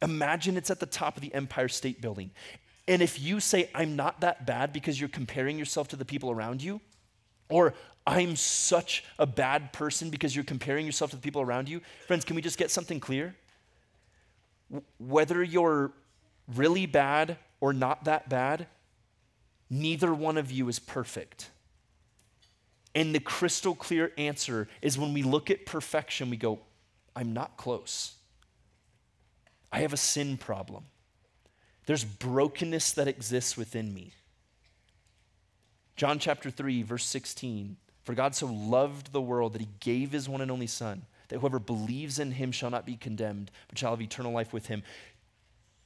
imagine 0.03 0.59
it's 0.59 0.71
at 0.71 0.81
the 0.81 0.87
top 0.87 1.17
of 1.17 1.23
the 1.23 1.33
Empire 1.33 1.69
State 1.69 2.03
Building. 2.03 2.31
And 2.87 3.01
if 3.01 3.19
you 3.21 3.41
say, 3.41 3.71
I'm 3.75 3.97
not 3.97 4.21
that 4.21 4.45
bad 4.45 4.75
because 4.75 5.01
you're 5.01 5.09
comparing 5.09 5.59
yourself 5.59 5.89
to 5.89 5.97
the 5.97 6.05
people 6.05 6.31
around 6.31 6.63
you, 6.63 6.79
or 7.49 7.73
I'm 8.07 8.37
such 8.37 9.05
a 9.19 9.27
bad 9.27 9.73
person 9.73 10.11
because 10.11 10.37
you're 10.37 10.45
comparing 10.45 10.85
yourself 10.85 11.11
to 11.11 11.17
the 11.17 11.23
people 11.23 11.41
around 11.41 11.71
you, 11.71 11.81
friends, 12.07 12.27
can 12.27 12.37
we 12.37 12.43
just 12.43 12.59
get 12.59 12.71
something 12.71 13.01
clear? 13.01 13.35
Whether 14.99 15.43
you're 15.43 15.93
really 16.55 16.87
bad 16.87 17.37
or 17.61 17.73
not 17.73 18.05
that 18.05 18.29
bad, 18.29 18.67
neither 19.71 20.15
one 20.15 20.37
of 20.37 20.51
you 20.51 20.69
is 20.69 20.79
perfect. 20.79 21.51
And 22.95 23.15
the 23.15 23.21
crystal 23.21 23.75
clear 23.75 24.13
answer 24.19 24.69
is 24.83 24.99
when 24.99 25.13
we 25.13 25.23
look 25.23 25.51
at 25.51 25.67
perfection, 25.67 26.31
we 26.31 26.37
go, 26.37 26.61
I'm 27.15 27.33
not 27.33 27.57
close. 27.57 28.15
I 29.71 29.81
have 29.81 29.93
a 29.93 29.99
sin 29.99 30.37
problem. 30.37 30.85
There's 31.87 32.05
brokenness 32.05 32.93
that 32.93 33.09
exists 33.09 33.57
within 33.57 33.93
me. 33.95 34.13
John 35.97 36.19
chapter 36.19 36.51
3, 36.51 36.83
verse 36.83 37.05
16 37.05 37.77
For 38.05 38.15
God 38.15 38.35
so 38.35 38.47
loved 38.47 39.13
the 39.13 39.21
world 39.21 39.53
that 39.53 39.61
he 39.61 39.69
gave 39.81 40.13
his 40.13 40.29
one 40.29 40.41
and 40.41 40.51
only 40.51 40.67
Son, 40.67 41.03
that 41.29 41.39
whoever 41.39 41.59
believes 41.59 42.19
in 42.19 42.33
him 42.33 42.53
shall 42.53 42.71
not 42.71 42.87
be 42.87 42.97
condemned, 42.97 43.51
but 43.69 43.79
shall 43.79 43.91
have 43.91 44.01
eternal 44.01 44.33
life 44.33 44.53
with 44.53 44.67
him. 44.67 44.83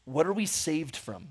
What 0.04 0.26
are 0.26 0.32
we 0.32 0.46
saved 0.46 0.96
from? 0.96 1.28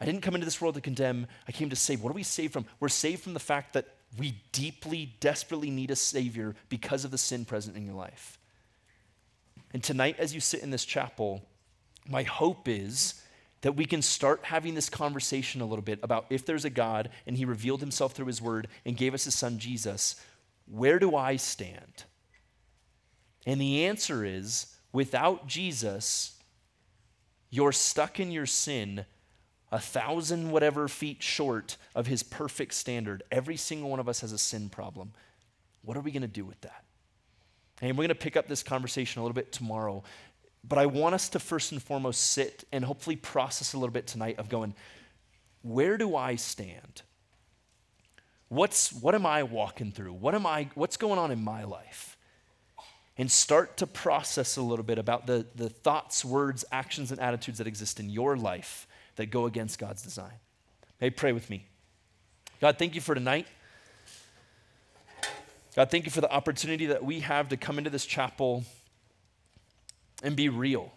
I 0.00 0.04
didn't 0.04 0.20
come 0.20 0.34
into 0.34 0.44
this 0.44 0.60
world 0.60 0.74
to 0.74 0.80
condemn, 0.80 1.26
I 1.48 1.52
came 1.52 1.70
to 1.70 1.76
save. 1.76 2.02
What 2.02 2.10
are 2.10 2.14
we 2.14 2.22
saved 2.22 2.52
from? 2.52 2.66
We're 2.80 2.88
saved 2.88 3.22
from 3.22 3.34
the 3.34 3.40
fact 3.40 3.72
that 3.72 3.86
we 4.18 4.42
deeply, 4.52 5.14
desperately 5.20 5.70
need 5.70 5.90
a 5.90 5.96
Savior 5.96 6.54
because 6.68 7.04
of 7.04 7.10
the 7.10 7.18
sin 7.18 7.44
present 7.44 7.76
in 7.76 7.86
your 7.86 7.94
life. 7.94 8.38
And 9.72 9.82
tonight, 9.82 10.16
as 10.18 10.34
you 10.34 10.40
sit 10.40 10.62
in 10.62 10.70
this 10.70 10.84
chapel, 10.84 11.42
my 12.08 12.22
hope 12.22 12.68
is 12.68 13.22
that 13.62 13.72
we 13.72 13.84
can 13.84 14.00
start 14.00 14.44
having 14.44 14.74
this 14.74 14.88
conversation 14.88 15.60
a 15.60 15.66
little 15.66 15.82
bit 15.82 15.98
about 16.02 16.26
if 16.30 16.46
there's 16.46 16.64
a 16.64 16.70
God 16.70 17.10
and 17.26 17.36
He 17.36 17.44
revealed 17.44 17.80
Himself 17.80 18.12
through 18.12 18.26
His 18.26 18.40
Word 18.40 18.68
and 18.84 18.96
gave 18.96 19.12
us 19.12 19.24
His 19.24 19.34
Son 19.34 19.58
Jesus, 19.58 20.20
where 20.66 20.98
do 20.98 21.16
I 21.16 21.36
stand? 21.36 22.04
And 23.44 23.60
the 23.60 23.84
answer 23.86 24.24
is 24.24 24.74
without 24.92 25.46
Jesus, 25.46 26.35
you're 27.50 27.72
stuck 27.72 28.20
in 28.20 28.30
your 28.30 28.46
sin 28.46 29.04
a 29.72 29.80
thousand 29.80 30.50
whatever 30.50 30.88
feet 30.88 31.22
short 31.22 31.76
of 31.94 32.06
his 32.06 32.22
perfect 32.22 32.72
standard. 32.74 33.22
Every 33.30 33.56
single 33.56 33.90
one 33.90 34.00
of 34.00 34.08
us 34.08 34.20
has 34.20 34.32
a 34.32 34.38
sin 34.38 34.68
problem. 34.68 35.12
What 35.82 35.96
are 35.96 36.00
we 36.00 36.12
going 36.12 36.22
to 36.22 36.28
do 36.28 36.44
with 36.44 36.60
that? 36.62 36.84
And 37.82 37.90
we're 37.92 38.02
going 38.02 38.08
to 38.08 38.14
pick 38.14 38.36
up 38.36 38.48
this 38.48 38.62
conversation 38.62 39.20
a 39.20 39.24
little 39.24 39.34
bit 39.34 39.52
tomorrow. 39.52 40.02
But 40.66 40.78
I 40.78 40.86
want 40.86 41.14
us 41.14 41.28
to 41.30 41.38
first 41.38 41.72
and 41.72 41.82
foremost 41.82 42.30
sit 42.30 42.64
and 42.72 42.84
hopefully 42.84 43.16
process 43.16 43.74
a 43.74 43.78
little 43.78 43.92
bit 43.92 44.06
tonight 44.06 44.38
of 44.38 44.48
going, 44.48 44.74
where 45.62 45.98
do 45.98 46.16
I 46.16 46.36
stand? 46.36 47.02
What's, 48.48 48.92
what 48.92 49.14
am 49.14 49.26
I 49.26 49.42
walking 49.42 49.92
through? 49.92 50.12
What 50.12 50.34
am 50.34 50.46
I, 50.46 50.68
what's 50.74 50.96
going 50.96 51.18
on 51.18 51.30
in 51.30 51.42
my 51.42 51.64
life? 51.64 52.15
And 53.18 53.30
start 53.30 53.76
to 53.78 53.86
process 53.86 54.56
a 54.56 54.62
little 54.62 54.84
bit 54.84 54.98
about 54.98 55.26
the, 55.26 55.46
the 55.54 55.70
thoughts, 55.70 56.24
words, 56.24 56.64
actions, 56.70 57.10
and 57.10 57.20
attitudes 57.20 57.58
that 57.58 57.66
exist 57.66 57.98
in 57.98 58.10
your 58.10 58.36
life 58.36 58.86
that 59.16 59.26
go 59.26 59.46
against 59.46 59.78
God's 59.78 60.02
design. 60.02 60.32
Hey, 60.98 61.10
pray 61.10 61.32
with 61.32 61.48
me. 61.48 61.66
God, 62.60 62.78
thank 62.78 62.94
you 62.94 63.00
for 63.00 63.14
tonight. 63.14 63.46
God, 65.74 65.90
thank 65.90 66.06
you 66.06 66.10
for 66.10 66.20
the 66.22 66.30
opportunity 66.30 66.86
that 66.86 67.04
we 67.04 67.20
have 67.20 67.50
to 67.50 67.56
come 67.56 67.78
into 67.78 67.90
this 67.90 68.06
chapel 68.06 68.64
and 70.22 70.34
be 70.34 70.48
real. 70.48 70.92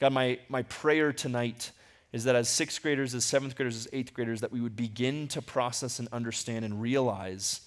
God, 0.00 0.12
my, 0.12 0.38
my 0.48 0.62
prayer 0.62 1.12
tonight 1.12 1.72
is 2.12 2.24
that 2.24 2.36
as 2.36 2.48
sixth 2.48 2.80
graders, 2.80 3.12
as 3.14 3.24
seventh 3.24 3.56
graders, 3.56 3.74
as 3.74 3.88
eighth 3.92 4.14
graders, 4.14 4.40
that 4.40 4.52
we 4.52 4.60
would 4.60 4.76
begin 4.76 5.26
to 5.28 5.42
process 5.42 5.98
and 5.98 6.08
understand 6.12 6.64
and 6.64 6.80
realize 6.80 7.62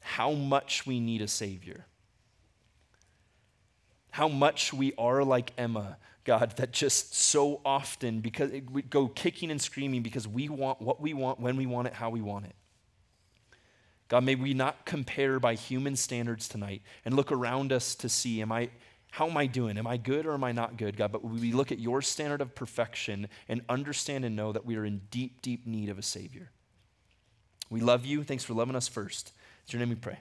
how 0.00 0.32
much 0.32 0.86
we 0.86 1.00
need 1.00 1.22
a 1.22 1.28
Savior. 1.28 1.86
How 4.10 4.28
much 4.28 4.72
we 4.72 4.92
are 4.98 5.22
like 5.22 5.52
Emma, 5.56 5.98
God, 6.24 6.56
that 6.56 6.72
just 6.72 7.14
so 7.14 7.60
often, 7.64 8.20
because 8.20 8.50
we 8.70 8.82
go 8.82 9.08
kicking 9.08 9.50
and 9.50 9.60
screaming 9.60 10.02
because 10.02 10.26
we 10.26 10.48
want 10.48 10.80
what 10.80 11.00
we 11.00 11.14
want, 11.14 11.40
when 11.40 11.56
we 11.56 11.66
want 11.66 11.86
it, 11.86 11.94
how 11.94 12.10
we 12.10 12.20
want 12.20 12.46
it. 12.46 12.54
God, 14.08 14.24
may 14.24 14.34
we 14.34 14.52
not 14.54 14.84
compare 14.84 15.38
by 15.38 15.54
human 15.54 15.94
standards 15.94 16.48
tonight 16.48 16.82
and 17.04 17.14
look 17.14 17.30
around 17.30 17.72
us 17.72 17.94
to 17.94 18.08
see, 18.08 18.42
am 18.42 18.50
I, 18.50 18.70
how 19.12 19.28
am 19.28 19.36
I 19.36 19.46
doing? 19.46 19.78
Am 19.78 19.86
I 19.86 19.96
good 19.96 20.26
or 20.26 20.34
am 20.34 20.42
I 20.42 20.50
not 20.50 20.76
good, 20.76 20.96
God? 20.96 21.12
But 21.12 21.24
we 21.24 21.52
look 21.52 21.70
at 21.70 21.78
your 21.78 22.02
standard 22.02 22.40
of 22.40 22.54
perfection 22.56 23.28
and 23.48 23.62
understand 23.68 24.24
and 24.24 24.34
know 24.34 24.50
that 24.50 24.66
we 24.66 24.76
are 24.76 24.84
in 24.84 25.02
deep, 25.12 25.42
deep 25.42 25.64
need 25.64 25.88
of 25.88 25.98
a 25.98 26.02
Savior. 26.02 26.50
We 27.70 27.80
love 27.80 28.04
you. 28.04 28.24
Thanks 28.24 28.42
for 28.42 28.52
loving 28.52 28.74
us 28.74 28.88
first. 28.88 29.32
It's 29.62 29.72
your 29.72 29.80
name 29.80 29.90
we 29.90 29.94
pray. 29.96 30.18